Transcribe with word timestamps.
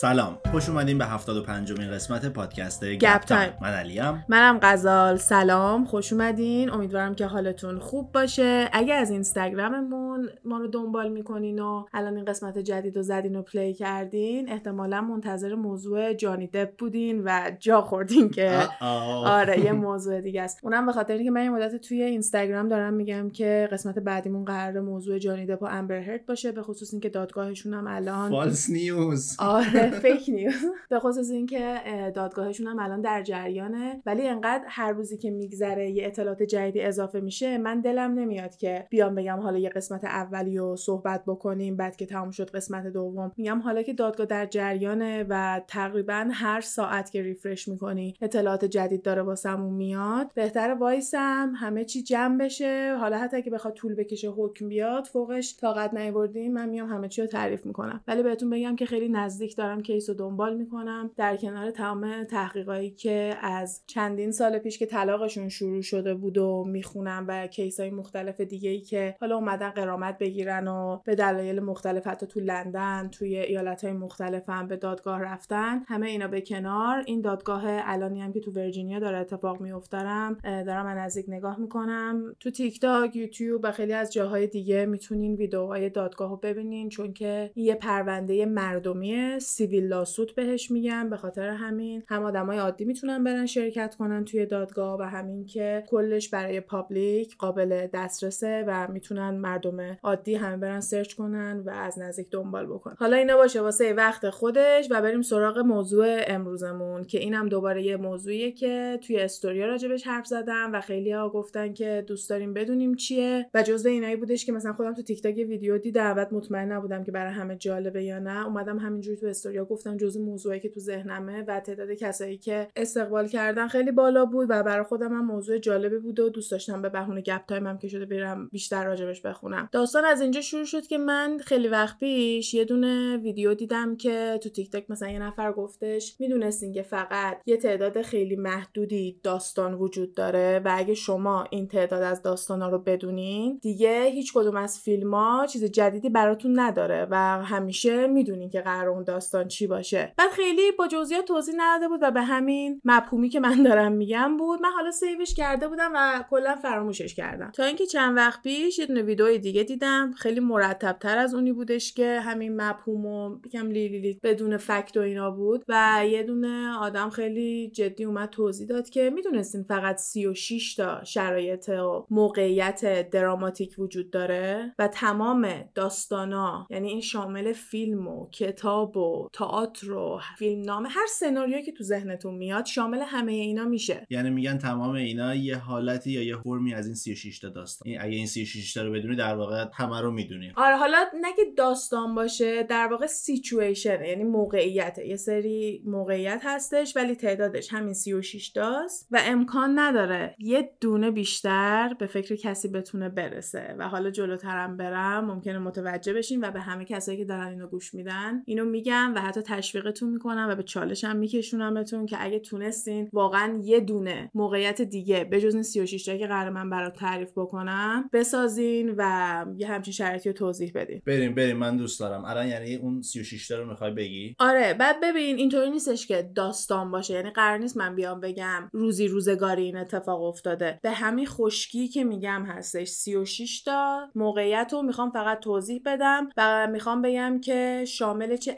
سلام 0.00 0.38
خوش 0.50 0.68
اومدین 0.68 0.98
به 0.98 1.04
75 1.04 1.72
امین 1.72 1.90
قسمت 1.90 2.26
پادکست 2.26 2.84
گپ 2.84 3.20
تایم. 3.20 3.52
من 3.62 3.68
علیم. 3.68 4.24
منم 4.28 4.58
غزال. 4.62 5.16
سلام 5.16 5.84
خوش 5.84 6.12
اومدین. 6.12 6.70
امیدوارم 6.70 7.14
که 7.14 7.26
حالتون 7.26 7.78
خوب 7.78 8.12
باشه. 8.12 8.68
اگه 8.72 8.94
از 8.94 9.10
اینستاگراممون 9.10 10.28
ما 10.44 10.58
رو 10.58 10.66
دنبال 10.66 11.08
می‌کنین 11.08 11.58
و 11.58 11.84
الان 11.92 12.16
این 12.16 12.24
قسمت 12.24 12.58
جدید 12.58 12.96
رو 12.96 13.02
زدین 13.02 13.36
و 13.36 13.42
play 13.42 13.74
کردین 13.74 14.52
احتمالا 14.52 15.00
منتظر 15.00 15.54
موضوع 15.54 16.12
جانی 16.12 16.46
دپ 16.46 16.76
بودین 16.78 17.22
و 17.24 17.50
جا 17.58 17.82
خوردین 17.82 18.30
که. 18.30 18.58
آره 18.80 19.60
یه 19.60 19.72
موضوع 19.72 20.20
دیگه 20.20 20.42
است. 20.42 20.58
اونم 20.62 20.86
به 20.86 20.92
خاطر 20.92 21.14
اینکه 21.14 21.30
من 21.30 21.44
یه 21.44 21.50
مدت 21.50 21.76
توی 21.76 22.02
اینستاگرام 22.02 22.68
دارم 22.68 22.94
میگم 22.94 23.30
که 23.30 23.68
قسمت 23.72 23.98
بعدیمون 23.98 24.44
قرار 24.44 24.80
موضوع 24.80 25.18
جانی 25.18 25.46
دپ 25.46 25.62
و 25.62 25.66
امبر 25.66 26.20
باشه 26.28 26.52
به 26.52 26.62
خصوص 26.62 26.92
اینکه 26.92 27.08
دادگاهشون 27.08 27.74
هم 27.74 27.86
الان 27.86 28.30
فالس 28.30 28.70
نیوز. 28.70 29.36
آره. 29.38 29.85
فیک 29.90 30.24
نیوز 30.28 30.64
به 30.90 30.98
خصوص 30.98 31.30
اینکه 31.30 31.80
اه، 31.84 32.10
دادگاهشون 32.10 32.66
هم 32.66 32.78
الان 32.78 33.00
در 33.00 33.22
جریانه. 33.22 34.02
ولی 34.06 34.28
انقدر 34.28 34.64
هر 34.68 34.92
روزی 34.92 35.16
که 35.16 35.30
میگذره 35.30 35.90
یه 35.90 36.06
اطلاعات 36.06 36.42
جدیدی 36.42 36.80
اضافه 36.80 37.20
میشه 37.20 37.58
من 37.58 37.80
دلم 37.80 38.14
نمیاد 38.14 38.56
که 38.56 38.86
بیام 38.90 39.14
بگم 39.14 39.40
حالا 39.40 39.58
یه 39.58 39.68
قسمت 39.68 40.04
اولی 40.04 40.58
رو 40.58 40.76
صحبت 40.76 41.22
بکنیم 41.26 41.76
بعد 41.76 41.96
که 41.96 42.06
تموم 42.06 42.30
شد 42.30 42.50
قسمت 42.50 42.86
دوم. 42.86 43.32
میگم 43.36 43.58
حالا 43.58 43.82
که 43.82 43.92
دادگاه 43.92 44.26
در 44.26 44.46
جریانه 44.46 45.26
و 45.28 45.60
تقریبا 45.68 46.28
هر 46.32 46.60
ساعت 46.60 47.10
که 47.10 47.22
ریفرش 47.22 47.68
می‌کنی 47.68 48.14
اطلاعات 48.20 48.64
جدید 48.64 49.02
داره 49.02 49.22
واسمون 49.22 49.74
میاد. 49.74 50.30
بهتر 50.34 50.76
وایسم 50.80 51.52
همه 51.56 51.84
چی 51.84 52.02
جمع 52.02 52.38
بشه. 52.38 52.96
حالا 53.00 53.18
حتی 53.18 53.36
اگه 53.36 53.50
بخواد 53.50 53.74
طول 53.74 53.94
بکشه 53.94 54.28
حکم 54.28 54.68
بیاد 54.68 55.04
فوقش 55.04 55.56
طاقت 55.60 55.94
نیاوردیم 55.94 56.52
من 56.52 56.68
میام 56.68 56.88
همه 56.88 57.08
چی 57.08 57.20
رو 57.20 57.26
تعریف 57.26 57.66
می‌کنم. 57.66 58.00
ولی 58.08 58.22
بهتون 58.22 58.50
بگم 58.50 58.76
که 58.76 58.86
خیلی 58.86 59.08
نزدیک 59.08 59.56
case 59.82 60.08
رو 60.08 60.14
دنبال 60.14 60.56
می‌کنم. 60.56 61.10
در 61.16 61.36
کنار 61.36 61.70
تمام 61.70 62.24
تحقیقایی 62.24 62.90
که 62.90 63.36
از 63.40 63.82
چندین 63.86 64.32
سال 64.32 64.58
پیش 64.58 64.78
که 64.78 64.86
طلاقشون 64.86 65.48
شروع 65.48 65.82
شده 65.82 66.14
بود 66.14 66.38
و 66.38 66.64
می‌خونم 66.64 67.24
و 67.28 67.46
case 67.46 67.80
های 67.80 67.90
مختلف 67.90 68.40
دیگه 68.40 68.70
ای 68.70 68.80
که 68.80 69.16
حالا 69.20 69.36
اومدن 69.36 69.70
غرامت 69.70 70.18
بگیرن 70.18 70.68
و 70.68 71.00
به 71.04 71.14
دلایل 71.14 71.60
مختلف 71.60 72.06
حتی 72.06 72.26
تو 72.26 72.40
لندن 72.40 73.08
توی 73.12 73.36
ایالت 73.38 73.84
های 73.84 73.92
مختلف 73.92 74.48
هم 74.48 74.68
به 74.68 74.76
دادگاه 74.76 75.22
رفتن 75.22 75.82
همه 75.86 76.06
اینا 76.06 76.28
به 76.28 76.40
کنار. 76.40 77.02
این 77.06 77.20
دادگاه 77.20 77.62
الانی 77.66 78.20
هم 78.20 78.32
که 78.32 78.40
تو 78.40 78.50
ورجینیا 78.50 78.98
داره 78.98 79.18
اتفاق 79.18 79.60
میافته 79.60 80.16
رم 80.16 80.38
دارم 80.44 80.86
از 80.86 80.98
نزدیک 80.98 81.26
نگاه 81.28 81.60
می‌کنم. 81.60 82.34
تو 82.40 82.50
تیک 82.50 82.80
تاک 82.80 83.16
یوتیوب 83.16 83.60
و 83.64 83.72
خیلی 83.72 83.92
از 83.92 84.12
جاهای 84.12 84.46
دیگه 84.46 84.86
می‌تونین 84.86 85.34
ویدیوهای 85.34 85.90
دادگاه 85.90 86.30
رو 86.30 86.36
ببینین 86.36 86.88
چون 86.88 87.12
که 87.12 87.50
یه 87.56 87.74
پرونده 87.74 88.46
مردمیه 88.46 89.38
civil 89.66 89.86
lawsuit 89.86 90.34
بهش 90.34 90.70
میگن 90.70 91.10
به 91.10 91.16
خاطر 91.16 91.48
همین 91.48 92.02
هم 92.08 92.22
آدمای 92.22 92.58
عادی 92.58 92.84
می‌تونن 92.84 93.24
برن 93.24 93.46
شرکت 93.46 93.94
کنن 93.94 94.24
توی 94.24 94.46
دادگاه 94.46 94.98
و 95.00 95.02
همین 95.02 95.46
که 95.46 95.84
کلش 95.88 96.28
برای 96.28 96.60
public 96.60 97.36
قابل 97.36 97.86
دسترسه 97.92 98.64
و 98.66 98.88
می‌تونن 98.92 99.30
مردم 99.30 99.98
عادی 100.02 100.34
همه 100.34 100.56
برن 100.56 100.80
سرچ 100.80 101.14
کنن 101.14 101.62
و 101.66 101.70
از 101.70 101.98
نزدیک 101.98 102.30
دنبال 102.30 102.66
بکنن. 102.66 102.96
حالا 102.98 103.16
اینا 103.16 103.36
باشه 103.36 103.60
واسه 103.60 103.92
وقت 103.92 104.30
خودش 104.30 104.88
و 104.90 105.02
بریم 105.02 105.22
سراغ 105.22 105.58
موضوع 105.58 106.20
امروزمون 106.26 107.04
که 107.04 107.18
اینم 107.18 107.48
دوباره 107.48 107.82
یه 107.82 107.96
موضوعیه 107.96 108.52
که 108.52 108.98
توی 109.06 109.20
استوریا 109.20 109.66
راجبش 109.66 110.06
حرف 110.06 110.26
زدم 110.26 110.70
و 110.72 110.80
خیلی 110.80 111.12
ها 111.12 111.28
گفتن 111.28 111.72
که 111.72 112.04
دوست 112.06 112.30
داریم 112.30 112.54
بدونیم 112.54 112.94
چیه 112.94 113.46
و 113.54 113.62
جزء 113.62 113.90
اینایی 113.90 114.16
بودش 114.16 114.46
که 114.46 114.52
مثلا 114.52 114.72
خودم 114.72 114.94
تو 114.94 115.02
تیک 115.02 115.22
تاک 115.22 115.34
ویدیو 115.36 115.78
دیدم 115.78 116.14
بعد 116.14 116.34
مطمئن 116.34 116.72
نبودم 116.72 117.04
که 117.04 117.12
برای 117.12 117.32
همه 117.32 117.56
جالبه 117.56 118.04
یا 118.04 118.18
نه. 118.18 118.46
اومدم 118.46 118.78
همینجوری 118.78 119.16
تو 119.16 119.26
استوریا 119.46 119.64
گفتم 119.64 119.96
جزء 119.96 120.20
موضوعی 120.20 120.60
که 120.60 120.68
تو 120.68 120.80
ذهنمه 120.80 121.44
و 121.48 121.60
تعداد 121.60 121.92
کسایی 121.92 122.38
که 122.38 122.68
استقبال 122.76 123.28
کردن 123.28 123.68
خیلی 123.68 123.92
بالا 123.92 124.24
بود 124.24 124.46
و 124.50 124.62
برای 124.62 124.84
خودم 124.84 125.12
هم 125.12 125.24
موضوع 125.24 125.58
جالبی 125.58 125.98
بود 125.98 126.20
و 126.20 126.28
دوست 126.28 126.50
داشتم 126.50 126.82
به 126.82 126.88
بهونه 126.88 127.20
گپ 127.20 127.46
تایم 127.46 127.66
هم 127.66 127.78
که 127.78 127.88
شده 127.88 128.06
برم 128.06 128.48
بیشتر 128.48 128.84
راجبش 128.84 129.20
بخونم. 129.20 129.68
داستان 129.72 130.04
از 130.04 130.20
اینجا 130.20 130.40
شروع 130.40 130.64
شد 130.64 130.86
که 130.86 130.98
من 130.98 131.38
خیلی 131.38 131.68
وقت 131.68 131.98
پیش 131.98 132.54
یه 132.54 132.64
دونه 132.64 133.16
ویدیو 133.16 133.54
دیدم 133.54 133.96
که 133.96 134.38
تو 134.42 134.48
تیک 134.48 134.70
تاک 134.72 134.90
مثلا 134.90 135.08
یه 135.08 135.18
نفر 135.18 135.52
گفتش 135.52 136.16
می‌دونستین 136.20 136.72
که 136.72 136.82
فقط 136.82 137.42
یه 137.46 137.56
تعداد 137.56 138.02
خیلی 138.02 138.36
محدودی 138.36 139.20
داستان 139.22 139.74
وجود 139.74 140.14
داره 140.14 140.62
و 140.64 140.72
اگه 140.76 140.94
شما 140.94 141.46
این 141.50 141.68
تعداد 141.68 142.02
از 142.02 142.22
داستانا 142.22 142.68
رو 142.68 142.78
بدونین 142.78 143.58
دیگه 143.62 144.04
هیچ 144.04 144.32
کدوم 144.34 144.56
از 144.56 144.80
فیلم 144.80 145.14
ها 145.14 145.46
چیز 145.46 145.64
جدیدی 145.64 146.08
براتون 146.08 146.60
نداره 146.60 147.06
و 147.10 147.16
همیشه 147.44 148.06
می‌دونین 148.06 148.50
که 148.50 148.60
قرار 148.60 148.88
اون 148.88 149.04
داستان 149.04 149.35
چی 149.44 149.66
باشه. 149.66 150.14
بعد 150.16 150.30
خیلی 150.30 150.72
با 150.72 150.86
جزئیات 150.86 151.24
توضیح 151.24 151.54
نداده 151.56 151.88
بود 151.88 152.00
و 152.02 152.10
به 152.10 152.22
همین 152.22 152.80
مفهومی 152.84 153.28
که 153.28 153.40
من 153.40 153.62
دارم 153.62 153.92
میگم 153.92 154.36
بود. 154.36 154.62
من 154.62 154.70
حالا 154.70 154.90
سیوش 154.90 155.34
کرده 155.34 155.68
بودم 155.68 155.92
و 155.94 156.24
کلا 156.30 156.56
فراموشش 156.56 157.14
کردم. 157.14 157.50
تا 157.50 157.64
اینکه 157.64 157.86
چند 157.86 158.16
وقت 158.16 158.42
پیش 158.42 158.78
یه 158.78 158.86
دونه 158.86 159.02
ویدیو 159.02 159.38
دیگه 159.38 159.62
دیدم. 159.62 160.12
خیلی 160.12 160.40
مرتب 160.40 160.96
تر 161.00 161.18
از 161.18 161.34
اونی 161.34 161.52
بودش 161.52 161.92
که 161.92 162.20
همین 162.20 162.56
مفهوم 162.56 163.06
و 163.06 163.38
یکم 163.46 163.70
لیلیلی 163.70 164.20
بدون 164.22 164.56
فکت 164.56 164.96
و 164.96 165.00
اینا 165.00 165.30
بود. 165.30 165.64
و 165.68 166.02
یه 166.10 166.22
دونه 166.22 166.76
آدم 166.78 167.10
خیلی 167.10 167.70
جدی 167.70 168.04
اومد 168.04 168.30
توضیح 168.30 168.66
داد 168.66 168.90
که 168.90 169.10
می‌دونستین 169.10 169.62
فقط 169.62 169.96
36 169.96 170.74
تا 170.74 171.04
شرایط 171.04 171.68
و 171.68 172.06
موقعیت 172.10 173.10
دراماتیک 173.10 173.74
وجود 173.78 174.10
داره 174.10 174.74
و 174.78 174.88
تمام 174.88 175.48
داستانا 175.74 176.66
یعنی 176.70 176.88
این 176.88 177.00
شامل 177.00 177.52
فیلم 177.52 178.08
و 178.08 178.30
کتاب 178.30 178.96
و 178.96 179.25
تئاتر 179.32 179.92
و 179.92 180.20
فیلم 180.38 180.62
نامه 180.62 180.88
هر 180.88 181.06
سناریویی 181.10 181.62
که 181.62 181.72
تو 181.72 181.84
ذهنتون 181.84 182.34
میاد 182.34 182.64
شامل 182.66 182.98
همه 183.06 183.32
اینا 183.32 183.64
میشه. 183.64 184.06
یعنی 184.10 184.30
میگن 184.30 184.58
تمام 184.58 184.94
اینا 184.94 185.34
یه 185.34 185.56
حالتی 185.56 186.10
یا 186.10 186.22
یه 186.22 186.36
فرمی 186.36 186.74
از 186.74 186.86
این 186.86 186.94
36 186.94 187.38
تا 187.38 187.48
داستان. 187.48 187.88
این- 187.88 188.00
اگه 188.00 188.16
این 188.16 188.26
36 188.26 188.72
تا 188.74 188.82
رو 188.82 188.92
بدونی 188.92 189.16
در 189.16 189.34
واقع 189.36 189.64
همه 189.74 190.00
رو 190.00 190.10
می‌دونی. 190.10 190.52
آره 190.56 190.76
حالا 190.76 190.98
نه 191.20 191.28
که 191.36 191.42
داستان 191.56 192.14
باشه 192.14 192.62
در 192.62 192.86
واقع 192.90 193.06
سیچویشن 193.06 194.04
یعنی 194.04 194.24
موقعیته 194.24 195.06
یه 195.06 195.16
سری 195.16 195.82
موقعیت 195.86 196.40
هستش 196.44 196.96
ولی 196.96 197.14
تعدادش 197.14 197.72
همین 197.74 197.94
36 197.94 198.48
تاست 198.50 199.08
و 199.10 199.20
امکان 199.24 199.78
نداره 199.78 200.36
یه 200.38 200.70
دونه 200.80 201.10
بیشتر 201.10 201.94
به 201.98 202.06
فکر 202.06 202.36
کسی 202.36 202.68
بتونه 202.68 203.08
برسه. 203.08 203.74
و 203.78 203.88
حالا 203.88 204.10
جلوترم 204.10 204.76
برم 204.76 205.24
ممکنه 205.24 205.58
متوجه 205.58 206.12
بشین 206.12 206.44
و 206.44 206.50
به 206.50 206.60
همه 206.60 206.84
کسایی 206.84 207.18
که 207.18 207.24
دارن 207.24 207.46
اینو 207.46 207.66
گوش 207.66 207.94
میدن 207.94 208.42
اینو 208.46 208.64
میگم 208.64 209.12
و 209.16 209.20
حتی 209.20 209.42
تشویقتون 209.42 210.10
می‌کنم 210.10 210.46
و 210.50 210.54
به 210.54 210.62
چالشم 210.62 211.16
میکشونمتون 211.16 212.06
که 212.06 212.16
اگه 212.20 212.38
تونستین 212.38 213.08
واقعا 213.12 213.60
یه 213.62 213.80
دونه 213.80 214.30
موقعیت 214.34 214.82
دیگه 214.82 215.24
به 215.24 215.40
جز 215.40 215.54
این 215.54 215.62
36 215.62 216.04
تا 216.04 216.16
که 216.16 216.26
قرار 216.26 216.50
من 216.50 216.70
برات 216.70 216.96
تعریف 216.96 217.30
بکنم 217.36 218.10
بسازین 218.12 218.94
و 218.98 219.44
یه 219.56 219.66
همچین 219.66 219.92
شرایطی 219.92 220.28
رو 220.28 220.32
توضیح 220.32 220.72
بدین. 220.74 221.02
بریم 221.06 221.34
بریم. 221.34 221.56
من 221.56 221.76
دوست 221.76 222.00
دارم. 222.00 222.24
الان 222.24 222.48
یعنی 222.48 222.74
اون 222.74 223.02
36 223.02 223.48
تا 223.48 223.56
رو 223.58 223.68
می‌خوای 223.68 223.90
بگی؟ 223.90 224.36
آره 224.38 224.74
بعد 224.74 224.96
ببین 225.02 225.36
اینطوری 225.36 225.70
نیستش 225.70 226.06
که 226.06 226.30
داستان 226.34 226.90
باشه. 226.90 227.14
یعنی 227.14 227.30
قرار 227.30 227.58
نیست 227.58 227.76
من 227.76 227.94
بیام 227.94 228.20
بگم 228.20 228.70
روزی 228.72 229.08
روزگاری 229.08 229.64
این 229.64 229.76
اتفاق 229.76 230.22
افتاده. 230.22 230.78
به 230.82 230.90
همین 230.90 231.26
خشکی 231.26 231.88
که 231.88 232.04
میگم 232.04 232.44
هستش 232.44 232.88
36 232.88 233.62
تا 233.62 234.10
موقعیت 234.14 234.68
رو 234.72 234.82
می‌خوام 234.82 235.10
فقط 235.10 235.40
توضیح 235.40 235.82
بدم 235.86 236.28
و 236.36 236.68
می‌خوام 236.72 237.02
بگم 237.02 237.40
که 237.40 237.84
شامل 237.86 238.36
چه 238.36 238.54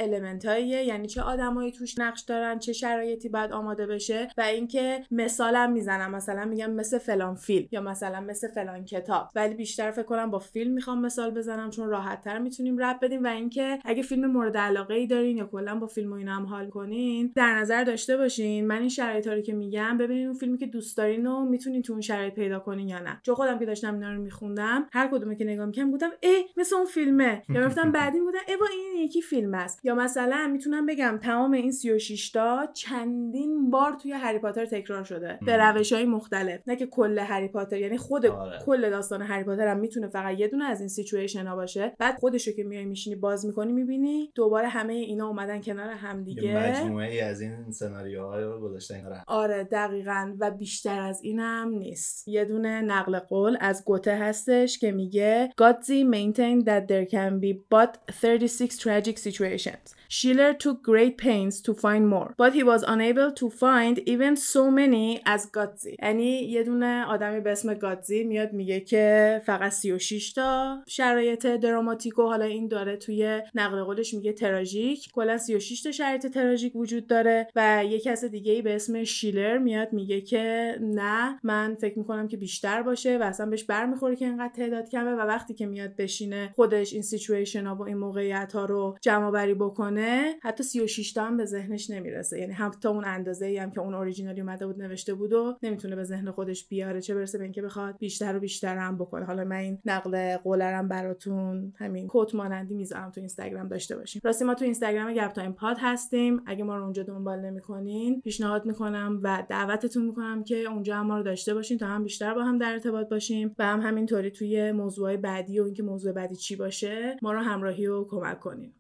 المنتاییه 0.48 0.84
یعنی 0.84 1.09
چه 1.09 1.22
آدمایی 1.22 1.72
توش 1.72 1.98
نقش 1.98 2.20
دارن 2.20 2.59
چه 2.59 2.72
شرایطی 2.72 3.28
باید 3.28 3.53
آماده 3.53 3.86
بشه 3.86 4.28
و 4.38 4.41
اینکه 4.41 5.04
مثالم 5.10 5.72
می‌زنم. 5.72 6.10
مثلا 6.10 6.44
میگم 6.44 6.70
مثل 6.70 6.98
فلان 6.98 7.34
فیلم 7.34 7.69
یا 7.72 7.81
مثلا 7.81 8.20
مثل 8.20 8.48
فلان 8.48 8.84
کتاب. 8.84 9.28
ولی 9.34 9.54
بیشتر 9.54 9.91
فکر 9.91 10.03
کنم 10.03 10.31
با 10.31 10.38
فیلم 10.38 10.72
می‌خوام 10.72 11.00
مثال 11.00 11.31
بزنم 11.31 11.70
چون 11.70 11.88
راحت 11.88 12.20
تر 12.20 12.38
می‌تونیم 12.38 12.78
رب 12.78 12.98
بدیم 13.03 13.25
و 13.25 13.26
اینکه 13.26 13.78
اگه 13.84 14.03
فیلم 14.03 14.26
مورد 14.26 14.56
علاقه 14.56 14.94
ای 14.94 15.06
دارین 15.06 15.36
یا 15.36 15.47
کلا 15.47 15.78
با 15.78 15.86
فیلم 15.86 16.12
و 16.12 16.15
اینا 16.15 16.34
هم 16.34 16.47
حال 16.47 16.68
کنین 16.68 17.33
در 17.36 17.54
نظر 17.59 17.84
داشته 17.84 18.16
باشین. 18.16 18.66
من 18.66 18.78
این 18.78 18.89
شرایطا 18.89 19.33
رو 19.33 19.41
که 19.41 19.53
میگم 19.53 19.98
ببینین 19.98 20.27
اون 20.27 20.34
فیلمی 20.34 20.59
که 20.59 20.66
دوست 20.66 20.97
دارین 20.97 21.27
و 21.27 21.45
می‌تونین 21.45 21.83
تو 21.83 21.92
اون 21.92 22.03
شرایط 22.03 22.34
پیدا 22.34 22.59
کنین 22.59 22.89
یا 22.89 22.98
نه. 22.98 23.21
چون 23.22 23.34
خودم 23.34 23.59
که 23.59 23.66
داشتم 23.66 23.95
اینا 23.95 24.12
رو 24.12 24.22
میخوندم 24.22 24.86
هر 24.92 25.09
کدومه 25.12 25.36
که 25.36 25.45
نگاه 25.45 25.66
می‌کنم 25.66 25.91
گفتم 25.91 26.10
ای 26.22 26.45
مثل 26.56 26.77
اون 26.77 26.86
فیلمه. 26.86 27.42
یا 27.48 27.66
گفتم 27.66 27.92
بعدی 27.92 28.21
بودم 28.21 28.39
ای 28.48 28.56
با 28.56 28.66
این 28.66 29.04
یکی 29.04 29.22
فیلم 29.22 29.54
است. 29.54 29.84
یا 29.84 29.95
مثلا 29.95 30.37
می‌تونم 30.46 30.86
بگم 30.86 31.18
تمام 31.22 31.52
این 31.52 31.72
36 31.72 32.30
تا 32.30 32.68
چندین 32.74 33.70
بار 33.70 33.92
توی 33.92 34.12
هری 34.12 34.38
پاتر 34.38 34.66
تکرار 34.66 35.04
شده 35.04 35.38
به. 35.46 35.56
روش 35.56 35.92
های 35.92 36.04
مختلف 36.04 36.60
نه 36.66 36.76
که 36.76 36.86
کل 36.86 37.18
هری 37.18 37.48
پاتر 37.48 37.76
یعنی 37.76 37.98
خود 37.98 38.26
آره. 38.26 38.58
کل 38.66 38.90
داستان 38.90 39.22
هری 39.22 39.44
پاتر 39.44 39.68
هم 39.68 39.78
می‌تونه 39.78 40.08
فقط 40.08 40.38
یه 40.38 40.48
دونه 40.48 40.64
از 40.64 40.80
این 40.80 40.88
سیچویشن 40.88 41.46
ها 41.46 41.56
باشه 41.56 41.92
بعد 41.98 42.18
خودشو 42.18 42.52
که 42.52 42.64
میای 42.64 42.84
میشینی 42.84 43.16
باز 43.16 43.46
می‌کنی 43.46 43.72
می‌بینی 43.72 44.32
دوباره 44.34 44.68
همه 44.68 44.92
اینا 44.92 45.28
اومدن 45.28 45.60
کنار 45.60 45.90
هم 45.90 46.24
دیگه 46.24 46.56
مجموعه 46.56 47.12
ای 47.12 47.20
از 47.20 47.40
این 47.40 47.70
سناریوهای 47.70 48.44
رو 48.44 48.60
گذاشتن. 48.60 48.98
آره 49.26 49.64
دقیقا 49.64 50.34
و 50.38 50.50
بیشتر 50.50 51.00
از 51.00 51.20
اینم 51.22 51.68
نیست 51.68 52.28
یه 52.28 52.44
دونه 52.44 52.80
نقل 52.82 53.18
قول 53.18 53.56
از 53.60 53.84
گوته 53.84 54.16
هستش 54.16 54.78
که 54.78 54.92
میگه 54.92 55.50
Godzi 55.60 56.04
maintained 56.14 56.64
that 56.64 56.88
there 56.88 57.06
can 57.10 57.40
be 57.40 57.52
but 57.74 58.12
36 58.12 58.76
tragic 58.76 59.18
situations 59.18 59.97
Schiller 60.09 60.53
took 60.55 60.83
great 60.83 61.15
pains 61.19 61.60
to 61.66 61.75
find 61.75 62.05
more 62.09 62.34
but 62.37 62.53
he 62.55 62.63
was 62.63 62.83
unable 62.95 63.31
to 63.41 63.47
find 63.51 63.95
even 64.07 64.37
so 64.37 64.71
many 64.71 65.21
as 65.27 65.47
Gotzi. 65.47 65.97
یعنی 66.03 66.25
یه 66.25 66.63
دونه 66.63 67.05
آدمی 67.05 67.41
به 67.41 67.53
اسم 67.53 67.75
گاتزی 67.75 68.25
میاد 68.25 68.53
میگه 68.53 68.81
که 68.81 69.43
فقط 69.47 69.72
36 69.72 70.33
تا 70.33 70.78
شرایط 70.87 71.47
دراماتیک 71.47 72.19
و 72.19 72.22
حالا 72.22 72.45
این 72.45 72.69
داره 72.69 72.97
توی 72.97 73.41
نقل 73.55 73.83
قولش 73.83 74.15
میگه 74.15 74.33
تراژیک. 74.33 75.09
کلا 75.13 75.39
36 75.39 75.83
تا 75.83 75.93
شرایط 75.93 76.27
تراژیک 76.27 76.77
وجود 76.77 77.07
داره 77.07 77.47
و 77.57 77.84
یه 77.91 78.01
کس 78.01 78.25
دیگه 78.25 78.53
ای 78.53 78.63
به 78.63 78.75
اسم 78.75 79.05
شیلر 79.05 79.59
میاد 79.59 79.93
میگه 79.93 80.21
که 80.21 80.75
نه 80.81 81.39
من 81.43 81.77
فکر 81.81 81.99
می‌کنم 81.99 82.28
که 82.28 82.37
بیشتر 82.37 82.83
باشه 82.83 83.19
و 83.19 83.22
اصلا 83.22 83.47
بهش 83.47 83.65
برمیخوره 83.65 84.16
که 84.16 84.25
اینقدر 84.25 84.53
تعداد 84.55 84.89
کمه 84.89 85.13
و 85.13 85.21
وقتی 85.21 85.55
که 85.55 85.66
میاد 85.66 85.97
بشینه 85.97 86.53
خودش 86.55 86.93
این 86.93 87.03
سیچویشن 87.03 87.66
ها 87.66 87.75
و 87.75 87.83
این 87.83 87.97
موقعیت 87.97 88.53
ها 88.53 88.65
رو 88.65 88.97
جمع 89.03 89.31
آوری 89.30 89.54
بکنه 89.55 89.97
حتی 90.42 90.65
36 90.65 91.12
تا 91.12 91.24
هم 91.24 91.36
به 91.36 91.45
ذهنش 91.45 91.91
نمی‌رسه. 91.91 92.41
یعنی 92.41 92.53
حتی 92.53 92.89
اون 92.89 93.04
اندازه 93.04 93.47
ای 93.47 93.56
هم 93.56 93.71
که 93.71 93.80
اون 93.80 93.95
originally 93.95 94.41
اومده 94.41 94.66
بود 94.66 94.83
نوشته 94.83 95.15
بود 95.15 95.33
و 95.33 95.59
نمی‌تونه 95.62 95.97
به 95.97 96.04
ذهن 96.04 96.30
خودش 96.30 96.68
بیاره. 96.68 97.00
چه 97.00 97.15
برسه 97.15 97.39
به 97.39 97.45
اینکه 97.45 97.62
بخواد 97.62 97.98
بیشتر 97.98 98.36
و 98.36 98.41
بیشتر 98.41 98.77
هم 98.77 98.98
بکنه. 98.98 99.24
حالا 99.24 99.45
من 99.45 99.56
این 99.56 99.78
نقل 99.84 100.36
قول 100.36 100.68
رم 100.68 100.89
براتون 100.89 101.72
همین 101.77 102.06
quote 102.06 102.34
مانندی 102.34 102.74
می‌ذارم 102.74 103.10
تو 103.10 103.21
اینستاگرام 103.21 103.68
داشته 103.68 103.97
باشیم 103.97 104.22
راستی 104.24 104.45
ما 104.45 104.54
تو 104.54 104.65
اینستاگرام 104.65 105.12
گپ 105.12 105.33
تایم 105.33 105.53
پاد 105.53 105.77
هستیم. 105.80 106.42
اگه 106.47 106.65
ما 106.65 106.77
رو 106.77 106.83
اونجا 106.83 107.03
دنبال 107.03 107.41
نمی‌کنین 107.41 108.21
پیشنهاد 108.21 108.66
می‌کنم 108.66 109.21
و 109.22 109.45
دعوتتون 109.48 110.06
می‌کنم 110.06 110.45
که 110.45 110.56
اونجا 110.56 110.97
هم 110.97 111.06
ما 111.06 111.16
رو 111.16 111.22
داشته 111.22 111.54
باشین 111.54 111.78
تا 111.78 111.86
هم 111.86 112.04
بیشتر 112.04 112.34
با 112.34 112.42
هم 112.42 112.59
در 112.59 112.72
ارتباط 112.72 113.09
باشیم 113.09 113.54
و 113.59 113.66
هم 113.66 113.80
همینطوری 113.80 114.30
توی 114.30 114.72
موضوع 114.72 115.16
بعدی 115.16 115.60
و 115.60 115.65
اینکه 115.65 115.83
موضوع 115.83 116.12
بعدی 116.12 116.36
چی 116.36 116.56
باشه 116.56 117.16
ما 117.22 117.33
رو 117.33 117.41
همراهی 117.41 117.86
و 117.86 118.04
کمک 118.04 118.41
کنین. 118.41 118.72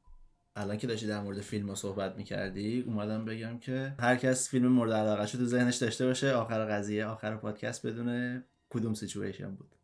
الان 0.58 0.76
که 0.76 0.86
داشتی 0.86 1.06
در 1.06 1.20
مورد 1.20 1.40
فیلم 1.40 1.74
صحبت 1.74 2.16
می‌کردی 2.16 2.84
اومدم 2.86 3.24
بگم 3.24 3.58
که 3.58 3.94
هر 4.00 4.16
کس 4.16 4.48
فیلم 4.48 4.66
مورد 4.66 4.92
علاقه 4.92 5.26
تو 5.26 5.44
ذهنش 5.44 5.76
داشته 5.76 6.06
باشه 6.06 6.32
آخر 6.32 6.64
قضیه 6.64 7.06
آخر 7.06 7.36
پادکست 7.36 7.86
بدونه 7.86 8.44
کدوم 8.70 8.94
سیچویشن 8.94 9.54
بود. 9.54 9.77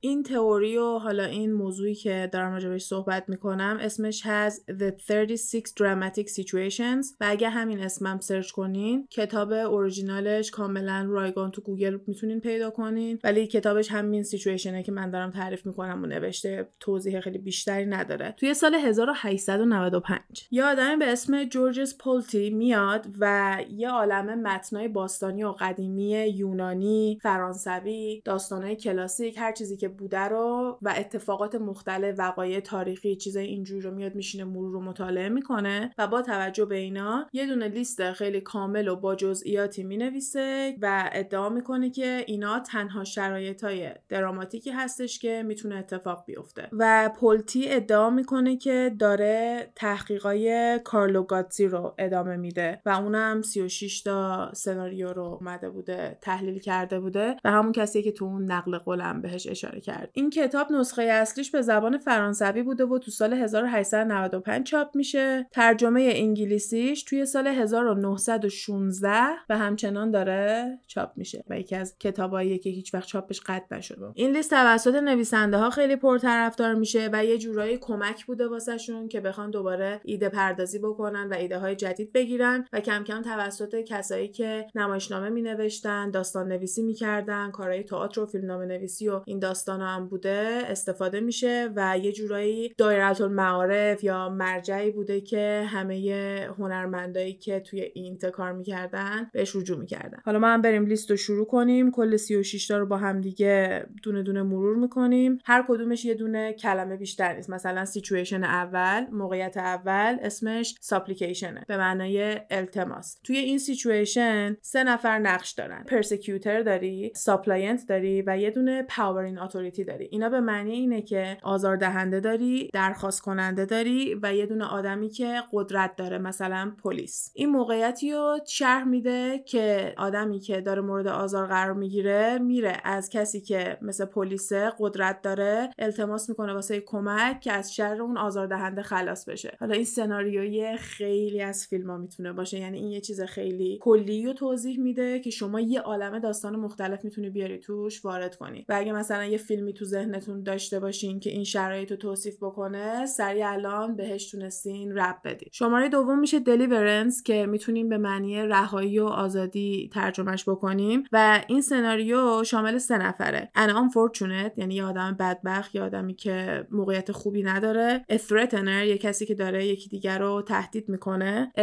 این 0.00 0.22
تئوری 0.22 0.76
و 0.76 0.98
حالا 0.98 1.24
این 1.24 1.52
موضوعی 1.52 1.94
که 1.94 2.28
دارم 2.32 2.52
راجبش 2.52 2.82
صحبت 2.82 3.28
می‌کنم 3.28 3.78
اسمش 3.80 4.22
هست 4.24 4.72
The 4.72 4.92
36 4.98 5.62
Dramatic 5.80 6.28
Situations. 6.28 7.06
و 7.20 7.26
اگه 7.28 7.48
همین 7.48 7.80
اسمم 7.80 8.20
سرچ 8.20 8.50
کنین 8.50 9.06
کتاب 9.10 9.52
اورجینالش 9.52 10.50
کاملا 10.50 11.06
رایگان 11.08 11.50
تو 11.50 11.60
گوگل 11.60 11.98
می‌تونین 12.06 12.40
پیدا 12.40 12.70
کنین. 12.70 13.18
ولی 13.24 13.46
کتابش 13.46 13.92
همین 13.92 14.22
سیچویشنه 14.22 14.82
که 14.82 14.92
من 14.92 15.10
دارم 15.10 15.30
تعریف 15.30 15.66
می‌کنم 15.66 16.02
و 16.02 16.06
نوشته 16.06 16.68
توضیح 16.80 17.20
خیلی 17.20 17.38
بیشتری 17.38 17.86
نداره. 17.86 18.34
توی 18.36 18.54
سال 18.54 18.74
1895 18.74 20.20
یه 20.50 20.64
آدمی 20.64 20.96
به 20.96 21.12
اسم 21.12 21.44
جورجز 21.44 21.98
پولتی 21.98 22.50
میاد 22.50 23.06
و 23.20 23.56
یه 23.70 23.90
عالم 23.90 24.42
متنای 24.42 24.88
باستانی 24.88 25.44
و 25.44 25.54
قدیمی 25.60 26.28
یونانی 26.28 27.18
فرانسوی 27.22 28.22
داستانهای 28.24 28.76
کلاسیک 28.76 29.38
هر 29.38 29.52
چیزی 29.52 29.76
که 29.76 29.87
بوده 29.88 30.20
رو 30.20 30.78
و 30.82 30.94
اتفاقات 30.96 31.54
مختلف 31.54 32.14
وقایع 32.18 32.60
تاریخی 32.60 33.16
چیزای 33.16 33.46
اینجوری 33.46 33.80
رو 33.80 33.90
میاد 33.90 34.14
میشینه 34.14 34.44
مرور 34.44 34.72
رو 34.72 34.80
مطالعه 34.80 35.28
می‌کنه 35.28 35.94
و 35.98 36.06
با 36.06 36.22
توجه 36.22 36.64
به 36.64 36.76
اینا 36.76 37.26
یه 37.32 37.46
دونه 37.46 37.68
لیست 37.68 38.12
خیلی 38.12 38.40
کامل 38.40 38.88
و 38.88 38.96
با 38.96 39.14
جزئیاتی 39.14 39.84
می‌نویسه 39.84 40.74
و 40.82 41.10
ادعا 41.12 41.48
می‌کنه 41.48 41.90
که 41.90 42.24
اینا 42.26 42.60
تنها 42.60 43.04
شرایط 43.04 43.64
های 43.64 43.90
دراماتیکی 44.08 44.70
هستش 44.70 45.18
که 45.18 45.42
می‌تونه 45.46 45.76
اتفاق 45.76 46.24
بیفته. 46.26 46.68
و 46.72 47.10
پولتی 47.20 47.68
ادعا 47.68 48.10
می‌کنه 48.10 48.56
که 48.56 48.94
داره 48.98 49.68
تحقیقای 49.74 50.80
کارلو 50.84 51.22
گاتزی 51.22 51.66
رو 51.66 51.94
ادامه 51.98 52.36
میده 52.36 52.80
و 52.86 52.90
اونم 52.90 53.42
36 53.42 54.02
تا 54.02 54.50
سناریو 54.54 55.12
رو 55.12 55.38
اومده 55.40 55.70
بوده 55.70 56.18
تحلیل 56.20 56.58
کرده 56.58 57.00
بوده 57.00 57.36
و 57.44 57.50
همون 57.50 57.72
کسی 57.72 58.02
که 58.02 58.12
تو 58.12 58.24
اون 58.24 58.44
نقل 58.44 58.78
قولم 58.78 59.22
بهش 59.22 59.46
اشاره 59.46 59.77
کرد. 59.80 60.10
این 60.12 60.30
کتاب 60.30 60.72
نسخه 60.72 61.02
اصلیش 61.02 61.50
به 61.50 61.62
زبان 61.62 61.98
فرانسوی 61.98 62.62
بوده 62.62 62.84
و 62.84 62.98
تو 62.98 63.10
سال 63.10 63.32
1895 63.32 64.66
چاپ 64.66 64.96
میشه. 64.96 65.46
ترجمه 65.52 66.12
انگلیسیش 66.14 67.02
توی 67.02 67.26
سال 67.26 67.46
1916 67.46 69.10
و 69.48 69.58
همچنان 69.58 70.10
داره 70.10 70.78
چاپ 70.86 71.10
میشه 71.16 71.44
و 71.50 71.60
یکی 71.60 71.76
از 71.76 71.98
کتابایی 71.98 72.58
که 72.58 72.70
هیچ 72.70 72.94
وقت 72.94 73.06
چاپش 73.06 73.40
قطع 73.40 73.76
نشده. 73.76 74.06
این 74.14 74.32
لیست 74.32 74.50
توسط 74.50 74.94
نویسنده 74.94 75.56
ها 75.56 75.70
خیلی 75.70 75.96
پرطرفدار 75.96 76.74
میشه 76.74 77.08
و 77.12 77.24
یه 77.24 77.38
جورایی 77.38 77.78
کمک 77.78 78.26
بوده 78.26 78.48
واسهشون 78.48 79.08
که 79.08 79.20
بخوان 79.20 79.50
دوباره 79.50 80.00
ایده 80.04 80.28
پردازی 80.28 80.78
بکنن 80.78 81.28
و 81.28 81.34
ایده 81.34 81.58
های 81.58 81.76
جدید 81.76 82.12
بگیرن 82.12 82.66
و 82.72 82.80
کم 82.80 83.04
کم 83.04 83.22
توسط 83.22 83.74
کسایی 83.74 84.28
که 84.28 84.66
نمایشنامه 84.74 85.28
می 85.28 85.42
نوشتن 85.42 86.10
داستان 86.10 86.48
نویسی 86.48 86.82
می‌کردن 86.82 87.50
کارهای 87.50 87.82
تئاتر 87.82 88.20
و 88.20 88.26
فیلمنامه 88.26 88.66
نویسی 88.66 89.08
و 89.08 89.20
این 89.26 89.38
داستان 89.38 89.67
هم 89.68 90.08
بوده 90.08 90.62
استفاده 90.66 91.20
میشه 91.20 91.70
و 91.76 91.98
یه 91.98 92.12
جورایی 92.12 92.74
دایره 92.78 93.20
المعارف 93.20 94.04
یا 94.04 94.28
مرجعی 94.28 94.90
بوده 94.90 95.20
که 95.20 95.64
همه 95.68 96.48
هنرمندایی 96.58 97.32
که 97.32 97.60
توی 97.60 97.80
این 97.94 98.18
کار 98.32 98.52
می‌کردن 98.52 99.30
بهش 99.32 99.56
رجوع 99.56 99.78
می‌کردن. 99.78 100.18
حالا 100.24 100.38
ما 100.38 100.48
هم 100.48 100.62
بریم 100.62 100.86
لیست 100.86 101.10
رو 101.10 101.16
شروع 101.16 101.46
کنیم. 101.46 101.90
کل 101.90 102.16
36 102.16 102.66
تا 102.66 102.78
رو 102.78 102.86
با 102.86 102.96
هم 102.96 103.20
دیگه 103.20 103.86
دونه 104.02 104.22
دونه 104.22 104.42
مرور 104.42 104.76
می‌کنیم. 104.76 105.38
هر 105.44 105.64
کدومش 105.68 106.04
یه 106.04 106.14
دونه 106.14 106.52
کلمه 106.52 106.96
بیشتر 106.96 107.36
نیست. 107.36 107.50
مثلا 107.50 107.84
سیچویشن 107.84 108.44
اول 108.44 109.06
موقعیت 109.12 109.56
اول 109.56 110.16
اسمش 110.22 110.74
supplication 110.80 111.58
ه 111.58 111.64
به 111.68 111.76
معنای 111.76 112.40
التماس. 112.50 113.20
توی 113.24 113.36
این 113.36 113.58
سیچویشن 113.58 114.56
سه 114.60 114.84
نفر 114.84 115.18
نقش 115.18 115.50
دارن. 115.52 115.84
persecutor 115.84 116.62
داری 116.62 117.12
suppliant 117.14 117.88
داری 117.88 118.22
و 118.26 118.38
یه 118.38 118.50
دونه 118.50 118.82
power 118.82 119.22
in 119.22 119.38
authority 119.58 119.84
داری. 119.84 120.08
اینا 120.10 120.28
به 120.28 120.40
معنی 120.40 120.72
اینه 120.72 121.02
که 121.02 121.38
آزاردهنده 121.42 122.20
داری 122.20 122.70
درخواست 122.72 123.22
کننده 123.22 123.64
داری 123.64 124.18
و 124.22 124.34
یه 124.34 124.46
دونه 124.46 124.64
آدمی 124.64 125.08
که 125.08 125.42
قدرت 125.52 125.96
داره 125.96 126.18
مثلا 126.18 126.72
پلیس. 126.82 127.32
این 127.34 127.48
موقعیتی 127.48 128.12
رو 128.12 128.38
شرح 128.46 128.84
میده 128.84 129.38
که 129.38 129.94
آدمی 129.96 130.40
که 130.40 130.60
داره 130.60 130.82
مورد 130.82 131.06
آزار 131.06 131.46
قرار 131.46 131.74
می‌گیره 131.74 132.38
میره 132.38 132.80
از 132.84 133.10
کسی 133.10 133.40
که 133.40 133.78
مثل 133.82 134.04
پلیس 134.04 134.52
قدرت 134.52 135.22
داره 135.22 135.70
التماس 135.78 136.28
می‌کنه 136.28 136.52
واسه 136.52 136.80
کمک 136.80 137.40
که 137.40 137.52
از 137.52 137.74
شر 137.74 138.02
اون 138.02 138.18
آزاردهنده 138.18 138.82
خلاص 138.82 139.28
بشه. 139.28 139.56
حالا 139.60 139.74
این 139.74 139.84
سناریوی 139.84 140.76
خیلی 140.76 141.42
از 141.42 141.66
فیلم 141.66 141.90
ها 141.90 141.96
می‌تونه 141.96 142.32
باشه. 142.32 142.58
یعنی 142.58 142.78
این 142.78 142.88
یه 142.88 143.00
چیز 143.00 143.20
خیلی 143.20 143.78
کلی 143.80 144.26
رو 144.26 144.32
توضیح 144.32 144.80
میده 144.80 145.20
که 145.20 145.30
شما 145.30 145.60
یه 145.60 145.80
عالم 145.80 146.18
داستان 146.18 146.56
مختلف 146.56 147.04
می‌تونی 147.04 147.30
بیاری 147.30 147.58
توش 147.58 148.04
وارد 148.04 148.36
کنی. 148.36 148.64
و 148.68 148.74
اگه 148.76 148.92
مثلا 148.92 149.24
یه 149.24 149.38
فیلمی 149.48 149.72
تو 149.72 149.84
ذهنتون 149.84 150.42
داشته 150.42 150.80
باشین 150.80 151.20
که 151.20 151.30
این 151.30 151.44
شرایط 151.44 151.90
رو 151.90 151.96
توصیف 151.96 152.36
بکنه 152.36 153.06
سریع 153.06 153.50
الان 153.50 153.96
بهش 153.96 154.30
تونستین 154.30 154.98
رب 154.98 155.16
بدید 155.24 155.48
شماره 155.52 155.88
دوم 155.88 156.18
میشه 156.18 156.40
دلیورنس 156.40 157.22
که 157.22 157.46
می‌تونیم 157.46 157.88
به 157.88 157.98
معنی 157.98 158.42
رهایی 158.42 158.98
و 158.98 159.04
آزادی 159.04 159.90
ترجمهش 159.92 160.48
بکنیم 160.48 161.04
و 161.12 161.44
این 161.48 161.60
سناریو 161.60 162.44
شامل 162.44 162.78
سه 162.78 162.98
نفره. 162.98 163.50
ان 163.54 163.68
unfortunate 163.70 164.58
یعنی 164.58 164.74
یه 164.74 164.84
آدم 164.84 165.16
بدبخت 165.20 165.74
یه 165.74 165.82
آدمی 165.82 166.14
که 166.14 166.66
موقعیت 166.70 167.12
خوبی 167.12 167.42
نداره. 167.42 168.04
Threatener 168.10 168.86
یه 168.86 168.98
کسی 168.98 169.26
که 169.26 169.34
داره 169.34 169.66
یکی 169.66 169.88
دیگر 169.88 170.18
رو 170.18 170.42
تهدید 170.42 170.88
می‌کنه. 170.88 171.52
A 171.58 171.60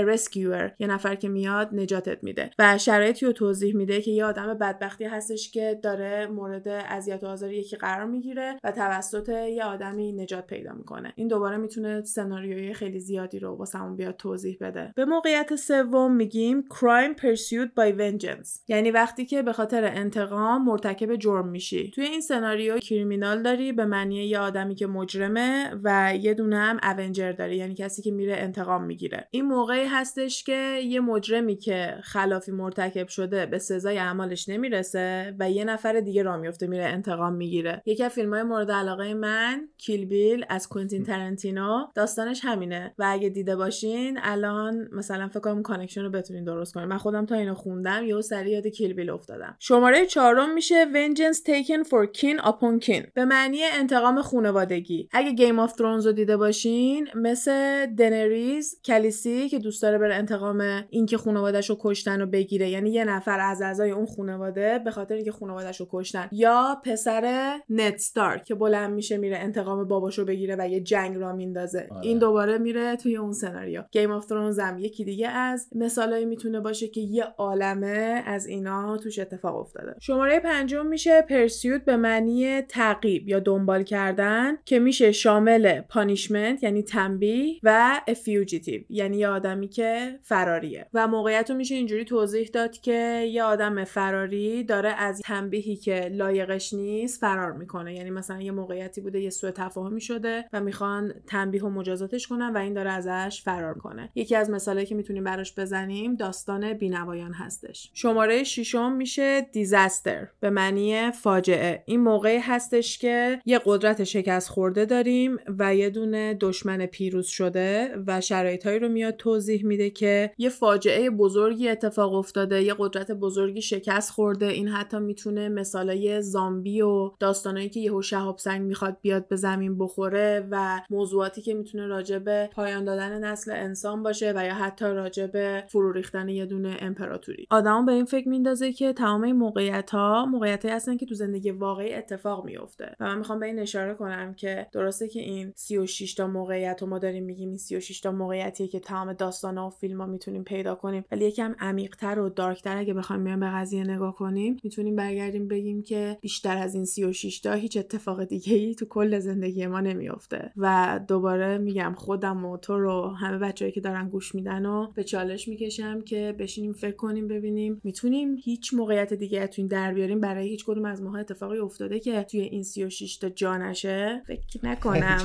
یه 0.79 0.87
نفر 0.87 1.15
که 1.15 1.29
میاد 1.29 1.69
نجاتت 1.73 2.23
میده. 2.23 2.51
و 2.59 2.77
شرایطی 2.77 3.25
رو 3.25 3.31
توضیح 3.31 3.75
میده 3.75 4.01
که 4.01 4.11
یه 4.11 4.25
آدم 4.25 4.53
بدبختی 4.53 5.03
هستش 5.03 5.51
که 5.51 5.79
داره 5.83 6.27
مورد 6.27 6.67
اذیت 6.67 7.23
و 7.23 7.27
آزار 7.27 7.53
یکی 7.53 7.74
قرار 7.75 8.05
می‌گیره 8.05 8.59
و 8.63 8.71
توسط 8.71 9.29
یه 9.29 9.63
آدمی 9.63 10.11
نجات 10.11 10.47
پیدا 10.47 10.73
می‌کنه. 10.73 11.13
این 11.15 11.27
دوباره 11.27 11.57
می‌تونه 11.57 12.01
سناریوی 12.01 12.73
خیلی 12.73 12.99
زیادی 12.99 13.39
رو 13.39 13.55
واسمون 13.55 13.95
بیاد 13.95 14.15
توضیح 14.15 14.57
بده. 14.61 14.93
به 14.95 15.05
موقعیت 15.05 15.55
سوم 15.55 16.15
میگیم 16.15 16.63
crime 16.73 17.21
pursued 17.21 17.69
by 17.79 17.97
vengeance. 17.99 18.59
یعنی 18.67 18.91
وقتی 18.91 19.25
که 19.25 19.41
به 19.41 19.53
خاطر 19.53 19.83
انتقام 19.83 20.65
مرتکب 20.65 21.15
جرم 21.15 21.47
میشی. 21.47 21.91
توی 21.95 22.05
این 22.05 22.21
سناریو 22.21 22.77
کریمینال 22.77 23.41
داری 23.41 23.71
به 23.71 23.85
معنی 23.85 24.15
یه 24.15 24.39
آدمی 24.39 24.75
که 24.75 24.87
مجرمه 24.87 25.71
و 25.83 26.13
یه 26.21 26.33
دونه 26.33 26.57
هم 26.57 26.79
اونجر 26.99 27.31
داری 27.31 27.55
یعنی 27.55 27.75
کسی 27.75 28.01
که 28.01 28.11
میره 28.11 28.35
انتقام 28.37 28.83
می‌گیره. 28.83 29.27
این 29.31 29.45
موقعی 29.45 29.85
هستش 29.85 30.43
که 30.43 30.79
یه 30.83 30.99
مجرمی 30.99 31.55
که 31.55 31.97
خلافی 32.03 32.51
مرتکب 32.51 33.07
شده 33.07 33.45
به 33.45 33.57
سزای 33.57 33.97
اعمالش 33.97 34.49
نمی‌رسه 34.49 35.35
و 35.39 35.51
یه 35.51 35.63
نفر 35.63 35.99
دیگه 35.99 36.23
را 36.23 36.37
میفته 36.37 36.67
میره 36.67 36.85
انتقام 36.85 37.33
می‌گیره. 37.33 37.64
می‌گیره 37.65 37.81
یکی 37.85 38.03
از 38.03 38.11
فیلم 38.11 38.33
های 38.33 38.43
مورد 38.43 38.71
علاقه 38.71 39.13
من 39.13 39.69
کیل 39.77 40.05
بیل 40.05 40.45
از 40.49 40.69
کوینتین 40.69 41.03
تارانتینو 41.03 41.87
داستانش 41.95 42.41
همینه. 42.43 42.93
و 42.97 43.05
اگه 43.09 43.29
دیده 43.29 43.55
باشین 43.55 44.19
الان 44.21 44.87
مثلا 44.91 45.27
فکر 45.27 45.39
کنم 45.39 45.61
connection 45.61 46.01
رو 46.01 46.09
بتونین 46.09 46.43
درست 46.43 46.73
کنین. 46.73 46.87
من 46.87 46.97
خودم 46.97 47.25
تا 47.25 47.35
اینو 47.35 47.53
خوندم 47.53 48.03
یهو 48.05 48.21
سری 48.21 48.51
یاد 48.51 48.67
کیل 48.67 48.93
بیل 48.93 49.09
افتادم. 49.09 49.55
شماره 49.59 50.05
چهارم 50.05 50.53
میشه 50.53 50.85
Vengeance 50.85 51.37
Taken 51.37 51.87
for 51.87 52.19
Kin 52.19 52.45
Upon 52.45 52.85
Kin. 52.85 53.11
به 53.13 53.25
معنی 53.25 53.63
انتقام 53.63 54.21
خانوادگی. 54.21 55.09
اگه 55.11 55.31
گیم 55.31 55.59
آف 55.59 55.73
ترونز 55.73 56.05
رو 56.05 56.11
دیده 56.11 56.37
باشین 56.37 57.07
مثل 57.15 57.85
دنریس 57.85 58.81
کالیسی 58.85 59.49
که 59.49 59.59
دوست 59.59 59.81
داره 59.81 59.97
بره 59.97 60.15
انتقام 60.15 60.83
اینکه 60.89 61.17
خانواده‌شو 61.17 61.73
رو 61.73 61.79
کشتن 61.81 62.21
و 62.21 62.25
بگیره. 62.25 62.69
یعنی 62.69 62.89
یه 62.89 63.05
نفر 63.05 63.39
از 63.39 63.61
اعضای 63.61 63.91
اون 63.91 64.05
خانواده 64.05 64.79
به 64.79 64.91
خاطر 64.91 65.15
اینکه 65.15 65.31
خانواده‌شو 65.31 65.83
رو 65.83 65.89
کشتن. 65.93 66.29
یا 66.31 66.81
پسر 66.83 67.54
ند 67.69 67.97
استارک 67.97 68.37
که 68.37 68.55
بلند 68.55 68.93
میشه 68.93 69.17
میره 69.17 69.37
انتقام 69.37 69.87
باباشو 69.87 70.25
بگیره 70.25 70.55
و 70.59 70.69
یه 70.69 70.79
جنگ 70.79 71.17
راه 71.17 71.33
میندازه. 71.33 71.87
آره. 71.91 72.05
این 72.07 72.19
دوباره 72.19 72.57
میره 72.57 72.95
توی 72.95 73.17
اون 73.17 73.33
سناریو. 73.33 73.83
گیم 73.91 74.11
آف 74.11 74.25
ترونز 74.25 74.59
هم 74.59 74.79
یکی 74.79 75.05
دیگه 75.05 75.27
از 75.27 75.69
مثالایی 75.75 76.25
می‌تونه 76.25 76.59
باشه 76.59 76.87
که 76.87 77.01
یه 77.01 77.23
عالمه 77.23 78.23
از 78.25 78.47
اینا 78.47 78.97
توش 78.97 79.19
اتفاق 79.19 79.55
افتاده. 79.55 79.95
شماره 79.99 80.39
پنجم 80.39 80.85
میشه 80.85 81.21
pursuit 81.21 81.85
به 81.85 81.97
معنی 81.97 82.61
تعقیب 82.61 83.29
یا 83.29 83.39
دنبال 83.39 83.83
کردن 83.83 84.57
که 84.65 84.79
میشه 84.79 85.11
شامل 85.11 85.81
punishment 85.81 86.63
یعنی 86.63 86.83
تنبیه 86.83 87.59
و 87.63 88.01
fugitive 88.23 88.81
یعنی 88.89 89.17
یه 89.17 89.27
آدمی 89.27 89.67
که 89.67 90.19
فراریه. 90.21 90.87
و 90.93 91.07
موقعیت 91.07 91.51
رو 91.51 91.57
میشه 91.57 91.75
اینجوری 91.75 92.05
توضیح 92.05 92.49
داد 92.53 92.71
که 92.71 93.27
یه 93.31 93.43
آدم 93.43 93.83
فراری 93.83 94.63
داره 94.63 94.89
از 94.89 95.21
تنبیهی 95.21 95.75
که 95.75 96.09
لایقش 96.11 96.73
نیست 96.73 97.21
فرار 97.35 97.51
می‌کنه. 97.51 97.95
یعنی 97.95 98.09
مثلا 98.09 98.41
یه 98.41 98.51
موقعیتی 98.51 99.01
بوده 99.01 99.21
یه 99.21 99.29
سوء 99.29 99.51
تفاهمی 99.51 100.01
شده 100.01 100.45
و 100.53 100.61
می‌خوان 100.61 101.13
تنبیه 101.27 101.63
و 101.63 101.69
مجازاتش 101.69 102.27
کنن 102.27 102.53
و 102.53 102.57
این 102.57 102.73
داره 102.73 102.91
ازش 102.91 103.41
فرار 103.41 103.73
کنه. 103.73 104.09
یکی 104.15 104.35
از 104.35 104.49
مثالایی 104.49 104.85
که 104.85 104.95
می‌تونیم 104.95 105.23
براش 105.23 105.55
بزنیم 105.59 106.15
داستان 106.15 106.73
بینوایان 106.73 107.33
هستش. 107.33 107.91
شماره 107.93 108.43
ششم 108.43 108.91
میشه 108.91 109.41
disaster 109.41 110.27
به 110.39 110.49
معنی 110.49 111.11
فاجعه. 111.11 111.83
این 111.85 111.99
موقعی 111.99 112.37
هستش 112.37 112.97
که 112.97 113.41
یه 113.45 113.61
قدرت 113.65 114.03
شکست 114.03 114.49
خورده 114.49 114.85
داریم 114.85 115.37
و 115.59 115.75
یه 115.75 115.89
دونه 115.89 116.37
دشمن 116.39 116.85
پیروز 116.85 117.27
شده 117.27 117.95
و 118.07 118.21
شرایطهایی 118.21 118.79
رو 118.79 118.89
میاد 118.89 119.15
توضیح 119.15 119.65
میده 119.65 119.89
که 119.89 120.31
یه 120.37 120.49
فاجعه 120.49 121.09
بزرگی 121.09 121.69
اتفاق 121.69 122.13
افتاده 122.13 122.63
یه 122.63 122.75
قدرت 122.77 123.11
بزرگی 123.11 123.61
شکست 123.61 124.11
خورده. 124.11 124.47
این 124.47 124.67
حتی 124.67 124.99
می‌تونه 124.99 125.49
مثالای 125.49 126.21
زامبی 126.21 126.81
و 126.81 127.11
داستانایی 127.25 127.69
که 127.69 127.79
یهو 127.79 128.01
شهاب 128.01 128.37
سنگ 128.37 128.61
می‌خواد 128.61 128.97
بیاد 129.01 129.27
به 129.27 129.35
زمین 129.35 129.77
بخوره 129.77 130.47
و 130.51 130.81
موضوعاتی 130.89 131.41
که 131.41 131.53
می‌تونه 131.53 131.87
راجع 131.87 132.19
به 132.19 132.49
پایان 132.53 132.85
دادن 132.85 133.23
نسل 133.23 133.51
انسان 133.51 134.03
باشه 134.03 134.33
و 134.35 134.45
یا 134.45 134.53
حتی 134.53 134.85
راجع 134.85 135.27
به 135.27 135.63
فرو 135.69 135.91
ریختن 135.91 136.29
یه 136.29 136.45
دونه 136.45 136.77
امپراتوری. 136.79 137.47
آدمو 137.49 137.85
به 137.85 137.91
این 137.91 138.05
فکر 138.05 138.29
میندازه 138.29 138.73
که 138.73 138.93
تمام 138.93 139.23
این 139.23 139.35
موقعیت 139.35 139.91
ها 139.91 140.25
موقعیت 140.25 140.65
هستن 140.65 140.97
که 140.97 141.05
تو 141.05 141.15
زندگی 141.15 141.51
واقعی 141.51 141.93
اتفاق 141.93 142.45
میفته 142.45 142.95
و 142.99 143.05
من 143.05 143.17
می‌خوام 143.17 143.39
به 143.39 143.45
این 143.45 143.59
اشاره 143.59 143.93
کنم 143.93 144.33
که 144.33 144.67
درسته 144.71 145.07
که 145.07 145.19
این 145.19 145.53
36 145.55 146.13
تا 146.13 146.27
موقعیت 146.27 146.77
رو 146.81 146.87
ما 146.87 146.99
داریم 146.99 147.23
میگیم 147.23 147.49
این 147.49 147.57
36 147.57 147.99
تا 148.01 148.11
موقعیتیه 148.11 148.67
که 148.67 148.79
تمام 148.79 149.13
داستان 149.13 149.57
و 149.57 149.69
فیلم 149.69 150.01
ها 150.01 150.07
می‌تونیم 150.07 150.43
پیدا 150.43 150.75
کنیم. 150.75 151.05
ولی 151.11 151.25
یکم 151.25 151.55
عمیقتر 151.59 152.19
و 152.19 152.29
دارکتر 152.29 152.77
اگه 152.77 152.93
بخوایم 152.93 153.39
به 153.39 153.49
قضیه 153.49 153.83
نگاه 153.83 154.15
کنیم 154.15 154.57
می‌تونیم 154.63 154.95
برگردیم 154.95 155.47
بگیم 155.47 155.83
که 155.83 156.17
بیشتر 156.21 156.57
از 156.57 156.75
این 156.75 156.85
36 156.85 157.14
تا 157.43 157.53
هیچ 157.53 157.77
اتفاق 157.77 158.23
دیگه 158.23 158.55
ای 158.55 158.75
تو 158.75 158.85
کل 158.85 159.19
زندگی 159.19 159.67
ما 159.67 159.79
نمیافته. 159.79 160.51
و 160.57 160.99
دوباره 161.07 161.57
میگم 161.57 161.93
خودم 161.97 162.45
و 162.45 162.57
تو 162.57 162.79
رو 162.79 163.07
همه 163.07 163.37
بچه‌ای 163.37 163.71
که 163.71 163.81
دارن 163.81 164.09
گوش 164.09 164.35
میدن 164.35 164.65
و 164.65 164.87
به 164.95 165.03
چالش 165.03 165.47
می‌کشم 165.47 166.01
که 166.01 166.35
بشینیم 166.39 166.73
فکر 166.73 166.95
کنیم 166.95 167.27
ببینیم. 167.27 167.81
می‌تونیم 167.83 168.35
هیچ 168.43 168.73
موقعیت 168.73 169.13
دیگه 169.13 169.47
تو 169.47 169.53
این 169.57 169.67
در 169.67 169.93
بیاریم. 169.93 170.19
برای 170.19 170.49
هیچ 170.49 170.65
کدوم 170.65 170.85
از 170.85 171.01
ماها 171.01 171.17
اتفاقی 171.17 171.57
افتاده 171.57 171.99
که 171.99 172.23
توی 172.23 172.39
این 172.41 172.63
36 172.63 173.17
تا 173.17 173.29
جا 173.29 173.57
نشه. 173.57 174.21
فکر 174.27 174.59
نکنم. 174.63 175.17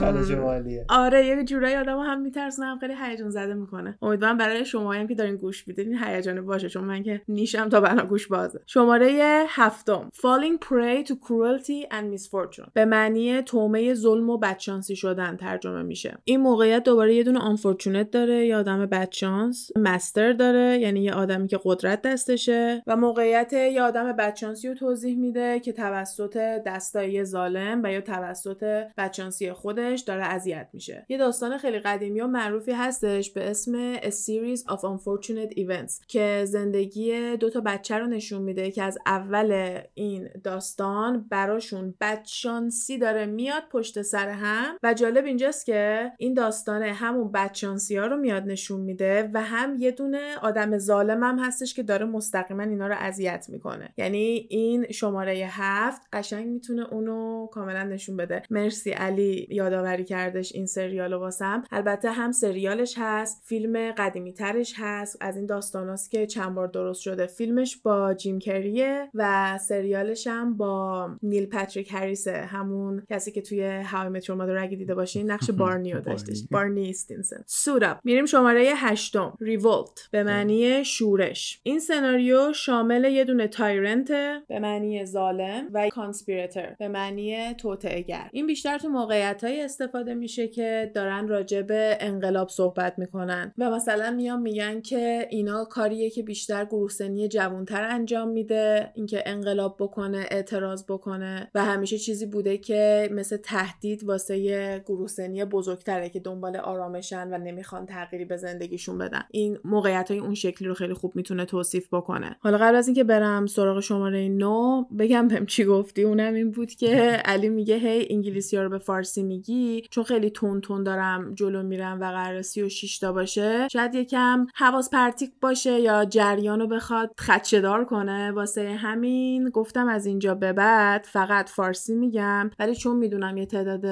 آره 0.88 1.26
یه 1.26 1.44
جورایی 1.44 1.74
آدم 1.74 1.98
هم 1.98 2.20
میترسونه 2.20 2.68
هم 2.68 2.78
خیلی 2.78 2.94
هیجان 3.02 3.30
زده 3.30 3.54
می‌کنه. 3.54 3.98
امیدوارم 4.02 4.36
برای 4.36 4.64
شما 4.64 4.92
هم 4.92 5.06
که 5.06 5.14
دارین 5.14 5.36
گوش 5.36 5.68
میدین 5.68 5.98
هیجان 6.04 6.46
باشه. 6.46 6.68
چون 6.68 6.84
من 6.84 7.02
که 7.02 7.22
نیشم 7.28 7.68
تا 7.68 7.80
بنا 7.80 8.06
گوش 8.06 8.26
بازه. 8.26 8.60
شماره 8.66 9.44
هفتم. 9.48 10.10
Falling 10.14 10.66
prey 10.66 11.08
to 11.08 11.12
cruelty 11.12 11.79
and 11.90 12.16
misfortune. 12.16 12.70
به 12.74 12.84
معنی 12.84 13.42
تومه 13.42 13.94
ظلم 13.94 14.30
و 14.30 14.38
بدشانسی 14.38 14.96
شدن 14.96 15.36
ترجمه 15.36 15.82
میشه. 15.82 16.18
این 16.24 16.40
موقعیت 16.40 16.82
دوباره 16.82 17.14
یه 17.14 17.22
دونه 17.22 17.56
unfortunate 17.56 18.10
داره 18.12 18.46
یه 18.46 18.56
آدم 18.56 18.86
بدشانس 18.86 19.70
مستر 19.76 20.32
داره 20.32 20.78
یعنی 20.78 21.00
یه 21.00 21.12
آدمی 21.12 21.48
که 21.48 21.60
قدرت 21.64 22.02
دستشه 22.02 22.82
و 22.86 22.96
موقعیت 22.96 23.52
یه 23.52 23.82
آدم 23.82 24.12
بدشانسی 24.12 24.68
رو 24.68 24.74
توضیح 24.74 25.18
میده 25.18 25.60
که 25.60 25.72
توسط 25.72 26.36
دستای 26.66 27.24
ظالم 27.24 27.80
و 27.84 27.92
یا 27.92 28.00
توسط 28.00 28.64
بدشانسی 28.98 29.52
خودش 29.52 30.00
داره 30.00 30.24
اذیت 30.24 30.68
میشه. 30.72 31.06
یه 31.08 31.18
داستان 31.18 31.58
خیلی 31.58 31.78
قدیمی 31.78 32.20
و 32.20 32.26
معروفی 32.26 32.72
هستش 32.72 33.30
به 33.30 33.50
اسم 33.50 33.96
A 33.96 34.10
Series 34.10 34.60
of 34.60 34.80
Unfortunate 34.80 35.54
Events 35.56 36.06
که 36.08 36.44
زندگی 36.46 37.36
دو 37.36 37.50
تا 37.50 37.60
بچه 37.60 37.98
رو 37.98 38.06
نشون 38.06 38.42
میده 38.42 38.70
که 38.70 38.82
از 38.82 38.98
اول 39.06 39.78
این 39.94 40.28
داستان 40.44 41.26
براشون 41.70 41.94
بدشانسی 42.00 42.98
داره 42.98 43.26
میاد 43.26 43.62
پشت 43.70 44.02
سر 44.02 44.28
هم 44.28 44.78
و 44.82 44.94
جالب 44.94 45.24
اینجاست 45.24 45.66
که 45.66 46.12
این 46.18 46.34
داستان 46.34 46.82
همون 46.82 47.32
بدشانسی 47.32 47.96
ها 47.96 48.06
رو 48.06 48.16
میاد 48.16 48.42
نشون 48.42 48.80
میده 48.80 49.30
و 49.34 49.42
هم 49.42 49.76
یه 49.78 49.90
دونه 49.90 50.36
آدم 50.42 50.78
ظالم 50.78 51.24
هم 51.24 51.38
هستش 51.38 51.74
که 51.74 51.82
داره 51.82 52.06
مستقیما 52.06 52.62
اینا 52.62 52.86
رو 52.86 52.94
اذیت 52.98 53.46
می‌کنه. 53.48 53.94
یعنی 53.96 54.46
این 54.50 54.86
شماره 54.90 55.48
هفت 55.50 56.02
قشنگ 56.12 56.46
می‌تونه 56.46 56.86
اونو 56.92 57.46
کاملا 57.46 57.82
نشون 57.82 58.16
بده. 58.16 58.42
مرسی 58.50 58.90
علی 58.90 59.46
یادآوری 59.50 60.04
کردش 60.04 60.54
این 60.54 60.66
سریال 60.66 61.12
واسم. 61.12 61.62
البته 61.70 62.10
هم 62.10 62.32
سریالش 62.32 62.94
هست 62.98 63.42
فیلم 63.44 63.92
قدیمی 63.92 64.32
ترش 64.32 64.74
هست. 64.76 65.16
از 65.20 65.36
این 65.36 65.46
داستاناست 65.46 66.10
که 66.10 66.26
چند 66.26 66.54
بار 66.54 66.66
درست 66.66 67.00
شده. 67.00 67.26
فیلمش 67.26 67.76
با 67.76 68.14
جیم 68.14 68.38
کریه 68.38 69.10
و 69.14 69.58
سریالش 69.58 70.26
هم 70.26 70.56
با 70.56 71.08
نیل 71.22 71.46
پاتریک 71.60 71.94
هریسه 71.94 72.32
همون 72.32 73.02
کسی 73.10 73.32
که 73.32 73.42
توی 73.42 73.82
How 73.82 74.08
I 74.08 74.12
Met 74.12 74.22
Your 74.22 74.36
Mother 74.36 74.56
اگه 74.58 74.76
دیده 74.76 74.94
باشین 74.94 75.30
نقش 75.30 75.50
بارنی. 75.60 75.92
رو 75.92 76.00
داشتش. 76.00 76.42
بارنی 76.50 76.90
استینسن. 76.90 77.44
سورا 77.46 78.00
میریم 78.04 78.26
شماره 78.26 78.72
هشتم. 78.76 79.36
revolt 79.40 80.08
به 80.10 80.22
معنی 80.22 80.84
شورش. 80.84 81.60
این 81.62 81.80
سناریو 81.80 82.52
شامل 82.52 83.04
یه 83.04 83.24
دونه 83.24 83.48
tyrant 83.48 84.08
به 84.48 84.58
معنی 84.58 85.04
ظالم 85.04 85.68
و 85.72 85.88
conspirator 85.88 86.76
به 86.78 86.88
معنی 86.88 87.54
توطئه‌گر. 87.54 88.28
این 88.32 88.46
بیشتر 88.46 88.78
تو 88.78 88.88
موقعیت 88.88 89.44
استفاده 89.44 90.14
میشه 90.14 90.48
که 90.48 90.90
دارن 90.94 91.28
راجع 91.28 91.62
به 91.62 91.96
انقلاب 92.00 92.48
صحبت 92.48 92.98
می‌کنن. 92.98 93.52
و 93.58 93.70
مثلا 93.70 94.10
میان 94.10 94.42
میگن 94.42 94.80
که 94.80 95.26
اینا 95.30 95.64
کاریه 95.64 96.10
که 96.10 96.22
بیشتر 96.22 96.64
گروه 96.64 96.90
سنی 96.90 97.28
جوانتر 97.28 97.84
انجام 97.84 98.28
میده. 98.28 98.90
اینکه 98.94 99.22
انقلاب 99.26 99.76
بکنه 99.80 100.26
اعتراض 100.30 100.84
بکنه. 100.88 101.49
و 101.54 101.64
همیشه 101.64 101.98
چیزی 101.98 102.26
بوده 102.26 102.58
که 102.58 103.10
مثل 103.12 103.36
تهدید 103.36 104.04
واسه 104.04 104.38
یه 104.38 104.84
گروه 104.86 105.08
سنی 105.08 105.44
بزرگتره 105.44 106.08
که 106.08 106.20
دنبال 106.20 106.56
آرامشن 106.56 107.34
و 107.34 107.38
نمی‌خوان 107.38 107.86
تغییری 107.86 108.24
به 108.24 108.36
زندگیشون 108.36 108.98
بدن. 108.98 109.22
این 109.30 109.58
موقعیت 109.64 110.10
های 110.10 110.20
اون 110.20 110.34
شکلی 110.34 110.68
رو 110.68 110.74
خیلی 110.74 110.94
خوب 110.94 111.16
می‌تونه 111.16 111.44
توصیف 111.44 111.94
بکنه. 111.94 112.36
حالا 112.40 112.58
قبل 112.58 112.74
از 112.74 112.88
اینکه 112.88 113.04
برم 113.04 113.46
سراغ 113.46 113.80
شماره 113.80 114.28
نو 114.28 114.84
بگم 114.98 115.28
بهم 115.28 115.46
چی 115.46 115.64
گفتی. 115.64 116.02
اونم 116.02 116.34
این 116.34 116.50
بود 116.50 116.70
که 116.70 116.96
علی 117.24 117.48
میگه 117.48 117.76
هی 117.76 118.06
انگلیسی 118.10 118.56
ها 118.56 118.62
رو 118.62 118.68
به 118.68 118.78
فارسی 118.78 119.22
میگی؟ 119.22 119.82
چون 119.90 120.04
خیلی 120.04 120.30
تون 120.30 120.60
تون 120.60 120.82
دارم 120.82 121.34
جلو 121.34 121.62
میرم 121.62 122.00
و 122.00 122.04
قرار 122.04 122.42
36 122.42 122.98
تا 122.98 123.12
باشه. 123.12 123.68
شاید 123.68 123.94
یکم 123.94 124.46
حواس 124.54 124.90
پرتیک 124.90 125.32
باشه 125.40 125.80
یا 125.80 126.04
جریان 126.04 126.60
رو 126.60 126.66
بخواد 126.66 127.10
خدشه 127.18 127.60
دار 127.60 127.84
کنه. 127.84 128.30
واسه 128.30 128.68
همین 128.70 129.48
گفتم 129.48 129.88
از 129.88 130.06
اینجا 130.06 130.34
به 130.34 130.52
بعد 130.52 131.04
فقط 131.04 131.39
فارسی 131.48 131.94
میگم. 131.94 132.50
ولی 132.58 132.74
چون 132.74 132.96
می‌دونم 132.96 133.36
یه 133.36 133.46
تعداد 133.46 133.84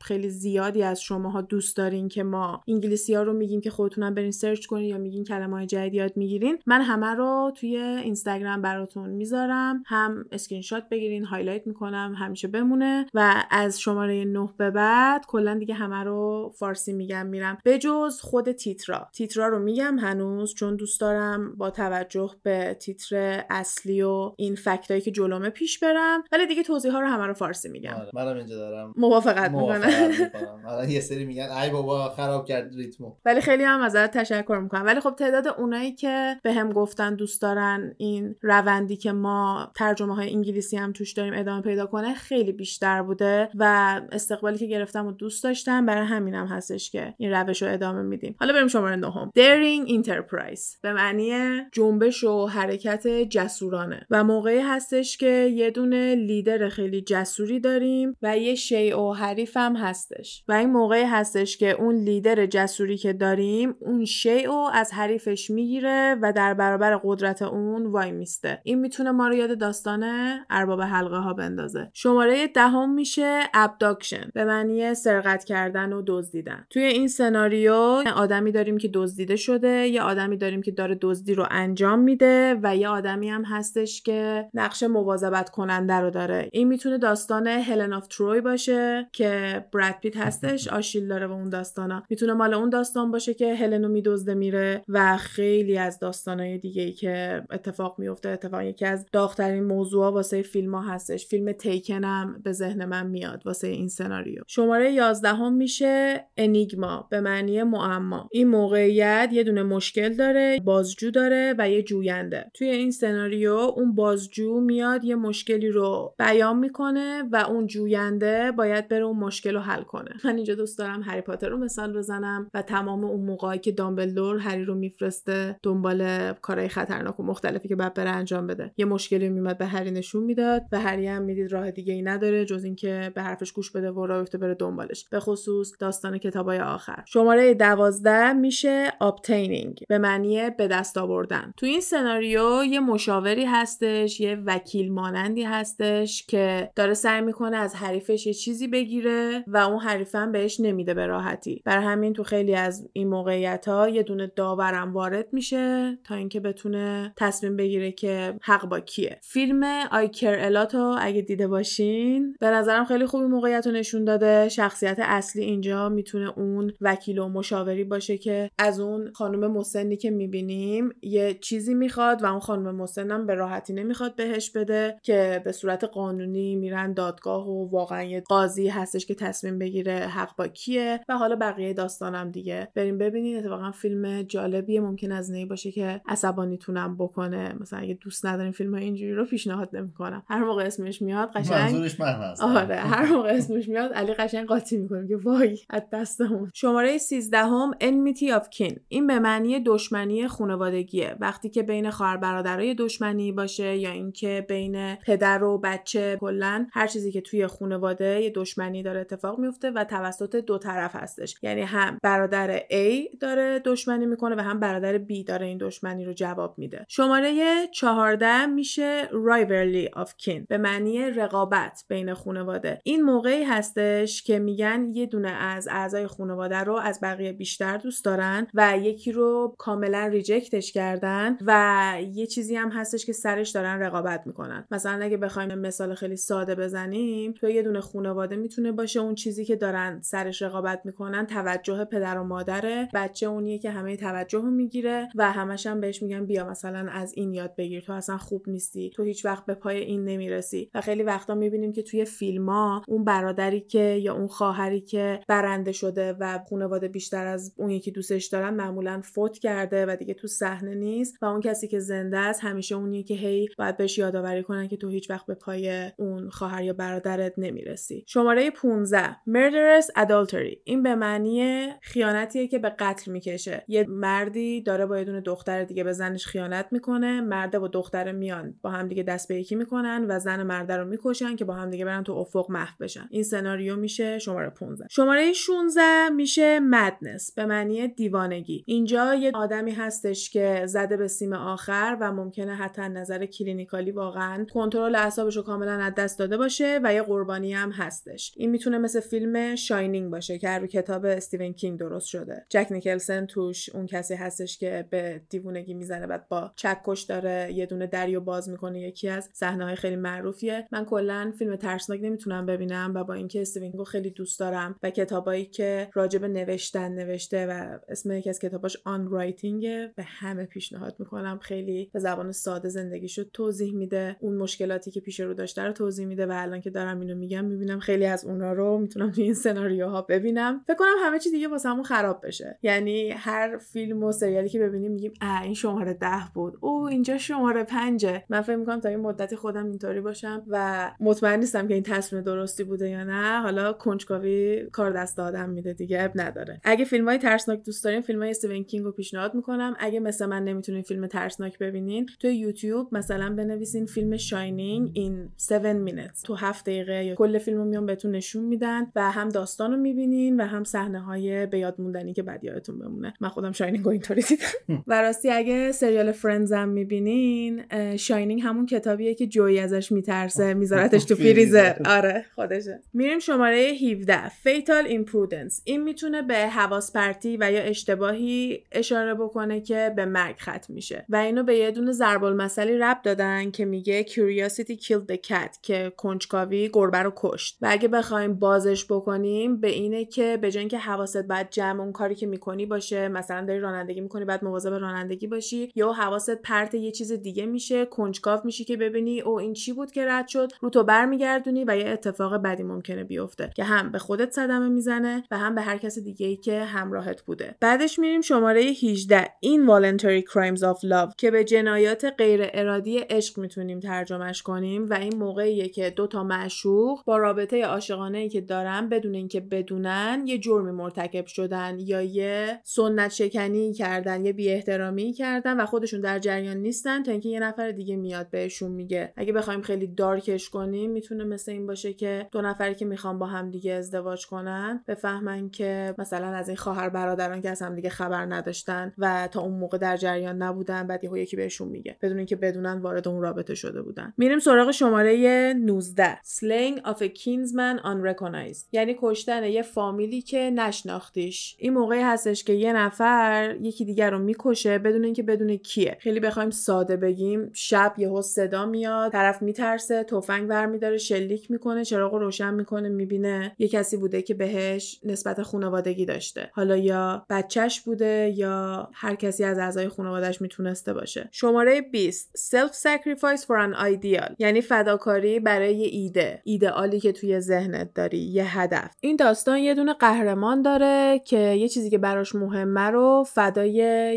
خیلی 0.00 0.28
زیادی 0.28 0.82
از 0.82 1.02
شماها 1.02 1.40
دوست 1.40 1.76
دارین 1.76 2.08
که 2.08 2.22
ما 2.22 2.62
انگلیسی 2.68 3.14
ها 3.14 3.22
رو 3.22 3.32
میگیم 3.32 3.60
که 3.60 3.70
خودتونم 3.70 4.14
برین 4.14 4.30
search 4.30 4.66
کنین 4.66 4.88
یا 4.88 4.98
میگین 4.98 5.24
کلمه 5.24 5.56
های 5.56 5.66
جدید 5.66 5.94
یاد 5.94 6.16
می‌گیرین 6.16 6.58
من 6.66 6.80
همه 6.80 7.14
رو 7.14 7.52
توی 7.56 7.76
اینستاگرام 7.76 8.62
براتون 8.62 9.10
می‌ذارم. 9.10 9.82
هم 9.86 10.24
اسکرین 10.32 10.62
شات 10.62 10.88
بگیرین 10.88 11.24
highlight 11.24 11.66
می‌کنم 11.66 12.14
همیشه 12.18 12.48
بمونه. 12.48 13.06
و 13.14 13.44
از 13.50 13.80
شماره 13.80 14.24
9 14.24 14.48
به 14.56 14.70
بعد 14.70 15.26
کلا 15.26 15.54
دیگه 15.54 15.74
همه 15.74 16.04
رو 16.04 16.52
فارسی 16.58 16.92
میگم 16.92 17.26
میرم. 17.26 17.58
بجز 17.64 18.20
خود 18.20 18.52
تیترا. 18.52 19.08
تیترا 19.12 19.48
رو 19.48 19.58
میگم 19.58 19.98
هنوز 19.98 20.54
چون 20.54 20.76
دوست 20.76 21.00
دارم 21.00 21.56
با 21.56 21.70
توجه 21.70 22.30
به 22.42 22.76
تیتر 22.80 23.44
اصلی 23.50 24.02
و 24.02 24.32
این 24.36 24.54
fact 24.54 24.85
ایی 24.85 25.00
که 25.00 25.10
جلومه 25.10 25.50
پیش 25.50 25.78
برم. 25.78 26.24
ولی 26.32 26.46
دیگه 26.46 26.62
توضیح 26.62 26.92
ها 26.96 27.02
رو 27.02 27.08
همه 27.08 27.26
رو 27.26 27.34
فارسی 27.34 27.68
میگم. 27.68 27.94
آره 27.94 28.10
منم 28.14 28.36
اینجا 28.36 28.56
دارم. 28.56 28.92
موافقت 28.96 29.50
می‌کنم. 29.50 29.90
الان 30.68 30.90
یه 30.90 31.00
سری 31.00 31.24
میگن 31.24 31.48
ای 31.50 31.70
بابا 31.70 32.08
خراب 32.08 32.46
کرد 32.46 32.74
ریتمو. 32.74 33.12
ولی 33.24 33.40
خیلی 33.40 33.64
هم 33.64 33.80
ازت 33.80 34.10
تشکر 34.10 34.58
می‌کنم. 34.58 34.86
ولی 34.86 35.00
خب 35.00 35.14
تعداد 35.14 35.48
اونایی 35.48 35.92
که 35.92 36.36
به 36.42 36.52
هم 36.52 36.72
گفتن 36.72 37.14
دوست 37.14 37.42
دارن 37.42 37.94
این 37.98 38.34
روندی 38.42 38.96
که 38.96 39.12
ما 39.12 39.72
ترجمه 39.76 40.14
های 40.14 40.32
انگلیسی 40.32 40.76
هم 40.76 40.92
توش 40.92 41.12
داریم 41.12 41.34
ادامه 41.36 41.62
پیدا 41.62 41.86
کنه 41.86 42.14
خیلی 42.14 42.52
بیشتر 42.52 43.02
بوده 43.02 43.48
و 43.54 44.00
استقبالی 44.12 44.58
که 44.58 44.66
گرفتم 44.66 45.06
و 45.06 45.12
دوست 45.12 45.44
داشتم 45.44 45.86
برای 45.86 46.06
همینم 46.06 46.46
هستش 46.46 46.90
که 46.90 47.14
این 47.18 47.32
روش 47.32 47.62
رو 47.62 47.72
ادامه 47.72 48.02
میدیم. 48.02 48.36
حالا 48.40 48.52
بریم 48.52 48.68
شماره 48.68 48.96
نهم. 48.96 49.32
Daring 49.38 49.90
Enterprise. 49.90 50.80
به 50.82 50.92
معنی 50.92 51.32
جنبش 51.72 52.24
و 52.24 52.46
حرکت 52.46 53.08
جسورانه. 53.08 54.06
و 54.10 54.24
موقعی 54.24 54.58
هستش 54.58 55.16
که 55.16 55.52
یه 55.54 55.70
دونه 55.70 56.14
لیدر 56.14 56.68
خیلی 56.76 57.00
جسوری 57.00 57.60
داریم 57.60 58.16
و 58.22 58.38
یه 58.38 58.54
شیء 58.54 58.98
و 58.98 59.12
حریف 59.12 59.56
هم 59.56 59.76
هستش. 59.76 60.44
و 60.48 60.52
این 60.52 60.70
موقعی 60.70 61.02
هستش 61.02 61.56
که 61.56 61.70
اون 61.70 61.94
لیدر 61.94 62.46
جسوری 62.46 62.96
که 62.96 63.12
داریم 63.12 63.74
اون 63.80 64.04
شیء 64.04 64.50
و 64.50 64.70
از 64.72 64.92
حریفش 64.92 65.50
می‌گیره 65.50 66.16
و 66.22 66.32
در 66.32 66.54
برابر 66.54 67.00
قدرت 67.04 67.42
اون 67.42 67.86
وای 67.86 68.12
میسته. 68.12 68.60
این 68.64 68.80
می‌تونه 68.80 69.10
ما 69.10 69.28
رو 69.28 69.34
یاد 69.34 69.58
داستان 69.58 70.04
ارباب 70.50 70.80
حلقه 70.80 71.16
ها 71.16 71.32
بندازه. 71.32 71.90
شماره 71.92 72.46
دهم 72.46 72.94
میشه 72.94 73.40
abduction 73.54 74.30
به 74.34 74.44
معنی 74.44 74.94
سرقت 74.94 75.44
کردن 75.44 75.92
و 75.92 76.02
دزدیدن. 76.06 76.66
توی 76.70 76.82
این 76.82 77.08
سناریو 77.08 77.74
آدمی 78.16 78.52
داریم 78.52 78.78
که 78.78 78.90
دزدیده 78.94 79.36
شده 79.36 79.88
یه 79.88 80.02
آدمی 80.02 80.36
داریم 80.36 80.62
که 80.62 80.70
داره 80.70 80.98
دزدی 81.00 81.34
رو 81.34 81.46
انجام 81.50 81.98
میده 81.98 82.58
و 82.62 82.76
یه 82.76 82.88
آدمی 82.88 83.28
هم 83.28 83.44
هستش 83.44 84.02
که 84.02 84.48
نقش 84.54 84.82
مواظبت 84.82 85.50
کننده 85.50 85.94
رو 85.94 86.10
داره. 86.10 86.50
می‌تونه 86.66 86.98
داستان 86.98 87.46
Helen 87.46 87.92
of 87.92 88.06
Troy 88.06 88.40
باشه 88.40 89.08
که 89.12 89.64
براد 89.72 89.94
پیت 90.02 90.16
هستش 90.16 90.68
آشیل 90.68 91.08
داره 91.08 91.26
و 91.26 91.32
اون 91.32 91.48
داستانا. 91.48 92.02
می‌تونه 92.10 92.32
مال 92.32 92.54
اون 92.54 92.70
داستان 92.70 93.10
باشه 93.10 93.34
که 93.34 93.54
هلنو 93.54 93.88
میدزده 93.88 94.34
میره 94.34 94.82
و 94.88 95.16
خیلی 95.16 95.78
از 95.78 95.98
داستانهای 95.98 96.58
دیگه 96.58 96.82
ای 96.82 96.92
که 96.92 97.42
اتفاق 97.50 97.98
میفته 97.98 98.28
اتفاق 98.28 98.60
یکی 98.60 98.84
از 98.84 99.06
داغترین 99.12 99.64
موضوع 99.64 100.06
واسه 100.12 100.42
فیلم 100.42 100.74
ها 100.74 100.80
هستش. 100.80 101.26
فیلم 101.26 101.52
Taken 101.52 102.04
هم 102.04 102.40
به 102.44 102.52
ذهن 102.52 102.84
من 102.84 103.06
میاد 103.06 103.42
واسه 103.46 103.68
این 103.68 103.88
سناریو. 103.88 104.42
شماره 104.46 104.92
11 104.92 105.28
هم 105.28 105.52
میشه 105.52 106.26
enigma 106.36 107.08
به 107.10 107.20
معنی 107.20 107.62
معما. 107.62 108.28
این 108.32 108.48
موقعیت 108.48 109.28
یه 109.32 109.42
دونه 109.42 109.62
مشکل 109.62 110.14
داره 110.14 110.60
بازجو 110.64 111.10
داره 111.10 111.54
و 111.58 111.70
یه 111.70 111.82
جوینده. 111.82 112.50
توی 112.54 112.68
این 112.68 112.90
سناریو 112.90 113.52
اون 113.52 113.94
بازجو 113.94 114.60
میاد 114.60 115.04
یه 115.04 115.14
مشکلی 115.14 115.68
رو 115.68 116.14
بیان 116.18 116.55
می‌کنه 116.58 117.22
و 117.32 117.36
اون 117.36 117.66
جوینده 117.66 118.52
باید 118.52 118.88
بره 118.88 119.04
اون 119.04 119.18
مشکل 119.18 119.54
رو 119.54 119.60
حل 119.60 119.82
کنه. 119.82 120.10
من 120.24 120.36
اینجا 120.36 120.54
دوست 120.54 120.78
دارم 120.78 121.02
هری 121.02 121.20
پاتر 121.20 121.48
رو 121.48 121.58
مثال 121.58 121.92
بزنم 121.92 122.50
و 122.54 122.62
تمام 122.62 123.04
اون 123.04 123.26
موقعی 123.26 123.58
که 123.58 123.72
دامبلدور 123.72 124.38
هری 124.38 124.64
رو 124.64 124.74
میفرسته 124.74 125.56
دنبال 125.62 126.32
کارهای 126.32 126.68
خطرناک 126.68 127.20
و 127.20 127.22
مختلفی 127.22 127.68
که 127.68 127.76
بعد 127.76 127.94
بره 127.94 128.10
انجام 128.10 128.46
بده. 128.46 128.72
یه 128.76 128.84
مشکلی 128.84 129.28
میمد 129.28 129.58
به 129.58 129.66
هری 129.66 129.90
نشون 129.90 130.24
می‌داد 130.24 130.62
و 130.72 130.80
هری 130.80 131.06
هم 131.06 131.22
می‌دید 131.22 131.52
راه 131.52 131.70
دیگه 131.70 131.92
ای 131.92 132.02
نداره 132.02 132.44
جز 132.44 132.64
اینکه 132.64 133.12
به 133.14 133.22
حرفش 133.22 133.52
گوش 133.52 133.70
بده 133.70 133.90
و 133.90 134.06
راه 134.06 134.24
بره 134.24 134.54
دنبالش. 134.54 135.08
به 135.10 135.20
خصوص 135.20 135.72
داستان 135.80 136.18
کتابای 136.18 136.58
آخر. 136.58 137.04
شماره 137.06 137.54
دوازده 137.54 138.32
میشه 138.32 138.88
obtaining 138.88 139.86
به 139.88 139.98
معنی 139.98 140.50
به 140.50 140.68
دست 140.68 140.98
آوردن. 140.98 141.52
تو 141.56 141.66
این 141.66 141.80
سناریو 141.80 142.64
یه 142.64 142.80
مشاوری 142.80 143.44
هستش 143.44 144.20
یه 144.20 144.38
وکیل 144.46 144.92
مانندی 144.92 145.42
هستش 145.42 146.26
که 146.26 146.45
داره 146.76 146.94
سعی 146.94 147.20
می‌کنه 147.20 147.56
از 147.56 147.74
حریفش 147.74 148.26
یه 148.26 148.34
چیزی 148.34 148.68
بگیره 148.68 149.44
و 149.46 149.56
اون 149.56 149.78
حریفم 149.78 150.32
بهش 150.32 150.60
نمیده 150.60 150.94
به 150.94 151.06
راحتی. 151.06 151.62
برای 151.64 151.84
همین 151.84 152.12
تو 152.12 152.22
خیلی 152.22 152.54
از 152.54 152.88
این 152.92 153.08
موقعیت 153.08 153.68
ها 153.68 153.88
یه 153.88 154.02
دونه 154.02 154.32
داورم 154.36 154.92
وارد 154.92 155.28
میشه 155.32 155.98
تا 156.04 156.14
اینکه 156.14 156.40
بتونه 156.40 157.12
تصمیم 157.16 157.56
بگیره 157.56 157.92
که 157.92 158.34
حق 158.42 158.66
با 158.68 158.80
کیه. 158.80 159.18
فیلم 159.22 159.64
آیکر 159.92 160.36
الاتو 160.38 160.96
اگه 160.98 161.20
دیده 161.20 161.48
باشین 161.48 162.36
به 162.40 162.46
نظرم 162.46 162.84
خیلی 162.84 163.06
خوبی 163.06 163.26
موقعیت 163.26 163.66
رو 163.66 163.72
نشون 163.72 164.04
داده. 164.04 164.48
شخصیت 164.48 164.96
اصلی 164.98 165.42
اینجا 165.42 165.88
می‌تونه 165.88 166.38
اون 166.38 166.72
وکیل 166.80 167.18
و 167.18 167.28
مشاوری 167.28 167.84
باشه 167.84 168.18
که 168.18 168.50
از 168.58 168.80
اون 168.80 169.12
خانم 169.12 169.52
مسنی 169.52 169.96
که 169.96 170.10
می‌بینیم 170.10 170.90
یه 171.02 171.34
چیزی 171.34 171.74
می‌خواد 171.74 172.22
و 172.22 172.26
اون 172.26 172.40
خانم 172.40 172.76
مسنم 172.76 173.26
به 173.26 173.34
راحتی 173.34 173.72
نمی‌خواد 173.72 174.16
بهش 174.16 174.50
بده 174.50 174.98
که 175.02 175.42
به 175.44 175.52
صورت 175.52 175.84
قانونی 175.84 176.35
میرن 176.36 176.92
دادگاه 176.92 177.48
و 177.48 177.68
واقعا 177.68 178.02
یه 178.02 178.20
قاضی 178.20 178.68
هستش 178.68 179.06
که 179.06 179.14
تصمیم 179.14 179.58
بگیره 179.58 179.98
حق 179.98 180.36
با 180.36 180.48
کیه 180.48 181.00
و 181.08 181.16
حالا 181.16 181.36
بقیه 181.36 181.72
داستانم 181.72 182.30
دیگه. 182.30 182.68
بریم 182.74 182.98
ببینید 182.98 183.36
اتفاقا 183.36 183.70
فیلم 183.70 184.22
جالبیه 184.22 184.80
ممکن 184.80 185.12
از 185.12 185.30
نهی 185.30 185.44
باشه 185.44 185.70
که 185.70 186.00
عصبانیتونم 186.06 186.96
بکنه. 186.96 187.54
مثلا 187.60 187.78
اگه 187.78 187.94
دوست 187.94 188.26
ندارین 188.26 188.52
فیلم 188.52 188.74
های 188.74 188.84
اینجوری 188.84 189.14
رو 189.14 189.24
پیشنهاد 189.24 189.76
نمی‌کنم. 189.76 190.22
هر 190.28 190.44
موقع 190.44 190.64
اسمش 190.64 191.02
میاد 191.02 191.30
قشنگ 191.32 191.72
منظورش 191.72 192.00
من 192.00 192.12
هست. 192.12 192.42
آره 192.42 192.76
هر 192.76 193.12
موقع 193.12 193.32
اسمش 193.38 193.68
میاد 193.68 193.92
علی 193.92 194.14
قشنگ 194.14 194.46
قاطی 194.46 194.76
می‌کنه 194.76 195.08
که 195.08 195.16
وای 195.16 195.58
از 195.70 195.82
دستمون. 195.92 196.50
شماره 196.54 196.98
13 196.98 197.38
هم 197.38 197.72
enmity 197.80 198.40
of 198.40 198.44
kin. 198.44 198.78
این 198.88 199.06
به 199.06 199.18
معنی 199.18 199.60
دشمنی 199.60 200.28
خانوادگیه. 200.28 201.16
وقتی 201.20 201.48
که 201.48 201.62
بین 201.62 201.90
خواهر 201.90 202.16
برادرای 202.16 202.74
دشمنی 202.74 203.32
باشه 203.32 203.76
یا 203.76 203.90
اینکه 203.90 204.46
بین 204.48 204.94
پدر 204.94 205.44
و 205.44 205.58
بچه 205.58 206.16
کلا 206.26 206.66
هر 206.72 206.86
چیزی 206.86 207.12
که 207.12 207.20
توی 207.20 207.46
خانواده 207.46 208.22
یه 208.22 208.30
دشمنی 208.30 208.82
داره 208.82 209.00
اتفاق 209.00 209.38
میفته 209.38 209.70
و 209.70 209.84
توسط 209.84 210.36
دو 210.36 210.58
طرف 210.58 210.96
هستش. 210.96 211.36
یعنی 211.42 211.62
هم 211.62 211.98
برادر 212.02 212.58
A 212.58 213.16
داره 213.20 213.58
دشمنی 213.58 214.06
می‌کنه 214.06 214.36
و 214.36 214.40
هم 214.40 214.60
برادر 214.60 214.98
B 214.98 215.24
داره 215.26 215.46
این 215.46 215.58
دشمنی 215.58 216.04
رو 216.04 216.12
جواب 216.12 216.54
میده. 216.58 216.86
شماره 216.88 217.66
14 217.72 218.46
میشه 218.46 219.08
rivalry 219.08 219.98
of 219.98 220.08
kin 220.08 220.46
به 220.48 220.58
معنی 220.58 221.10
رقابت 221.10 221.84
بین 221.88 222.14
خانواده. 222.14 222.80
این 222.84 223.02
موقعی 223.02 223.42
هستش 223.42 224.22
که 224.22 224.38
میگن 224.38 224.90
یه 224.94 225.06
دونه 225.06 225.30
از 225.30 225.68
اعضای 225.68 226.06
خانواده 226.06 226.58
رو 226.58 226.74
از 226.74 227.00
بقیه 227.02 227.32
بیشتر 227.32 227.76
دوست 227.76 228.04
دارن 228.04 228.46
و 228.54 228.78
یکی 228.78 229.12
رو 229.12 229.54
کاملا 229.58 230.06
ریجکتش 230.06 230.72
کردن 230.72 231.38
و 231.46 231.92
یه 232.12 232.26
چیزی 232.26 232.56
هم 232.56 232.68
هستش 232.68 233.06
که 233.06 233.12
سرش 233.12 233.50
دارن 233.50 233.80
رقابت 233.80 234.22
می‌کنن. 234.26 234.66
مثلا 234.70 235.04
اگه 235.04 235.16
بخوایم 235.16 235.54
مثال 235.54 235.94
خیلی 235.94 236.15
ساده 236.16 236.54
بزنیم 236.54 237.32
تو 237.32 237.48
یه 237.48 237.62
دونه 237.62 237.80
خانواده 237.80 238.36
می‌تونه 238.36 238.72
باشه. 238.72 239.00
اون 239.00 239.14
چیزی 239.14 239.44
که 239.44 239.56
دارن 239.56 240.00
سرش 240.02 240.42
رقابت 240.42 240.80
می‌کنن 240.84 241.26
توجه 241.26 241.84
پدر 241.84 242.18
و 242.18 242.24
مادره. 242.24 242.88
بچه 242.94 243.26
اونیه 243.26 243.58
که 243.58 243.70
همه 243.70 243.96
توجه 243.96 244.38
رو 244.38 244.50
می‌گیره 244.50 245.08
و 245.14 245.32
همش 245.32 245.66
هم 245.66 245.80
بهش 245.80 246.02
میگن 246.02 246.26
بیا 246.26 246.50
مثلا 246.50 246.90
از 246.90 247.12
این 247.16 247.34
یاد 247.34 247.56
بگیر. 247.56 247.80
تو 247.80 247.92
اصلا 247.92 248.18
خوب 248.18 248.48
نیستی. 248.48 248.90
تو 248.90 249.02
هیچ 249.02 249.24
وقت 249.24 249.46
به 249.46 249.54
پای 249.54 249.78
این 249.78 250.04
نمی‌رسی. 250.04 250.70
و 250.74 250.80
خیلی 250.80 251.02
وقتا 251.02 251.34
می‌بینیم 251.34 251.72
که 251.72 251.82
توی 251.82 252.04
فیلم 252.04 252.48
ها 252.48 252.82
اون 252.88 253.04
برادری 253.04 253.60
که 253.60 253.82
یا 253.82 254.14
اون 254.14 254.26
خواهری 254.26 254.80
که 254.80 255.20
برنده 255.28 255.72
شده 255.72 256.12
و 256.12 256.38
خانواده 256.50 256.88
بیشتر 256.88 257.26
از 257.26 257.54
اون 257.56 257.70
یکی 257.70 257.90
دوستش 257.90 258.26
دارن 258.26 258.54
معمولا 258.54 259.00
فوت 259.04 259.38
کرده 259.38 259.86
و 259.86 259.96
دیگه 259.96 260.14
تو 260.14 260.28
صحنه 260.28 260.74
نیست. 260.74 261.16
و 261.22 261.24
اون 261.24 261.40
کسی 261.40 261.68
که 261.68 261.78
زنده 261.78 262.18
است 262.18 262.44
همیشه 262.44 262.74
اونیه 262.74 263.02
که 263.02 263.14
هی 263.14 263.48
باید 263.58 263.76
بهش 263.76 263.98
یادآوری 263.98 264.42
کنن 264.42 264.68
که 264.68 264.76
تو 264.76 264.88
هیچ 264.88 265.10
وقت 265.10 265.26
به 265.26 265.34
پای 265.34 265.90
خواهر 266.30 266.62
یا 266.62 266.72
برادرت 266.72 267.32
نمی‌رسی. 267.38 268.04
شماره 268.08 268.50
15 268.50 269.12
murderous 269.12 270.02
adultery. 270.02 270.56
این 270.64 270.82
به 270.82 270.94
معنی 270.94 271.68
خیانتیه 271.82 272.48
که 272.48 272.58
به 272.58 272.68
قتل 272.68 273.12
می‌کشه. 273.12 273.64
یه 273.68 273.86
مردی 273.88 274.62
داره 274.62 274.86
با 274.86 274.98
یه 274.98 275.04
دونه 275.04 275.20
دختر 275.20 275.64
دیگه 275.64 275.84
به 275.84 275.92
زنش 275.92 276.26
خیانت 276.26 276.66
می‌کنه 276.70 277.20
مرد 277.20 277.54
و 277.54 277.68
دختر 277.68 278.12
میان. 278.12 278.54
با 278.62 278.70
هم 278.70 278.88
دیگه 278.88 279.02
دست 279.02 279.28
به 279.28 279.34
یکی 279.34 279.54
می‌کنن 279.54 280.06
و 280.08 280.18
زن 280.18 280.42
مرد 280.42 280.72
رو 280.72 280.84
می‌کشن 280.84 281.36
که 281.36 281.44
با 281.44 281.54
هم 281.54 281.70
دیگه 281.70 281.84
برن 281.84 282.02
تو 282.02 282.12
افق 282.12 282.50
محو 282.50 282.74
بشن. 282.80 283.08
این 283.10 283.22
سناریو 283.22 283.76
میشه 283.76 284.18
شماره 284.18 284.50
15 284.50 284.86
شماره 284.90 285.32
16 285.32 286.08
میشه 286.08 286.60
madness 286.60 287.32
به 287.34 287.46
معنی 287.46 287.88
دیوانگی. 287.88 288.64
اینجا 288.66 289.14
یه 289.14 289.30
آدمی 289.34 289.70
هستش 289.70 290.30
که 290.30 290.62
زده 290.66 290.96
به 290.96 291.08
سیم 291.08 291.32
آخر 291.32 291.96
و 292.00 292.12
ممکنه 292.12 292.54
حتی 292.54 292.82
نظر 292.82 293.26
clinically 293.26 293.90
واقعا 293.90 294.46
کنترل 294.52 294.94
اعصابش 294.94 295.36
رو 295.36 295.42
کاملا 295.42 295.78
از 295.86 295.94
دست 295.94 296.18
داده 296.18 296.36
باشه 296.36 296.80
و 296.82 296.94
یه 296.94 297.02
قربانی 297.02 297.54
هم 297.54 297.70
هستش. 297.70 298.32
این 298.36 298.50
می‌تونه 298.50 298.78
مثل 298.78 299.00
فیلم 299.00 299.54
Shining 299.54 300.10
باشه 300.10 300.38
که 300.38 300.48
رو 300.48 300.66
کتاب 300.66 301.04
استیون 301.04 301.52
کینگ 301.52 301.78
درست 301.78 302.06
شده. 302.06 302.46
جک 302.48 302.66
نیکلسن 302.70 303.26
توش 303.26 303.70
اون 303.70 303.86
کسی 303.86 304.14
هستش 304.14 304.58
که 304.58 304.86
به 304.90 305.20
دیوونگی 305.30 305.74
می‌زنه 305.74 306.06
بعد 306.06 306.28
با 306.28 306.52
چکش 306.56 307.02
داره 307.02 307.52
یه 307.52 307.66
دونه 307.66 307.86
دریو 307.86 308.20
باز 308.20 308.48
می‌کنه. 308.48 308.80
یکی 308.80 309.08
از 309.08 309.30
صحنه 309.32 309.74
خیلی 309.74 309.96
معروفیه. 309.96 310.68
من 310.72 310.84
کلا 310.84 311.32
فیلم 311.38 311.56
ترسناک 311.56 312.00
نمی‌تونم 312.02 312.46
ببینم 312.46 312.92
و 312.94 313.04
با 313.04 313.14
اینکه 313.14 313.40
استیون 313.40 313.84
خیلی 313.84 314.10
دوست 314.10 314.40
دارم 314.40 314.78
و 314.82 314.90
کتابایی 314.90 315.44
که 315.44 315.88
راجب 315.94 316.24
نوشتن 316.24 316.92
نوشته 316.92 317.46
و 317.46 317.78
اسم 317.88 318.12
یکی 318.12 318.30
از 318.30 318.38
کتاباش 318.38 318.76
On 318.84 319.10
Writing 319.10 319.94
به 319.94 320.02
همه 320.02 320.44
پیشنهاد 320.44 320.96
می‌کنم. 320.98 321.38
خیلی 321.42 321.90
به 321.92 321.98
زبان 321.98 322.32
ساده 322.32 322.68
زندگیشو 322.68 323.24
توضیح 323.32 323.74
میده. 323.74 324.16
اون 324.20 324.36
مشکلاتی 324.36 324.90
که 324.90 325.00
پیش 325.00 325.20
رو 325.20 325.34
داشته 325.34 325.62
توضیح 325.76 326.06
میده 326.06 326.26
و 326.26 326.32
الان 326.34 326.60
که 326.60 326.70
دارم 326.70 327.00
اینو 327.00 327.14
میگم 327.14 327.44
می‌بینم 327.44 327.78
خیلی 327.78 328.06
از 328.06 328.24
اونا 328.24 328.52
رو 328.52 328.78
می‌تونم 328.78 329.10
توی 329.10 329.24
این 329.24 329.34
سناریوها 329.34 330.02
ببینم. 330.02 330.60
فکر 330.66 330.76
کنم 330.76 330.94
همه 331.00 331.18
چی 331.18 331.30
دیگه 331.30 331.48
واسمون 331.48 331.82
خراب 331.82 332.26
بشه. 332.26 332.58
یعنی 332.62 333.10
هر 333.10 333.58
فیلم 333.58 334.04
و 334.04 334.12
سریالی 334.12 334.48
که 334.48 334.60
ببینیم 334.60 334.92
میگیم 334.92 335.12
اه 335.20 335.42
این 335.42 335.54
شماره 335.54 335.94
ده 335.94 336.22
بود. 336.34 336.58
او 336.60 336.88
اینجا 336.88 337.18
شماره 337.18 337.64
پنجه. 337.64 338.24
من 338.28 338.40
فکر 338.40 338.56
می‌کنم 338.56 338.80
تا 338.80 338.88
این 338.88 339.00
مدتی 339.00 339.36
خودم 339.36 339.66
اینطوری 339.66 340.00
باشم 340.00 340.42
و 340.48 340.90
مطمئن 341.00 341.40
نیستم 341.40 341.68
که 341.68 341.74
این 341.74 341.82
تصمیم 341.82 342.22
درستی 342.22 342.64
بوده 342.64 342.88
یا 342.88 343.04
نه. 343.04 343.40
حالا 343.40 343.72
کنجکاوی 343.72 344.66
کار 344.72 344.92
دست 344.92 345.18
آدم 345.18 345.50
میده 345.50 345.72
دیگه 345.72 346.02
عیب 346.02 346.10
نداره. 346.14 346.60
اگه 346.64 346.84
فیلم 346.84 347.08
های 347.08 347.18
ترسناک 347.18 347.64
دوست 347.64 347.84
دارین 347.84 348.00
فیلم 348.00 348.20
های 348.20 348.30
استیون 348.30 348.64
کینگ 348.64 348.84
رو 348.84 348.92
پیشنهاد 348.92 349.34
می‌کنم. 349.34 349.76
اگه 349.78 350.00
مثل 350.00 350.26
من 350.26 350.44
نمی‌تونین 350.44 350.82
فیلم 350.82 351.06
ترسناک 351.06 351.58
ببینین 351.58 352.06
تو 352.20 352.28
یوتیوب 352.28 352.94
مثلا 352.94 353.34
بنویسین 353.34 353.86
فیلم 353.86 354.16
Shining 354.16 354.90
in 354.94 355.28
7 355.50 355.65
minutes 355.72 356.22
تو 356.22 356.34
7 356.34 356.64
دقیقه 356.64 357.04
یا 357.04 357.14
کل 357.14 357.38
فیلم 357.38 357.58
رو 357.58 357.64
میان 357.64 357.86
بهتون 357.86 358.10
نشون 358.10 358.44
میدن 358.44 358.86
و 358.96 359.10
هم 359.10 359.28
داستان 359.28 359.70
رو 359.72 359.76
می‌بینین 359.76 360.40
و 360.40 360.44
هم 360.44 360.64
صحنه 360.64 361.00
های 361.00 361.46
به 361.46 361.58
یاد 361.58 361.74
موندنی 361.78 362.12
که 362.12 362.22
بعد 362.22 362.44
یادتون 362.44 362.78
بمونه. 362.78 363.14
من 363.20 363.28
خودم 363.28 363.52
Shining 363.52 363.88
اینطوری 363.88 364.22
دیدم. 364.22 364.84
و 364.86 365.02
راستی 365.02 365.30
اگه 365.30 365.72
سریال 365.72 366.12
Friends 366.12 366.52
هم 366.52 366.68
می‌بینین 366.68 367.62
Shining 367.96 368.42
همون 368.42 368.66
کتابیه 368.66 369.14
که 369.14 369.26
جوی 369.26 369.58
ازش 369.58 369.92
میترسه 369.92 370.54
میذارتش 370.54 371.04
تو 371.04 371.14
فریزر. 371.24 371.76
آره 371.86 372.24
خودشه. 372.34 372.80
میریم 372.92 373.18
شماره 373.18 373.58
17 373.58 374.28
fatal 374.28 374.86
imprudence 374.86 375.62
این 375.64 375.82
می‌تونه 375.82 376.22
به 376.22 376.34
حواس 376.34 376.92
پرتی 376.92 377.36
و 377.40 377.52
یا 377.52 377.60
اشتباهی 377.60 378.64
اشاره 378.72 379.14
بکنه 379.14 379.60
که 379.60 379.92
به 379.96 380.04
مرگ 380.04 380.36
ختم 380.40 380.74
میشه. 380.74 381.04
و 381.08 381.16
اینو 381.16 381.42
به 381.42 381.56
یه 381.56 381.70
دونه 381.70 381.92
ضرب 381.92 382.24
المثلی 382.24 382.78
ربط 382.78 383.02
دادن 383.02 383.50
که 383.50 383.64
میگه 383.64 384.04
curiosity 384.04 384.72
killed 384.72 385.12
the 385.12 385.28
cat. 385.28 385.55
که 385.62 385.92
کنجکاوی 385.96 386.70
گربه 386.72 386.98
رو 386.98 387.12
کشت. 387.16 387.58
و 387.62 387.66
اگه 387.70 387.88
بخوایم 387.88 388.34
بازش 388.34 388.84
بکنیم 388.84 389.60
به 389.60 389.68
اینه 389.68 390.04
که 390.04 390.38
به 390.40 390.50
جای 390.50 390.60
اینکه 390.60 390.78
حواست 390.78 391.22
بعد 391.22 391.50
جمع 391.50 391.80
اون 391.80 391.92
کاری 391.92 392.14
که 392.14 392.26
می‌کنی 392.26 392.66
باشه 392.66 393.08
مثلا 393.08 393.46
داری 393.46 393.60
رانندگی 393.60 394.00
می‌کنی 394.00 394.24
بعد 394.24 394.44
مواظب 394.44 394.72
رانندگی 394.72 395.26
باشی 395.26 395.72
یا 395.74 395.92
حواست 395.92 396.30
پرت 396.42 396.74
یه 396.74 396.90
چیز 396.90 397.12
دیگه 397.12 397.46
میشه 397.46 397.86
کنجکاو 397.86 398.40
میشی 398.44 398.64
که 398.64 398.76
ببینی 398.76 399.20
او 399.20 399.38
این 399.38 399.52
چی 399.52 399.72
بود 399.72 399.90
که 399.90 400.06
رد 400.06 400.28
شد 400.28 400.52
رو 400.60 400.70
تو 400.70 400.82
برمیگردونی 400.82 401.64
و 401.68 401.76
یه 401.76 401.88
اتفاق 401.88 402.34
بدی 402.34 402.62
ممکنه 402.62 403.04
بیفته 403.04 403.50
که 403.56 403.64
هم 403.64 403.92
به 403.92 403.98
خودت 403.98 404.30
صدمه 404.30 404.68
می‌زنه 404.68 405.24
و 405.30 405.38
هم 405.38 405.54
به 405.54 405.60
هر 405.60 405.78
کس 405.78 405.98
دیگه 405.98 406.26
ای 406.26 406.36
که 406.36 406.64
همراهت 406.64 407.22
بوده. 407.22 407.54
بعدش 407.60 407.98
میریم 407.98 408.20
شماره 408.20 408.60
18 408.60 409.24
involuntary 409.24 410.22
crimes 410.32 410.60
of 410.60 410.80
love 410.88 411.14
که 411.16 411.30
به 411.30 411.44
جنایات 411.44 412.04
غیر 412.18 412.40
ارادی 412.54 412.98
عشق 412.98 413.38
می‌تونیم 413.38 413.80
ترجمهش 413.80 414.42
کنیم 414.42 414.86
و 414.90 414.94
این 414.94 415.18
موقعیه 415.46 415.68
که 415.68 415.90
دو 415.90 416.06
تا 416.06 416.24
معشوق 416.24 417.04
با 417.04 417.16
رابطه 417.16 417.64
عاشقانه 417.64 418.18
ای 418.18 418.28
که 418.28 418.40
دارن 418.40 418.88
بدون 418.88 419.14
اینکه 419.14 419.40
بدونن 419.40 420.24
یه 420.26 420.38
جرمی 420.38 420.70
مرتکب 420.70 421.26
شدن 421.26 421.76
یا 421.78 422.02
یه 422.02 422.60
سنت 422.64 423.12
شکنی 423.12 423.72
کردن 423.72 424.24
یه 424.24 424.32
بی 424.32 424.48
احترامی 424.48 425.12
کردن 425.12 425.60
و 425.60 425.66
خودشون 425.66 426.00
در 426.00 426.18
جریان 426.18 426.56
نیستن 426.56 427.02
تا 427.02 427.12
اینکه 427.12 427.28
یه 427.28 427.40
نفر 427.40 427.70
دیگه 427.70 427.96
میاد 427.96 428.30
بهشون 428.30 428.70
میگه. 428.70 429.12
اگه 429.16 429.32
بخوایم 429.32 429.62
خیلی 429.62 429.86
دارکش 429.86 430.50
کنیم 430.50 430.90
می‌تونه 430.90 431.24
مثل 431.24 431.52
این 431.52 431.66
باشه 431.66 431.92
که 431.92 432.28
دو 432.32 432.42
نفری 432.42 432.74
که 432.74 432.84
می‌خوان 432.84 433.18
با 433.18 433.26
هم 433.26 433.50
دیگه 433.50 433.72
ازدواج 433.72 434.26
کنن 434.26 434.84
بفهمن 434.88 435.50
که 435.50 435.94
مثلا 435.98 436.26
از 436.26 436.48
این 436.48 436.56
خواهر 436.56 436.88
برادران 436.88 437.40
که 437.40 437.50
از 437.50 437.62
هم 437.62 437.74
دیگه 437.74 437.88
خبر 437.88 438.24
نداشتن 438.24 438.92
و 438.98 439.28
تا 439.32 439.40
اون 439.40 439.54
موقع 439.58 439.78
در 439.78 439.96
جریان 439.96 440.42
نبودن 440.42 440.86
بعد 440.86 441.04
یهو 441.04 441.16
یکی 441.16 441.36
بهشون 441.36 441.68
میگه. 441.68 441.96
بدون 442.02 442.16
اینکه 442.16 442.36
بدونن 442.36 442.78
وارد 442.78 443.08
اون 443.08 443.22
رابطه 443.22 443.54
شده 443.54 443.82
بودن. 443.82 444.12
میریم 444.16 444.38
سراغ 444.38 444.70
شماره 444.70 445.16
19 445.36 446.18
slaying 446.22 446.80
of 446.80 447.02
a 447.02 447.08
kinsman 447.08 447.82
unrecognized. 447.84 448.66
یعنی 448.72 448.96
کشتن 448.98 449.44
یه 449.44 449.62
فامیلی 449.62 450.22
که 450.22 450.50
نشناختیش. 450.54 451.56
این 451.58 451.72
موقعی 451.72 452.00
هستش 452.00 452.44
که 452.44 452.52
یه 452.52 452.72
نفر 452.72 453.56
یکی 453.60 453.84
دیگر 453.84 454.10
رو 454.10 454.18
می‌کشه 454.18 454.78
بدون 454.78 455.04
اینکه 455.04 455.22
بدون 455.22 455.56
کیه. 455.56 455.96
خیلی 456.00 456.20
بخوایم 456.20 456.50
ساده 456.50 456.96
بگیم. 456.96 457.50
شب 457.54 457.94
یهو 457.98 458.22
صدا 458.22 458.66
میاد 458.66 459.12
طرف 459.12 459.42
میترسه 459.42 460.04
تفنگ 460.04 460.48
برمیداره 460.48 460.98
شلیک 460.98 461.50
می‌کنه 461.50 461.84
چراغ 461.84 462.12
رو 462.12 462.18
روشن 462.18 462.54
می‌کنه 462.54 462.88
می‌بینه 462.88 463.56
یه 463.58 463.68
کسی 463.68 463.96
بوده 463.96 464.22
که 464.22 464.34
بهش 464.34 465.00
نسبت 465.04 465.42
خانوادگی 465.42 466.06
داشته. 466.06 466.50
حالا 466.52 466.76
یا 466.76 467.26
بچهش 467.30 467.80
بوده 467.80 468.34
یا 468.36 468.88
هر 468.92 469.14
کسی 469.14 469.44
از 469.44 469.58
اعضای 469.58 469.88
خانوادهش 469.88 470.40
می‌تونسته 470.40 470.92
باشه. 470.92 471.28
شماره 471.32 471.80
20 471.80 472.54
self 472.54 472.72
sacrifice 472.72 473.40
for 473.40 473.56
an 473.70 473.74
ideal. 473.92 474.34
یعنی 474.38 474.60
فداکاری 474.60 475.25
برای 475.40 475.76
یه 475.76 475.88
ایده 475.92 476.40
ایدئالی 476.44 477.00
که 477.00 477.12
توی 477.12 477.40
ذهنت 477.40 477.94
داری 477.94 478.18
یه 478.18 478.58
هدف. 478.58 478.90
این 479.00 479.16
داستان 479.16 479.58
یه 479.58 479.74
دونه 479.74 479.92
قهرمان 479.92 480.62
داره 480.62 481.22
که 481.24 481.38
یه 481.38 481.68
چیزی 481.68 481.90
که 481.90 481.98
براش 481.98 482.34
مهمه 482.34 482.90
رو 482.90 483.24
فدای 483.26 483.72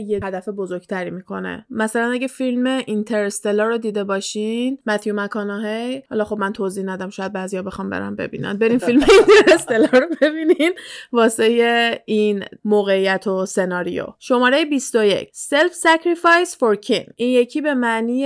یه 0.07 0.19
هدف 0.23 0.49
بزرگتری 0.49 1.09
می‌کنه. 1.09 1.65
مثلا 1.69 2.11
اگه 2.11 2.27
فیلم 2.27 2.67
اینترستلا 2.67 3.67
رو 3.67 3.77
دیده 3.77 4.03
باشین 4.03 4.77
متیو 4.85 5.21
مکاناهی 5.21 6.03
حالا 6.09 6.23
خب 6.23 6.37
من 6.37 6.53
توضیح 6.53 6.83
ندم 6.83 7.09
شاید 7.09 7.33
بعضیا 7.33 7.63
بخوام 7.63 7.89
برم 7.89 8.15
ببینن. 8.15 8.53
برین 8.57 8.77
فیلم 8.77 9.01
اینترستلا 9.27 9.99
رو 9.99 10.07
ببینین. 10.21 10.71
واسه 11.11 12.01
این 12.05 12.43
موقعیت 12.65 13.27
و 13.27 13.45
سناریو. 13.45 14.05
شماره 14.19 14.65
21 14.65 15.29
self 15.29 15.73
sacrifice 15.73 16.51
for 16.51 16.87
kin 16.87 17.11
این 17.15 17.29
یکی 17.29 17.61
به 17.61 17.73
معنی 17.73 18.25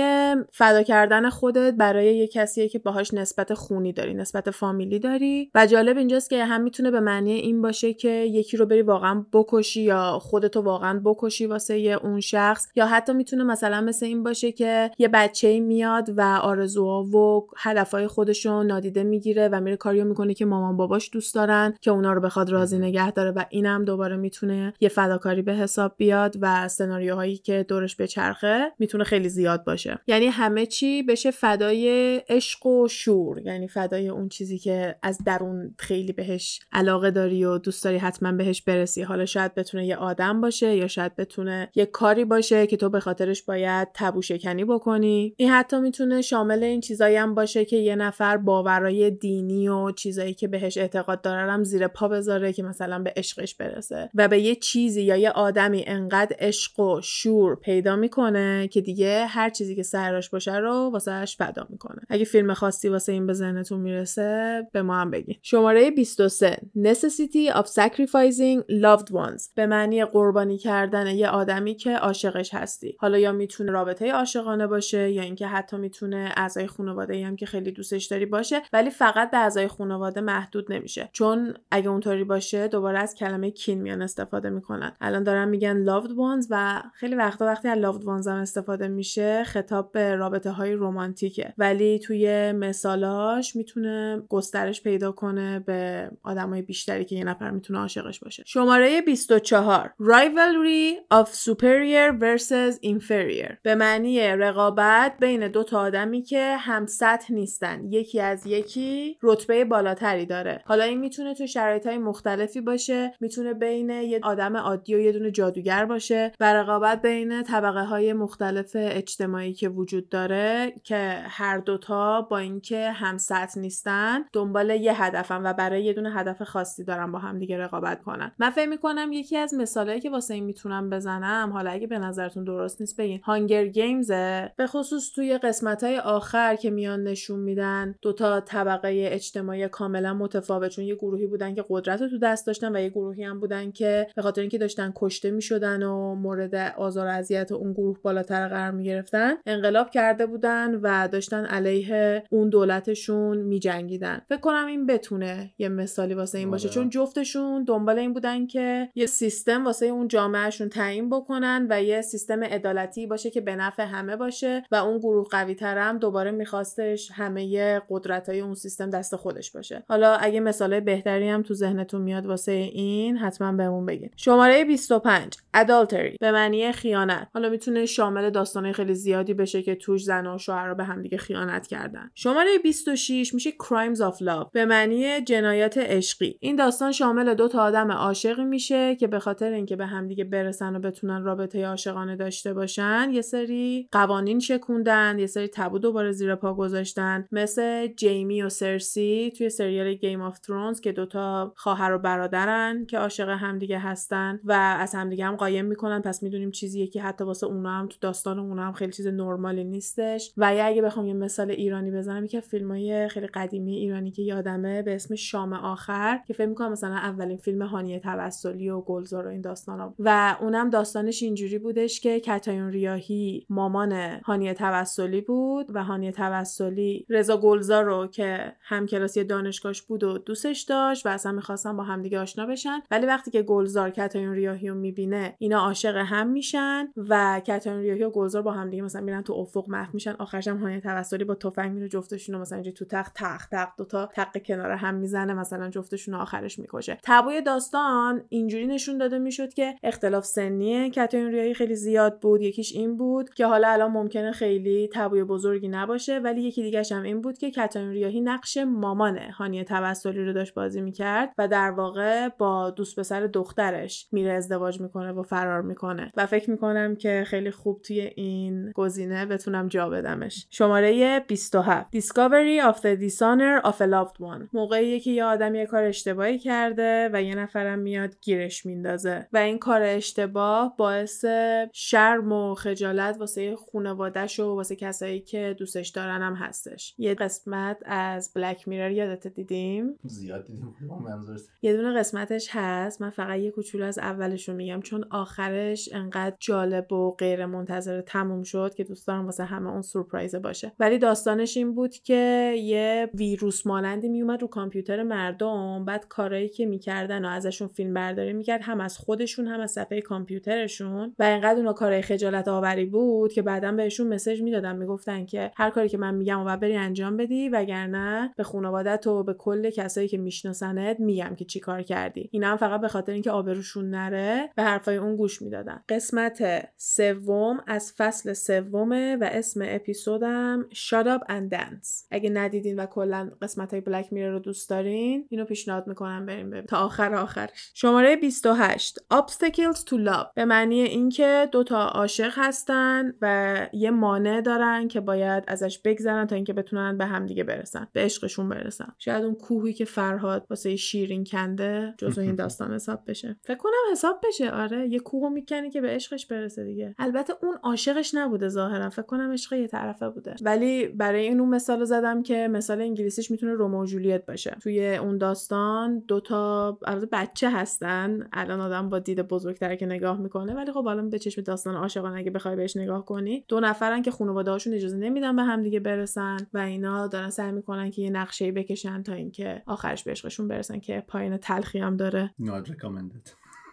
فدا 0.52 0.82
کردن 0.82 1.30
خودت 1.30 1.74
برای 1.74 2.16
یه 2.16 2.26
کسی 2.26 2.68
که 2.74 2.80
باهاش 2.80 3.14
نسبت 3.14 3.54
خونی 3.54 3.92
داری 3.92 4.14
نسبت 4.14 4.50
فامیلی 4.50 4.98
داری. 4.98 5.50
و 5.54 5.66
جالب 5.66 5.96
اینجاست 5.96 6.30
که 6.30 6.44
هم 6.44 6.62
می‌تونه 6.62 6.90
به 6.90 7.00
معنی 7.00 7.32
این 7.32 7.62
باشه 7.62 7.94
که 7.94 8.08
یکی 8.08 8.56
رو 8.56 8.66
بری 8.66 8.82
واقعا 8.82 9.26
بکشی 9.32 9.82
یا 9.82 10.18
خودتو 10.22 10.60
واقعا 10.60 11.00
بکشی 11.04 11.46
واسه 11.46 11.74
اون 11.74 12.20
شخص. 12.20 12.66
یا 12.76 12.86
حتی 12.86 13.12
می‌تونه 13.12 13.44
مثلا 13.44 13.80
مثل 13.80 14.06
این 14.06 14.22
باشه 14.22 14.52
که 14.52 14.90
یه 14.98 15.08
بچه 15.08 15.60
میاد 15.60 16.10
و 16.16 16.20
آرزوها 16.42 17.02
و 17.02 17.46
هدفهای 17.56 18.06
خودشو 18.06 18.62
نادیده 18.62 19.02
می‌گیره 19.02 19.48
و 19.48 19.60
میره 19.60 19.76
کاریو 19.76 20.04
می‌کنه 20.04 20.34
که 20.34 20.44
مامان 20.44 20.76
باباش 20.76 21.10
دوست 21.12 21.34
دارن 21.34 21.74
که 21.80 21.90
اونا 21.90 22.12
رو 22.12 22.20
بخواد 22.20 22.50
راضی 22.50 22.78
نگه 22.78 23.10
داره. 23.10 23.30
و 23.30 23.44
اینم 23.50 23.84
دوباره 23.84 24.16
می‌تونه 24.16 24.74
یه 24.80 24.88
فداکاری 24.88 25.42
به 25.42 25.54
حساب 25.54 25.94
بیاد 25.96 26.36
و 26.40 26.68
سناریوهایی 26.68 27.36
که 27.36 27.64
دورش 27.68 27.96
به 27.96 28.06
چرخه 28.06 28.72
می‌تونه 28.78 29.04
خیلی 29.04 29.28
زیاد 29.28 29.64
باشه. 29.64 29.98
یعنی 30.06 30.26
همه 30.26 30.66
چی 30.66 31.02
بشه 31.02 31.30
فدای 31.30 32.16
عشق 32.28 32.53
و 32.66 32.88
شور 32.88 33.38
یعنی 33.38 33.68
فدای 33.68 34.08
اون 34.08 34.28
چیزی 34.28 34.58
که 34.58 34.96
از 35.02 35.18
درون 35.26 35.74
خیلی 35.78 36.12
بهش 36.12 36.60
علاقه 36.72 37.10
داری 37.10 37.44
و 37.44 37.58
دوست 37.58 37.84
داری 37.84 37.96
حتما 37.96 38.32
بهش 38.32 38.62
برسی. 38.62 39.02
حالا 39.02 39.26
شاید 39.26 39.54
بتونه 39.54 39.86
یه 39.86 39.96
آدم 39.96 40.40
باشه 40.40 40.76
یا 40.76 40.86
شاید 40.86 41.16
بتونه 41.16 41.70
یه 41.74 41.86
کاری 41.86 42.24
باشه 42.24 42.66
که 42.66 42.76
تو 42.76 42.88
به 42.88 43.00
خاطرش 43.00 43.42
باید 43.42 43.88
تبو 43.94 44.22
شکنی 44.22 44.64
بکنی. 44.64 45.34
این 45.36 45.50
حتی 45.50 45.80
می‌تونه 45.80 46.22
شامل 46.22 46.62
این 46.62 46.80
چیزایی 46.80 47.16
هم 47.16 47.34
باشه 47.34 47.64
که 47.64 47.76
یه 47.76 47.96
نفر 47.96 48.36
باورای 48.36 49.10
دینی 49.10 49.68
و 49.68 49.90
چیزایی 49.90 50.34
که 50.34 50.48
بهش 50.48 50.78
اعتقاد 50.78 51.22
داره 51.22 51.52
هم 51.52 51.64
زیر 51.64 51.88
پا 51.88 52.08
بذاره 52.08 52.52
که 52.52 52.62
مثلا 52.62 52.98
به 52.98 53.12
عشقش 53.16 53.54
برسه 53.54 54.10
و 54.14 54.28
به 54.28 54.40
یه 54.40 54.54
چیزی 54.54 55.02
یا 55.02 55.16
یه 55.16 55.30
آدمی 55.30 55.84
انقدر 55.86 56.36
عشق 56.38 56.80
و 56.80 57.00
شور 57.00 57.56
پیدا 57.56 57.96
می‌کنه 57.96 58.68
که 58.68 58.80
دیگه 58.80 59.26
هر 59.26 59.50
چیزی 59.50 59.76
که 59.76 59.82
سرش 59.82 60.30
باشه 60.30 60.56
رو 60.56 60.90
واسهش 60.92 61.36
فدا 61.36 61.66
می‌کنه. 61.70 62.00
اگه 62.08 62.24
فیلم 62.24 62.43
خاصی 62.52 62.88
واسه 62.88 63.12
این 63.12 63.26
به 63.26 63.32
ذهنتون 63.32 63.80
می‌رسه 63.80 64.62
به 64.72 64.82
ما 64.82 64.94
هم 65.00 65.10
بگین. 65.10 65.36
شماره 65.42 65.90
23 65.90 66.56
necessity 66.78 67.54
of 67.54 67.66
sacrificing 67.66 68.62
loved 68.82 69.10
ones 69.12 69.48
به 69.54 69.66
معنی 69.66 70.04
قربانی 70.04 70.58
کردن 70.58 71.06
یه 71.06 71.28
آدمی 71.28 71.74
که 71.74 71.96
عاشقش 71.96 72.54
هستی. 72.54 72.96
حالا 72.98 73.18
یا 73.18 73.32
می‌تونه 73.32 73.72
رابطه 73.72 74.12
عاشقانه 74.12 74.66
باشه 74.66 75.10
یا 75.10 75.22
اینکه 75.22 75.46
حتی 75.46 75.76
می‌تونه 75.76 76.32
اعضای 76.36 76.66
خانواده 76.66 77.26
هم 77.26 77.36
که 77.36 77.46
خیلی 77.46 77.72
دوستش 77.72 78.04
داری 78.04 78.26
باشه 78.26 78.62
ولی 78.72 78.90
فقط 78.90 79.30
به 79.30 79.36
اعضای 79.36 79.68
خانواده 79.68 80.20
محدود 80.20 80.72
نمیشه. 80.72 81.08
چون 81.12 81.54
اگه 81.70 81.88
اونطوری 81.88 82.24
باشه 82.24 82.68
دوباره 82.68 82.98
از 82.98 83.14
کلمه 83.14 83.50
کین 83.50 83.82
میان 83.82 84.02
استفاده 84.02 84.50
می‌کنن. 84.50 84.92
الان 85.00 85.22
دارن 85.22 85.48
میگن 85.48 85.84
loved 85.86 86.10
ones 86.10 86.46
و 86.50 86.82
خیلی 86.94 87.14
وقتا 87.14 87.44
وقتی 87.44 87.68
از 87.68 87.78
loved 87.78 88.02
ones 88.02 88.26
هم 88.26 88.36
استفاده 88.36 88.88
میشه 88.88 89.44
خطاب 89.44 89.92
به 89.92 90.14
رابطه 90.14 90.50
های 90.50 90.72
رومانتیکه 90.72 91.54
ولی 91.58 91.98
توی 91.98 92.26
مثالاش 92.52 93.56
می‌تونه 93.56 94.22
گسترش 94.28 94.82
پیدا 94.82 95.12
کنه 95.12 95.60
به 95.60 96.10
آدمای 96.22 96.62
بیشتری 96.62 97.04
که 97.04 97.16
یه 97.16 97.24
نفر 97.24 97.50
می‌تونه 97.50 97.78
عاشقش 97.78 98.20
باشه. 98.20 98.42
شماره 98.46 99.00
24 99.00 99.94
rivalry 100.00 101.14
of 101.14 101.28
superior 101.28 102.20
versus 102.20 102.78
inferior. 102.84 103.52
به 103.62 103.74
معنی 103.74 104.20
رقابت 104.20 105.12
بین 105.20 105.48
دو 105.48 105.64
تا 105.64 105.80
آدمی 105.80 106.22
که 106.22 106.56
هم 106.56 106.86
سطح 106.86 107.32
نیستن. 107.32 107.92
یکی 107.92 108.20
از 108.20 108.46
یکی 108.46 109.18
رتبه 109.22 109.64
بالاتری 109.64 110.26
داره. 110.26 110.62
حالا 110.66 110.84
این 110.84 111.00
می‌تونه 111.00 111.34
تو 111.34 111.46
شرایط 111.46 111.86
های 111.86 111.98
مختلفی 111.98 112.60
باشه 112.60 113.14
می‌تونه 113.20 113.54
بین 113.54 113.90
یه 113.90 114.20
آدم 114.22 114.56
عادی 114.56 114.94
و 114.94 114.98
یه 114.98 115.12
دونه 115.12 115.30
جادوگر 115.30 115.84
باشه 115.84 116.32
و 116.40 116.54
رقابت 116.54 117.02
بین 117.02 117.42
طبقه 117.42 117.84
های 117.84 118.12
مختلف 118.12 118.70
اجتماعی 118.74 119.52
که 119.52 119.68
وجود 119.68 120.08
داره 120.08 120.72
که 120.84 120.96
هر 121.22 121.58
دوتا 121.58 122.23
با 122.28 122.38
اینکه 122.38 122.90
هم 122.90 123.18
سطح 123.18 123.60
نیستن 123.60 124.24
دنبال 124.32 124.70
یه 124.70 125.02
هدفن 125.02 125.46
و 125.46 125.52
برای 125.52 125.84
یه 125.84 125.92
دونه 125.92 126.12
هدف 126.12 126.42
خاصی 126.42 126.84
دارن 126.84 127.12
با 127.12 127.18
هم 127.18 127.38
دیگه 127.38 127.58
رقابت 127.58 128.02
کنن. 128.02 128.32
من 128.38 128.50
فکر 128.50 128.68
می‌کنم 128.68 129.12
یکی 129.12 129.36
از 129.36 129.54
مثالهایی 129.54 130.00
که 130.00 130.10
واسه 130.10 130.34
این 130.34 130.44
می‌تونم 130.44 130.90
بزنم 130.90 131.50
حالا 131.52 131.70
اگه 131.70 131.86
به 131.86 131.98
نظرتون 131.98 132.44
درست 132.44 132.80
نیست 132.80 132.96
بگین 132.96 133.20
هانگر 133.24 133.66
گیمزه 133.66 134.52
به 134.56 134.66
خصوص 134.66 135.12
توی 135.14 135.38
قسمت 135.38 135.84
های 135.84 135.98
آخر 135.98 136.56
که 136.56 136.70
میان 136.70 137.02
نشون 137.02 137.40
میدن 137.40 137.94
دوتا 138.02 138.40
طبقه 138.40 139.08
اجتماعی 139.12 139.68
کاملا 139.68 140.14
متفاوت 140.14 140.70
چون 140.70 140.84
یه 140.84 140.94
گروهی 140.94 141.26
بودن 141.26 141.54
که 141.54 141.64
قدرت 141.68 142.02
رو 142.02 142.08
تو 142.08 142.18
دست 142.18 142.46
داشتن 142.46 142.76
و 142.76 142.80
یه 142.80 142.88
گروهی 142.88 143.24
هم 143.24 143.40
بودن 143.40 143.70
که 143.70 144.06
به 144.16 144.22
خاطر 144.22 144.40
اینکه 144.40 144.58
داشتن 144.58 144.92
کشته 144.96 145.30
می‌شدن 145.30 145.82
و 145.82 146.14
مورد 146.14 146.54
آزار 146.76 147.06
و 147.06 147.10
اذیت 147.10 147.52
اون 147.52 147.72
گروه 147.72 147.98
بالاتر 148.02 148.48
قرار 148.48 148.70
می‌گرفتن 148.70 149.34
انقلاب 149.46 149.90
کرده 149.90 150.26
بودن 150.26 150.74
و 150.74 151.08
داشتن 151.08 151.44
علیه 151.44 152.13
اون 152.30 152.48
دولتشون 152.48 153.38
میجنگیدن. 153.38 154.22
فکر 154.28 154.40
کنم 154.40 154.66
این 154.66 154.86
بتونه 154.86 155.54
یه 155.58 155.68
مثالی 155.68 156.14
واسه 156.14 156.38
این 156.38 156.50
باشه. 156.50 156.68
آره. 156.68 156.74
چون 156.74 156.90
جفتشون 156.90 157.64
دنبال 157.64 157.98
این 157.98 158.12
بودن 158.12 158.46
که 158.46 158.88
یه 158.94 159.06
سیستم 159.06 159.64
واسه 159.64 159.86
اون 159.86 160.08
جامعهشون 160.08 160.68
تعیین 160.68 161.10
بکنن 161.10 161.66
و 161.70 161.82
یه 161.82 162.00
سیستم 162.00 162.44
عدالتی 162.44 163.06
باشه 163.06 163.30
که 163.30 163.40
به 163.40 163.56
نفع 163.56 163.82
همه 163.84 164.16
باشه 164.16 164.62
و 164.70 164.74
اون 164.74 164.98
گروه 164.98 165.28
قوی 165.30 165.56
هم 165.60 165.98
دوباره 165.98 166.30
میخواستش 166.30 167.10
همه 167.10 167.82
قدرت 167.90 168.28
های 168.28 168.40
اون 168.40 168.54
سیستم 168.54 168.90
دست 168.90 169.16
خودش 169.16 169.50
باشه. 169.50 169.84
حالا 169.88 170.14
اگه 170.14 170.40
مثال 170.40 170.80
بهتری 170.80 171.28
هم 171.28 171.42
تو 171.42 171.54
ذهنتون 171.54 172.02
میاد 172.02 172.26
واسه 172.26 172.52
این 172.52 173.16
حتما 173.16 173.52
بهمون 173.52 173.86
بگین. 173.86 174.10
شماره 174.16 174.64
25 174.64 175.36
adultery. 175.56 176.16
به 176.20 176.32
معنی 176.32 176.72
خیانت. 176.72 177.28
حالا 177.34 177.48
می‌تونه 177.48 177.86
شامل 177.86 178.30
داستانه 178.30 178.72
خیلی 178.72 178.94
زیادی 178.94 179.34
بشه 179.34 179.62
که 179.62 179.74
توش 179.74 180.04
زن 180.04 180.26
و 180.26 180.38
شوهر 180.38 180.74
به 180.74 180.84
همدیگه 180.84 181.18
خیانت 181.18 181.66
کردن. 181.66 182.03
شماره 182.14 182.58
26 182.62 183.34
میشه 183.34 183.50
crimes 183.50 183.98
of 183.98 184.18
love 184.18 184.50
به 184.52 184.64
معنی 184.64 185.20
جنایات 185.20 185.78
عشقی. 185.78 186.38
این 186.40 186.56
داستان 186.56 186.92
شامل 186.92 187.34
دو 187.34 187.48
تا 187.48 187.62
آدم 187.62 187.92
عاشقی 187.92 188.44
میشه 188.44 188.96
که 188.96 189.06
به 189.06 189.18
خاطر 189.18 189.52
اینکه 189.52 189.76
به 189.76 189.86
همدیگه 189.86 190.24
برسن 190.24 190.76
و 190.76 190.78
بتونن 190.78 191.22
رابطه 191.22 191.66
عاشقانه 191.66 192.16
داشته 192.16 192.54
باشن 192.54 193.10
یه 193.12 193.22
سری 193.22 193.88
قوانین 193.92 194.40
شکوندن 194.40 195.18
یه 195.18 195.26
سری 195.26 195.48
تابو 195.48 195.78
دوباره 195.78 196.12
زیر 196.12 196.34
پا 196.34 196.54
گذاشتن. 196.54 197.28
مثل 197.32 197.86
جیمی 197.86 198.42
و 198.42 198.48
سرسی 198.48 199.32
توی 199.38 199.50
سریال 199.50 199.94
Game 199.94 200.20
of 200.20 200.38
Thrones 200.38 200.80
که 200.80 200.92
دوتا 200.92 201.52
خواهر 201.56 201.92
و 201.92 201.98
برادرن 201.98 202.86
که 202.86 202.98
عاشق 202.98 203.28
همدیگه 203.28 203.78
هستن 203.78 204.40
و 204.44 204.52
از 204.52 204.94
همدیگه 204.94 205.24
هم 205.24 205.36
قایم 205.36 205.64
می‌کنن. 205.64 206.02
پس 206.02 206.22
می‌دونیم 206.22 206.50
چیزیه 206.50 206.86
که 206.86 207.02
حتی 207.02 207.24
واسه 207.24 207.46
اونا 207.46 207.70
هم 207.70 207.86
تو 207.88 207.96
داستان 208.00 208.38
اونا 208.38 208.66
هم 208.66 208.72
خیلی 208.72 208.92
چیز 208.92 209.06
نرمالی 209.06 209.64
نیستش. 209.64 210.32
و 210.36 210.54
یا 210.54 210.64
اگه 210.64 210.82
بخوام 210.82 211.06
یه 211.06 211.14
مثال 211.14 211.50
ایرانی 211.50 211.90
بزنم. 211.94 212.24
یکی 212.24 212.36
از 212.36 212.48
فیلمای 212.48 213.08
خیلی 213.08 213.26
قدیمی 213.26 213.76
ایرانی 213.76 214.10
که 214.10 214.22
یادمه 214.22 214.82
به 214.82 214.94
اسم 214.94 215.14
شام 215.14 215.52
آخر 215.52 216.20
که 216.26 216.34
فکر 216.34 216.46
می‌کنم 216.46 216.72
مثلا 216.72 216.94
اولین 216.94 217.36
فیلم 217.36 217.62
هانیه 217.62 217.98
توسلی 217.98 218.70
و 218.70 218.80
گلزار 218.80 219.26
و 219.26 219.30
این 219.30 219.40
داستانا 219.40 219.94
و 219.98 220.36
اونم 220.40 220.70
داستانش 220.70 221.22
اینجوری 221.22 221.58
بودش 221.58 222.00
که 222.00 222.20
کتایون 222.20 222.70
ریاهی 222.70 223.46
مامان 223.50 223.92
هانیه 224.24 224.54
توسلی 224.54 225.20
بود 225.20 225.66
و 225.74 225.84
هانیه 225.84 226.12
توسلی 226.12 227.06
رضا 227.08 227.36
گلزار 227.36 227.84
رو 227.84 228.06
که 228.06 228.52
همکلاسی 228.60 229.24
دانشگاهش 229.24 229.82
بود 229.82 230.04
و 230.04 230.18
دوستش 230.18 230.62
داشت 230.62 231.06
و 231.06 231.08
اصلا 231.08 231.32
می‌خواستن 231.32 231.76
با 231.76 231.82
همدیگه 231.82 232.18
آشنا 232.20 232.46
بشن. 232.46 232.80
ولی 232.90 233.06
وقتی 233.06 233.30
که 233.30 233.42
گلزار 233.42 233.90
کتایون 233.90 234.34
ریاهی 234.34 234.68
رو 234.68 234.74
می‌بینه 234.74 235.34
اینا 235.38 235.58
عاشق 235.60 235.96
هم 235.96 236.28
میشن 236.28 236.88
و 236.96 237.40
کتایون 237.46 237.80
ریاهی 237.80 238.04
و 238.04 238.10
گلزار 238.10 238.42
با 238.42 238.52
همدیگه 238.52 238.82
مثلا 238.82 239.02
میرن 239.02 239.22
تو 239.22 239.32
افق 239.32 239.68
محو 239.68 239.90
میشن. 239.94 240.14
آخرش 240.18 240.48
هم 240.48 240.56
هانیه 240.56 240.80
توسلی 240.80 241.24
با 241.24 241.34
تفنگ 241.34 241.72
میره 241.84 242.00
جفتشون 242.00 242.36
مثلا 242.36 242.56
اینجوری 242.56 242.76
تو 242.76 242.84
تخت 242.84 243.12
تخت 243.14 243.50
تخت 243.54 243.76
دو 243.78 243.84
تا 243.84 244.06
تق 244.06 244.42
کنار 244.42 244.70
هم 244.70 244.94
می‌زنه 244.94 245.34
مثلا 245.34 245.70
جفتشون 245.70 246.14
آخرش 246.14 246.58
می‌کشه. 246.58 246.98
تبوی 247.02 247.42
داستان 247.42 248.24
اینجوری 248.28 248.66
نشون 248.66 248.98
داده 248.98 249.18
می‌شد 249.18 249.54
که 249.54 249.74
اختلاف 249.82 250.24
سنی 250.24 250.90
ریاهی 251.12 251.54
خیلی 251.54 251.74
زیاد 251.74 252.20
بود 252.20 252.42
یکیش 252.42 252.72
این 252.72 252.96
بود 252.96 253.34
که 253.34 253.46
حالا 253.46 253.68
الان 253.68 253.90
ممکنه 253.90 254.32
خیلی 254.32 254.88
تبوی 254.92 255.24
بزرگی 255.24 255.68
نباشه 255.68 256.18
ولی 256.18 256.42
یکی 256.42 256.62
دیگه 256.62 256.82
هم 256.90 257.02
این 257.02 257.20
بود 257.20 257.38
که 257.38 257.50
کتایون 257.50 257.90
ریاهی 257.90 258.20
نقش 258.20 258.56
مامان 258.56 259.18
هانیه 259.18 259.64
توسلی 259.64 260.24
رو 260.24 260.32
داشت 260.32 260.54
بازی 260.54 260.80
می‌کرد 260.80 261.32
و 261.38 261.48
در 261.48 261.70
واقع 261.70 262.28
با 262.28 262.70
دوست 262.70 262.98
پسر 263.00 263.26
دخترش 263.26 264.08
میره 264.12 264.32
ازدواج 264.32 264.80
می‌کنه 264.80 265.12
و 265.12 265.22
فرار 265.22 265.62
می‌کنه. 265.62 266.12
و 266.16 266.26
فکر 266.26 266.50
می‌کنم 266.50 266.96
که 266.96 267.24
خیلی 267.26 267.50
خوب 267.50 267.82
توی 267.82 268.00
این 268.00 268.72
گزینه 268.72 269.26
بتونم 269.26 269.68
جا 269.68 269.88
بدمش. 269.88 270.46
شماره 270.50 271.20
27 271.28 271.54
Discovery 271.82 272.60
of 272.70 272.76
the 272.82 272.96
Dishonor 272.96 273.60
of 273.70 273.80
a 273.80 273.86
Loved 273.86 274.20
One. 274.20 274.48
موقعیه 274.52 275.00
که 275.00 275.10
یه 275.10 275.24
آدم 275.24 275.54
یه 275.54 275.66
کار 275.66 275.84
اشتباهی 275.84 276.38
کرده 276.38 277.10
و 277.12 277.22
یه 277.22 277.34
نفرم 277.34 277.78
میاد 277.78 278.16
گیرش 278.20 278.66
میندازه. 278.66 279.28
و 279.32 279.36
این 279.36 279.58
کار 279.58 279.82
اشتباه 279.82 280.74
باعث 280.76 281.24
شرم 281.72 282.32
و 282.32 282.54
خجالت 282.54 283.16
واسه 283.18 283.56
خانوادهش 283.72 284.40
و 284.40 284.54
واسه 284.54 284.76
کسایی 284.76 285.20
که 285.20 285.56
دوستش 285.58 285.88
دارن 285.88 286.22
هم 286.22 286.34
هستش. 286.34 286.94
یه 286.98 287.14
قسمت 287.14 287.76
از 287.86 288.32
بلک 288.34 288.68
میرر 288.68 288.90
یادت 288.90 289.26
دیدیم؟ 289.26 289.98
زیاد 290.04 290.46
دیدیم. 290.46 290.74
منظور 291.04 291.40
یه 291.62 291.76
دونه 291.76 291.98
قسمتش 291.98 292.48
هست. 292.50 293.02
من 293.02 293.10
فقط 293.10 293.38
یه 293.38 293.50
کوچولو 293.50 293.84
از 293.84 293.98
اولش 293.98 294.48
رو 294.48 294.54
میگم 294.54 294.80
چون 294.80 295.04
آخرش 295.10 295.88
انقدر 295.92 296.36
جالب 296.40 296.92
و 296.92 297.10
غیر 297.10 297.46
منتظره 297.46 298.02
تموم 298.02 298.42
شد 298.42 298.74
که 298.74 298.84
دوست 298.84 299.06
دارم 299.06 299.24
واسه 299.24 299.44
همه 299.44 299.70
اون 299.70 299.82
سورپرایزه 299.82 300.38
باشه. 300.38 300.72
ولی 300.78 300.98
داستانش 300.98 301.53
این 301.56 301.74
بود 301.74 301.94
که 301.94 302.54
یه 302.58 303.10
ویروس 303.14 303.66
مانندی 303.66 304.08
میومد 304.08 304.42
رو 304.42 304.48
کامپیوتر 304.48 305.02
مردم 305.02 305.84
بعد 305.84 306.08
کارایی 306.08 306.48
که 306.48 306.66
می‌کردن 306.66 307.24
و 307.24 307.28
ازشون 307.28 307.68
فیلم 307.68 307.94
برداری 307.94 308.32
می‌کرد 308.32 308.60
هم 308.62 308.80
از 308.80 308.98
خودشون 308.98 309.46
هم 309.46 309.60
از 309.60 309.70
صفحه 309.70 310.00
کامپیوترشون. 310.00 311.14
و 311.18 311.22
انقدر 311.22 311.58
اونا 311.58 311.72
کارهای 311.72 312.02
خجالت 312.02 312.48
آوری 312.48 312.84
بود 312.84 313.32
که 313.32 313.42
بعدا 313.42 313.72
بهشون 313.72 314.14
مسج 314.14 314.42
می‌دادن 314.42 314.76
می‌گفتن 314.76 315.26
که 315.26 315.52
هر 315.56 315.70
کاری 315.70 315.88
که 315.88 315.98
من 315.98 316.14
میگم 316.14 316.46
و 316.46 316.56
بری 316.56 316.76
انجام 316.76 317.16
بدی 317.16 317.48
وگرنه 317.48 318.34
به 318.36 318.42
خانوادت 318.42 319.06
و 319.06 319.22
به 319.22 319.34
کل 319.34 319.70
کسایی 319.70 320.08
که 320.08 320.18
میشناسنت 320.18 321.00
میگم 321.00 321.34
که 321.34 321.44
چی 321.44 321.60
کار 321.60 321.82
کردی. 321.82 322.28
اینا 322.32 322.48
هم 322.50 322.56
فقط 322.56 322.80
به 322.80 322.88
خاطر 322.88 323.12
اینکه 323.12 323.30
آبروشون 323.30 323.90
نره 323.90 324.50
به 324.56 324.62
حرفای 324.62 324.96
اون 324.96 325.16
گوش 325.16 325.42
می‌دادن. 325.42 325.84
قسمت 325.88 326.68
سوم 326.76 327.60
از 327.66 327.92
فصل 327.96 328.32
سومه 328.32 329.16
و 329.16 329.28
اسم 329.32 329.60
اپیزودم 329.64 330.66
Shut 330.72 331.06
Up 331.06 331.30
and 331.30 331.43
Dance. 331.50 332.06
اگه 332.10 332.30
ندیدین 332.30 332.78
و 332.78 332.86
کلا 332.86 333.30
قسمت 333.42 333.70
های 333.70 333.80
بلک 333.80 334.12
میرر 334.12 334.30
رو 334.30 334.38
دوست 334.38 334.70
دارین 334.70 335.26
اینو 335.30 335.44
پیشنهاد 335.44 335.86
می‌کنم 335.86 336.26
بریم 336.26 336.50
ببین 336.50 336.66
تا 336.66 336.76
آخر 336.76 337.14
آخرش. 337.14 337.70
شماره 337.74 338.16
28 338.16 338.98
Obstacles 339.14 339.78
to 339.78 340.08
Love. 340.08 340.26
به 340.34 340.44
معنی 340.44 340.80
اینکه 340.80 341.48
دو 341.52 341.64
تا 341.64 341.86
عاشق 341.88 342.32
هستن 342.36 343.14
و 343.20 343.56
یه 343.72 343.90
مانع 343.90 344.40
دارن 344.40 344.88
که 344.88 345.00
باید 345.00 345.44
ازش 345.46 345.78
بگذرن 345.78 346.26
تا 346.26 346.36
اینکه 346.36 346.52
بتونن 346.52 346.98
به 346.98 347.04
همدیگه 347.04 347.44
برسن 347.44 347.88
به 347.92 348.00
عشقشون 348.00 348.48
برسن. 348.48 348.92
شاید 348.98 349.24
اون 349.24 349.34
کوهی 349.34 349.72
که 349.72 349.84
فرهاد 349.84 350.46
واسه 350.50 350.76
شیرین 350.76 351.24
کنده 351.24 351.94
جزو 351.98 352.20
این 352.20 352.34
داستان 352.44 352.74
حساب 352.74 353.02
بشه. 353.06 353.36
فکر 353.44 353.58
کنم 353.58 353.72
حساب 353.92 354.20
بشه. 354.28 354.50
آره 354.50 354.88
یه 354.88 354.98
کوهو 354.98 355.28
می‌کنی 355.28 355.70
که 355.70 355.80
به 355.80 355.88
عشقش 355.88 356.26
برسه 356.26 356.64
دیگه. 356.64 356.94
البته 356.98 357.34
اون 357.42 357.56
عاشقش 357.62 358.14
نبوده 358.14 358.48
ظاهرا. 358.48 358.90
فکر 358.90 359.02
کنم 359.02 359.32
عشق 359.32 359.52
یه 359.52 359.66
طرفه 359.66 360.08
بوده. 360.08 360.34
ولی 360.42 360.88
برای 360.88 361.26
این 361.26 361.33
اون 361.40 361.48
مثال 361.48 361.84
زدم 361.84 362.22
که 362.22 362.48
مثال 362.48 362.80
انگلیسیش 362.80 363.30
می‌تونه 363.30 363.52
رومو 363.52 363.82
و 363.82 363.86
جولیت 363.86 364.26
باشه. 364.26 364.56
توی 364.62 364.96
اون 364.96 365.18
داستان 365.18 365.98
دوتا 365.98 366.78
البته 366.86 367.08
بچه 367.12 367.50
هستن. 367.50 368.28
الان 368.32 368.60
آدم 368.60 368.88
با 368.88 368.98
دید 368.98 369.22
بزرگتر 369.22 369.74
که 369.74 369.86
نگاه 369.86 370.20
می‌کنه. 370.20 370.54
ولی 370.54 370.72
خب 370.72 370.86
الان 370.86 371.10
به 371.10 371.18
چشم 371.18 371.42
داستان 371.42 371.74
عاشقانه 371.74 372.18
اگه 372.18 372.30
بخوای 372.30 372.56
بهش 372.56 372.76
نگاه 372.76 373.04
کنی. 373.04 373.44
دو 373.48 373.60
نفرن 373.60 374.02
که 374.02 374.10
خانواده 374.10 374.50
هاشون 374.50 374.74
اجازه 374.74 374.96
نمیدن 374.96 375.36
به 375.36 375.42
هم 375.42 375.62
دیگه 375.62 375.80
برسن 375.80 376.36
و 376.54 376.58
اینا 376.58 377.06
دارن 377.06 377.30
سعی 377.30 377.52
می‌کنن 377.52 377.90
که 377.90 378.02
یه 378.02 378.10
نقشه 378.10 378.52
بکشن 378.52 379.02
تا 379.02 379.12
اینکه 379.12 379.62
آخرش 379.66 380.04
به 380.04 380.10
عشقشون 380.10 380.48
برسن 380.48 380.78
که 380.78 381.04
پایین 381.08 381.36
تلخی 381.36 381.78
هم 381.78 381.96
داره. 381.96 382.34
Not 382.42 382.68
recommended. 382.68 383.30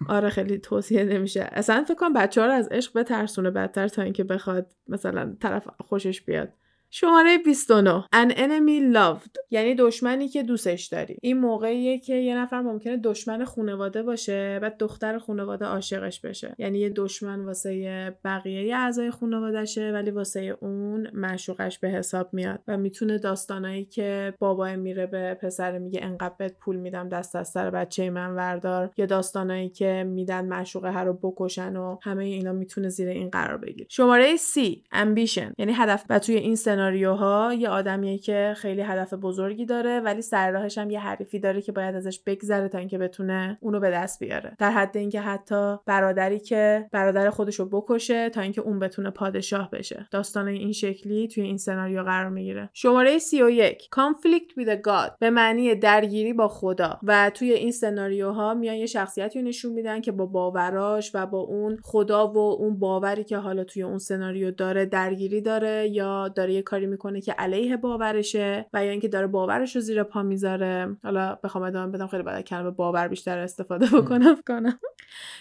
آره 0.10 0.30
خیلی 0.30 0.58
توصیه 0.58 1.04
نمیشه. 1.04 1.50
اصلا 1.52 1.84
فکر 1.84 1.95
کنم 1.95 2.13
بچه 2.13 2.41
ها 2.41 2.47
رو 2.47 2.54
از 2.54 2.67
عشق 2.67 3.00
بترسونه 3.00 3.52
بدتر 3.52 3.88
تا 3.88 4.02
اینکه 4.02 4.24
بخواد 4.24 4.71
مثلا 4.88 5.36
طرف 5.39 5.67
خوشش 5.80 6.21
بیاد. 6.21 6.54
شماره 6.93 7.38
29 7.38 8.06
An 8.13 8.32
enemy 8.32 8.95
loved. 8.95 9.38
یعنی 9.49 9.75
دشمنی 9.75 10.27
که 10.27 10.43
دوستش 10.43 10.86
داری. 10.86 11.17
این 11.21 11.39
موقعیه 11.39 11.99
که 11.99 12.15
یه 12.15 12.38
نفر 12.38 12.62
ممکنه 12.62 12.97
دشمن 12.97 13.45
خانواده 13.45 14.04
باشه 14.04 14.60
بعد 14.62 14.77
دختر 14.77 15.17
خانواده 15.17 15.65
عاشقش 15.65 16.19
بشه. 16.19 16.56
یعنی 16.58 16.80
یه 16.80 16.89
دشمن 16.89 17.45
واسه 17.45 18.15
بقیه 18.25 18.75
اعضای 18.75 19.12
خانوادهشه 19.12 19.91
ولی 19.91 20.12
واسه 20.12 20.58
اون 20.60 21.08
معشوقش 21.13 21.80
به 21.80 21.89
حساب 21.89 22.30
میاد. 22.34 22.60
و 22.67 22.77
می‌تونه 22.77 23.17
داستانایی 23.17 23.86
که 23.86 24.34
بابا 24.39 24.75
میره 24.75 25.06
به 25.06 25.34
پسر 25.34 25.77
میگه 25.77 25.99
انقدر 26.04 26.36
بهت 26.38 26.54
پول 26.60 26.75
میدم 26.75 27.10
دست 27.10 27.36
از 27.36 27.47
سر 27.47 27.69
بچه 27.69 28.10
من 28.10 28.36
وردار. 28.36 28.89
یا 28.97 29.06
داستانایی 29.06 29.69
که 29.69 30.04
میدن 30.08 30.45
معشوقه 30.45 30.91
هر 30.91 31.04
رو 31.06 31.13
بکشن 31.13 31.75
و 31.75 31.97
همه 32.01 32.25
اینا 32.25 32.54
می‌تونه 32.54 32.89
زیر 32.89 33.10
این 33.10 33.30
قرار 33.30 33.58
بگیره. 33.58 33.88
شماره 33.89 34.38
C 34.38 34.60
ambition. 34.93 35.54
یعنی 35.58 35.73
هدف 35.73 36.06
و 36.10 36.19
توی 36.19 36.36
این 36.36 36.56
سناریوها 36.81 37.53
یه 37.53 37.69
آدمیه 37.69 38.17
که 38.17 38.53
خیلی 38.57 38.81
هدف 38.81 39.13
بزرگی 39.13 39.65
داره 39.65 39.99
ولی 39.99 40.21
سر 40.21 40.51
راهش 40.51 40.77
هم 40.77 40.89
یه 40.89 40.99
حریفی 40.99 41.39
داره 41.39 41.61
که 41.61 41.71
باید 41.71 41.95
ازش 41.95 42.19
بگذره 42.19 42.67
تا 42.67 42.77
اینکه 42.77 42.97
بتونه 42.97 43.57
اونو 43.61 43.79
به 43.79 43.91
دست 43.91 44.19
بیاره. 44.19 44.55
در 44.59 44.71
حد 44.71 44.97
اینکه 44.97 45.21
حتی 45.21 45.75
برادری 45.85 46.39
که 46.39 46.89
برادر 46.91 47.29
خودشو 47.29 47.69
بکشه 47.69 48.29
تا 48.29 48.41
اینکه 48.41 48.61
اون 48.61 48.79
بتونه 48.79 49.09
پادشاه 49.09 49.69
بشه. 49.69 50.07
داستان 50.11 50.47
این 50.47 50.71
شکلی 50.71 51.27
توی 51.27 51.43
این 51.43 51.57
سناریو 51.57 52.03
قرار 52.03 52.29
می‌گیره. 52.29 52.69
شماره 52.73 53.17
31 53.17 53.89
Conflict 53.95 54.61
with 54.61 54.67
a 54.67 54.87
God. 54.87 55.11
به 55.19 55.29
معنی 55.29 55.75
درگیری 55.75 56.33
با 56.33 56.47
خدا. 56.47 56.99
و 57.03 57.31
توی 57.33 57.51
این 57.51 57.71
سناریوها 57.71 58.53
میان 58.53 58.75
یه 58.75 58.85
شخصیتی 58.85 59.39
رو 59.39 59.47
نشون 59.47 59.73
میدن 59.73 60.01
که 60.01 60.11
با 60.11 60.25
باوراش 60.25 61.11
و 61.13 61.25
با 61.25 61.39
اون 61.39 61.77
خدا 61.83 62.27
و 62.27 62.37
اون 62.37 62.79
باوری 62.79 63.23
که 63.23 63.37
حالا 63.37 63.63
توی 63.63 63.83
اون 63.83 63.97
سناریو 63.97 64.51
داره 64.51 64.85
درگیری 64.85 65.41
داره 65.41 65.87
یا 65.87 66.27
داره 66.27 66.53
یه 66.53 66.61
کاری 66.71 66.86
می‌کنه 66.86 67.21
که 67.21 67.31
علیه 67.31 67.77
باورشه 67.77 68.65
و 68.73 68.86
یا 68.86 68.91
اینکه 68.91 69.07
داره 69.07 69.27
باورش 69.27 69.75
رو 69.75 69.81
زیر 69.81 70.03
پا 70.03 70.23
می‌ذاره. 70.23 70.97
حالا 71.03 71.39
بخوام 71.43 71.63
ادامه 71.63 71.91
بدم 71.91 72.07
خیلی 72.07 72.23
بعد 72.23 72.41
کلمه 72.45 72.69
باور 72.71 73.07
بیشتر 73.07 73.38
استفاده 73.38 73.86
بکنم 73.86 74.38
کنم. 74.47 74.79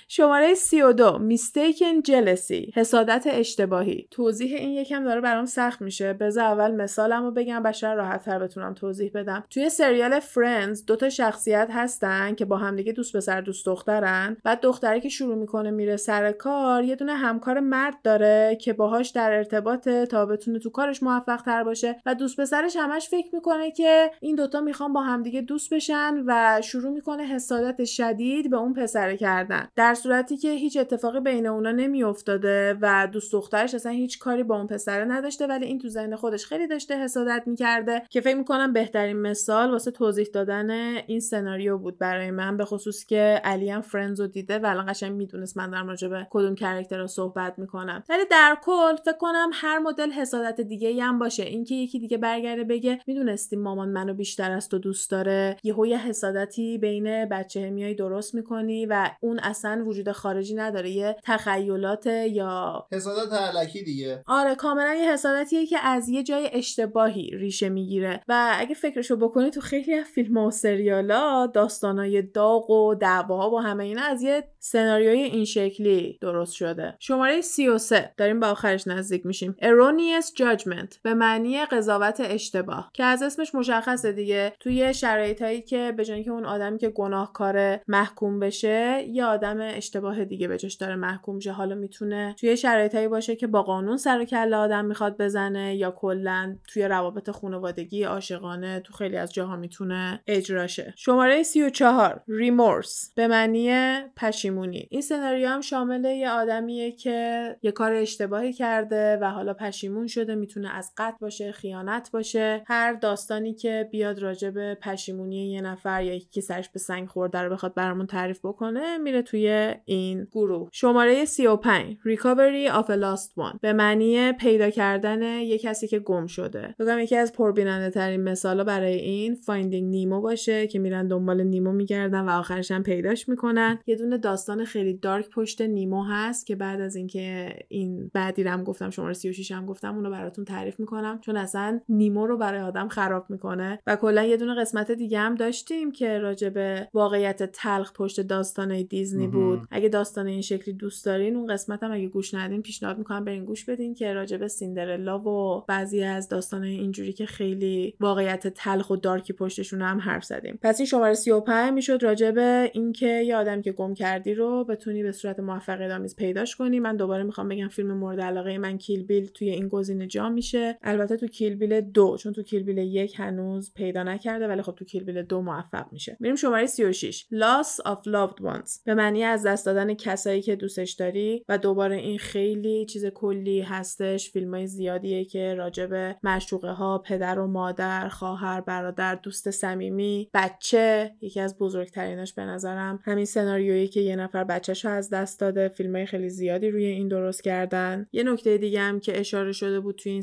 شماره 0.08 0.54
32 0.54 1.18
میستیکن 1.18 2.02
جلسی 2.02 2.72
حسادت 2.74 3.26
اشتباهی. 3.30 4.08
توضیح 4.10 4.56
این 4.56 4.70
یکم 4.70 5.04
داره 5.04 5.20
برام 5.20 5.44
سخت 5.44 5.82
میشه. 5.82 6.12
بذار 6.12 6.44
اول 6.44 6.74
مثالم 6.74 7.24
رو 7.24 7.30
بگم 7.30 7.62
بشر 7.62 7.94
راحت 7.94 8.24
تر 8.24 8.38
بتونم 8.38 8.74
توضیح 8.74 9.10
بدم. 9.14 9.44
توی 9.50 9.68
سریال 9.68 10.20
فرندز 10.20 10.84
دو 10.84 10.96
تا 10.96 11.08
شخصیت 11.08 11.68
هستن 11.72 12.34
که 12.34 12.44
با 12.44 12.56
همدیگه 12.56 12.92
دوست 12.92 13.16
پسر 13.16 13.40
دوست 13.40 13.66
دخترن. 13.66 14.36
بعد 14.44 14.60
دختری 14.60 15.00
که 15.00 15.08
شروع 15.08 15.34
می‌کنه 15.34 15.70
میره 15.70 15.96
سر 15.96 16.32
کار 16.32 16.84
یه 16.84 16.96
دونه 16.96 17.14
همکار 17.14 17.60
مرد 17.60 17.94
داره 18.04 18.58
که 18.60 18.72
باهاش 18.72 19.08
در 19.08 19.32
ارتباط 19.32 19.88
تا 19.88 20.26
بتونه 20.26 20.58
تو 20.58 20.70
کارش 20.70 21.02
موفق 21.02 21.19
تر 21.26 21.64
باشه. 21.64 22.00
و 22.06 22.14
دوست 22.14 22.40
پسرش 22.40 22.76
همش 22.76 23.08
فکر 23.08 23.28
می‌کنه 23.32 23.70
که 23.70 24.10
این 24.20 24.36
دوتا 24.36 24.60
می‌خوان 24.60 24.92
با 24.92 25.00
همدیگه 25.00 25.40
دوست 25.40 25.74
بشن 25.74 26.14
و 26.26 26.60
شروع 26.64 26.92
می‌کنه 26.92 27.22
حسادت 27.22 27.84
شدید 27.84 28.50
به 28.50 28.56
اون 28.56 28.74
پسره 28.74 29.16
کردن. 29.16 29.68
در 29.76 29.94
صورتی 29.94 30.36
که 30.36 30.50
هیچ 30.50 30.76
اتفاقی 30.76 31.20
بین 31.20 31.46
اونا 31.46 31.72
نمیافتاده 31.72 32.78
و 32.80 33.08
دوست 33.12 33.32
دخترش 33.32 33.74
اصلا 33.74 33.92
هیچ 33.92 34.18
کاری 34.18 34.42
با 34.42 34.56
اون 34.56 34.66
پسره 34.66 35.04
نداشته 35.04 35.46
ولی 35.46 35.66
این 35.66 35.78
تو 35.78 35.88
ذهن 35.88 36.16
خودش 36.16 36.46
خیلی 36.46 36.66
داشته 36.66 36.98
حسادت 36.98 37.42
می‌کرده 37.46 38.02
که 38.10 38.20
فکر 38.20 38.36
می‌کنم 38.36 38.72
بهترین 38.72 39.16
مثال 39.16 39.70
واسه 39.70 39.90
توضیح 39.90 40.26
دادن 40.34 40.70
این 41.06 41.20
سناریو 41.20 41.78
بود 41.78 41.98
برای 41.98 42.30
من 42.30 42.56
به 42.56 42.64
خصوص 42.64 43.04
که 43.04 43.40
علی 43.44 43.70
هم 43.70 43.80
فرندز 43.80 44.20
رو 44.20 44.26
دیده 44.26 44.58
و 44.58 44.66
الان 44.66 44.86
قشنگ 44.86 45.12
می‌دونست 45.12 45.56
من 45.56 45.88
راجع 45.88 46.08
به 46.08 46.26
کدوم 46.30 46.54
کرکتر 46.54 46.98
رو 46.98 47.06
صحبت 47.06 47.58
می‌کنم. 47.58 48.04
ولی 48.08 48.24
در 48.30 48.56
کل 48.62 48.96
فکر 48.96 49.16
کنم 49.16 49.50
هر 49.52 49.78
مدل 49.78 50.10
حسادت 50.10 50.60
دیگه 50.60 50.90
هم 51.10 51.18
باشه. 51.18 51.42
اینکه 51.42 51.74
یکی 51.74 51.98
دیگه 51.98 52.18
برگرده 52.18 52.64
بگه 52.64 52.98
می‌دونستیم 53.06 53.60
مامان 53.60 53.88
منو 53.88 54.14
بیشتر 54.14 54.50
از 54.50 54.68
تو 54.68 54.78
دوست 54.78 55.10
داره. 55.10 55.56
یهو 55.62 55.86
یه 55.86 55.98
حسادتی 55.98 56.78
بین 56.78 57.28
بچه 57.28 57.70
میای 57.70 57.94
درست 57.94 58.34
می‌کنی 58.34 58.86
و 58.86 59.10
اون 59.20 59.38
اصلا 59.38 59.84
وجود 59.86 60.12
خارجی 60.12 60.54
نداره. 60.54 60.90
یه 60.90 61.16
تخیلات 61.24 62.06
یا 62.06 62.86
حسادت 62.92 63.32
علکی 63.32 63.82
دیگه. 63.82 64.22
آره 64.26 64.54
کاملا 64.54 64.94
یه 64.94 65.12
حسادتیه 65.12 65.66
که 65.66 65.78
از 65.78 66.08
یه 66.08 66.22
جای 66.22 66.50
اشتباهی 66.52 67.30
ریشه 67.30 67.68
می‌گیره. 67.68 68.20
و 68.28 68.54
اگه 68.58 68.74
فکرشو 68.74 69.16
بکنی 69.16 69.50
تو 69.50 69.60
خیلی 69.60 69.94
از 69.94 70.06
فیلم 70.06 70.36
و 70.36 70.50
سریالا 70.50 71.46
داستانای 71.46 72.22
داغ 72.22 72.70
و 72.70 72.94
دعواها 72.94 73.50
با 73.50 73.60
همه 73.60 73.84
اینا 73.84 74.02
از 74.02 74.22
یه 74.22 74.44
سناریوی 74.58 75.18
این 75.18 75.44
شکلی 75.44 76.18
درست 76.20 76.52
شده. 76.52 76.96
شماره 76.98 77.40
33 77.40 78.12
داریم 78.16 78.40
به 78.40 78.46
آخرش 78.46 78.86
نزدیک 78.86 79.26
میشیم. 79.26 79.56
Erroneous 79.62 80.26
judgment. 80.40 80.94
به 81.02 81.14
معنی 81.14 81.64
قضاوت 81.64 82.20
اشتباه 82.24 82.90
که 82.94 83.04
از 83.04 83.22
اسمش 83.22 83.54
مشخصه 83.54 84.12
دیگه. 84.12 84.52
توی 84.60 84.94
شرایطایی 84.94 85.62
که 85.62 85.94
به 85.96 86.04
که 86.04 86.30
اون 86.30 86.46
آدمی 86.46 86.78
که 86.78 86.88
گناهکار 86.88 87.80
محکوم 87.88 88.40
بشه 88.40 89.04
یه 89.08 89.24
آدم 89.24 89.58
اشتباه 89.60 90.24
دیگه 90.24 90.48
به 90.48 90.58
جاش 90.58 90.74
داره 90.74 90.96
محکوم 90.96 91.38
شه 91.38 91.52
حالا 91.52 91.74
می‌تونه 91.74 92.36
توی 92.40 92.56
شرایطایی 92.56 93.08
باشه 93.08 93.36
که 93.36 93.46
با 93.46 93.62
قانون 93.62 93.96
سر 93.96 94.20
و 94.20 94.24
کله 94.24 94.56
آدم 94.56 94.84
می‌خواد 94.84 95.16
بزنه 95.18 95.76
یا 95.76 95.90
کلا 95.90 96.56
توی 96.68 96.82
روابط 96.82 97.30
خانوادگی 97.30 98.02
عاشقانه 98.02 98.80
تو 98.80 98.92
خیلی 98.92 99.16
از 99.16 99.32
جاها 99.32 99.56
می‌تونه 99.56 100.22
اجرا 100.26 100.66
شه. 100.66 100.94
شماره 100.96 101.42
34 101.42 102.22
ریمورس 102.28 103.12
به 103.16 103.28
معنی 103.28 104.00
پشیمونی. 104.16 104.88
این 104.90 105.00
سناریو 105.00 105.48
هم 105.48 105.60
شامل 105.60 106.04
یه 106.04 106.30
آدمیه 106.30 106.92
که 106.92 107.56
یه 107.62 107.72
کار 107.72 107.92
اشتباهی 107.92 108.52
کرده 108.52 109.18
و 109.22 109.24
حالا 109.24 109.54
پشیمون 109.54 110.06
شده 110.06 110.34
می‌تونه 110.34 110.76
از 110.76 110.89
قتل 110.96 111.16
باشه 111.20 111.52
خیانت 111.52 112.10
باشه 112.12 112.62
هر 112.66 112.92
داستانی 112.92 113.54
که 113.54 113.88
بیاد 113.92 114.18
راجع 114.18 114.50
به 114.50 114.78
پشیمونی 114.82 115.52
یه 115.52 115.60
نفر 115.60 116.04
یا 116.04 116.14
یکی 116.14 116.40
سرش 116.40 116.68
به 116.68 116.78
سنگ 116.78 117.08
خورده 117.08 117.38
رو 117.38 117.50
بخواد 117.50 117.74
برامون 117.74 118.06
تعریف 118.06 118.40
بکنه 118.44 118.98
میره 118.98 119.22
توی 119.22 119.74
این 119.84 120.28
گروه. 120.32 120.68
شماره 120.72 121.24
35 121.24 121.96
Recovery 122.06 122.72
of 122.72 122.86
a 122.86 122.96
Lost 123.02 123.30
One. 123.44 123.58
به 123.60 123.72
معنی 123.72 124.32
پیدا 124.32 124.70
کردن 124.70 125.22
یه 125.22 125.58
کسی 125.58 125.88
که 125.88 125.98
گم 125.98 126.26
شده. 126.26 126.74
بگم 126.78 126.98
یکی 126.98 127.16
از 127.16 127.32
پربیننده 127.32 127.90
ترین 127.90 128.22
مثالا 128.22 128.64
برای 128.64 128.94
این 128.94 129.34
Finding 129.34 129.90
Nemo 129.90 130.20
باشه 130.20 130.66
که 130.66 130.78
میرن 130.78 131.08
دنبال 131.08 131.42
نیمو 131.42 131.72
میگردن 131.72 132.20
و 132.20 132.30
آخرش 132.30 132.70
هم 132.70 132.82
پیداش 132.82 133.28
می‌کنن. 133.28 133.78
یه 133.86 133.96
دونه 133.96 134.18
داستان 134.18 134.64
خیلی 134.64 134.94
dark 134.94 135.30
پشت 135.30 135.62
نیمو 135.62 136.04
هست 136.04 136.46
که 136.46 136.56
بعد 136.56 136.80
از 136.80 136.96
اینکه 136.96 137.56
این 137.68 138.10
بعدی 138.14 138.44
رم 138.44 138.64
گفتم 138.64 138.90
شماره 138.90 139.12
36 139.12 139.52
هم 139.52 139.66
گفتم 139.66 139.94
اونو 139.94 140.10
براتون 140.10 140.44
تعریف 140.44 140.69
می‌کنم 140.78 141.18
چون 141.20 141.36
اصلا 141.36 141.80
نیمو 141.88 142.26
رو 142.26 142.36
برای 142.36 142.60
آدم 142.60 142.88
خراب 142.88 143.26
می‌کنه. 143.28 143.78
و 143.86 143.96
کلا 143.96 144.22
یه 144.22 144.36
دونه 144.36 144.54
قسمت 144.60 144.90
دیگه 144.90 145.18
هم 145.18 145.34
داشتیم 145.34 145.92
که 145.92 146.18
راجع 146.18 146.48
به 146.48 146.88
واقعیت 146.94 147.42
تلخ 147.42 147.92
پشت 147.92 148.20
داستانای 148.20 148.84
دیزنی 148.84 149.26
بود. 149.26 149.60
اگه 149.70 149.88
داستان 149.88 150.26
این 150.26 150.40
شکلی 150.40 150.74
دوست 150.74 151.04
دارین 151.04 151.36
اون 151.36 151.46
قسمت 151.46 151.82
هم 151.82 151.92
اگه 151.92 152.08
گوش 152.08 152.34
ندین 152.34 152.62
پیشنهاد 152.62 152.98
می‌کنم 152.98 153.24
برین 153.24 153.44
گوش 153.44 153.64
بدین 153.64 153.94
که 153.94 154.12
راجع 154.12 154.36
به 154.36 154.48
سیندرلا 154.48 155.18
و 155.18 155.64
بعضی 155.68 156.02
از 156.02 156.28
داستانای 156.28 156.74
اینجوری 156.74 157.12
که 157.12 157.26
خیلی 157.26 157.94
واقعیت 158.00 158.46
تلخ 158.48 158.90
و 158.90 158.96
dark 158.96 159.25
ی 159.25 159.32
پشتشون 159.32 159.82
هم 159.82 159.98
حرف 159.98 160.24
زدیم. 160.24 160.58
پس 160.62 160.80
این 160.80 160.86
شماره 160.86 161.14
35 161.14 161.72
می‌شد 161.72 162.02
راجع 162.02 162.30
به 162.30 162.70
اینکه 162.74 163.06
یه 163.06 163.36
آدم 163.36 163.62
که 163.62 163.72
گم 163.72 163.94
کردی 163.94 164.34
رو 164.34 164.64
بتونی 164.64 165.02
به 165.02 165.12
صورت 165.12 165.40
موفقیت 165.40 165.90
آمیز 165.90 166.16
پیداش 166.16 166.56
کنی. 166.56 166.80
من 166.80 166.96
دوباره 166.96 167.22
می‌خوام 167.22 167.48
بگم 167.48 167.68
فیلم 167.68 167.92
مورد 167.92 168.20
علاقه 168.20 168.58
من 168.58 168.78
کیل 168.78 169.02
بیل 169.02 169.26
توی 169.26 169.50
این 169.50 169.68
گزینه 169.68 170.06
جا 170.06 170.28
میشه. 170.28 170.59
البته 170.82 171.16
تو 171.16 171.26
کیل 171.26 171.54
بیل 171.54 171.80
دو 171.80 172.16
چون 172.16 172.32
تو 172.32 172.42
کیل 172.42 172.62
بیل 172.62 172.78
یک 172.78 173.20
هنوز 173.20 173.74
پیدا 173.74 174.02
نکرده 174.02 174.48
ولی 174.48 174.62
خب 174.62 174.74
تو 174.74 174.84
کیل 174.84 175.04
بیل 175.04 175.22
دو 175.22 175.42
موفق 175.42 175.92
میشه. 175.92 176.16
میریم 176.20 176.36
شماره 176.36 176.66
36 176.66 177.26
Loss 177.32 177.86
of 177.86 177.98
Loved 177.98 178.40
Ones. 178.42 178.82
به 178.84 178.94
معنی 178.94 179.24
از 179.24 179.46
دست 179.46 179.66
دادن 179.66 179.94
کسایی 179.94 180.42
که 180.42 180.56
دوستش 180.56 180.92
داری 180.92 181.44
و 181.48 181.58
دوباره 181.58 181.96
این 181.96 182.18
خیلی 182.18 182.86
چیز 182.86 183.06
کلی 183.06 183.60
هستش 183.60 184.30
فیلم 184.30 184.54
های 184.54 184.66
زیادیه 184.66 185.24
که 185.24 185.54
راجب 185.54 186.16
معشوقه 186.22 186.70
ها 186.70 186.98
پدر 186.98 187.38
و 187.38 187.46
مادر 187.46 188.08
خواهر 188.08 188.60
برادر 188.60 189.14
دوست 189.14 189.50
صمیمی 189.50 190.30
بچه 190.34 191.14
یکی 191.20 191.40
از 191.40 191.58
بزرگتریناش 191.58 192.34
به 192.34 192.42
نظرم. 192.42 193.00
همین 193.04 193.24
سناریویی 193.24 193.88
که 193.88 194.00
یه 194.00 194.16
نفر 194.16 194.44
بچهش 194.44 194.84
از 194.84 195.10
دست 195.10 195.40
داده 195.40 195.68
فیلم 195.68 195.96
های 195.96 196.06
خیلی 196.06 196.28
زیادی 196.28 196.70
روی 196.70 196.84
این 196.84 197.08
درست 197.08 197.42
کردن. 197.42 198.06
یه 198.12 198.22
نکته 198.22 198.58
دیگه 198.58 198.80
هم 198.80 199.00
که 199.00 199.20
اشاره 199.20 199.52
شده 199.52 199.80
بود 199.80 199.96
توی 199.96 200.12
این 200.12 200.22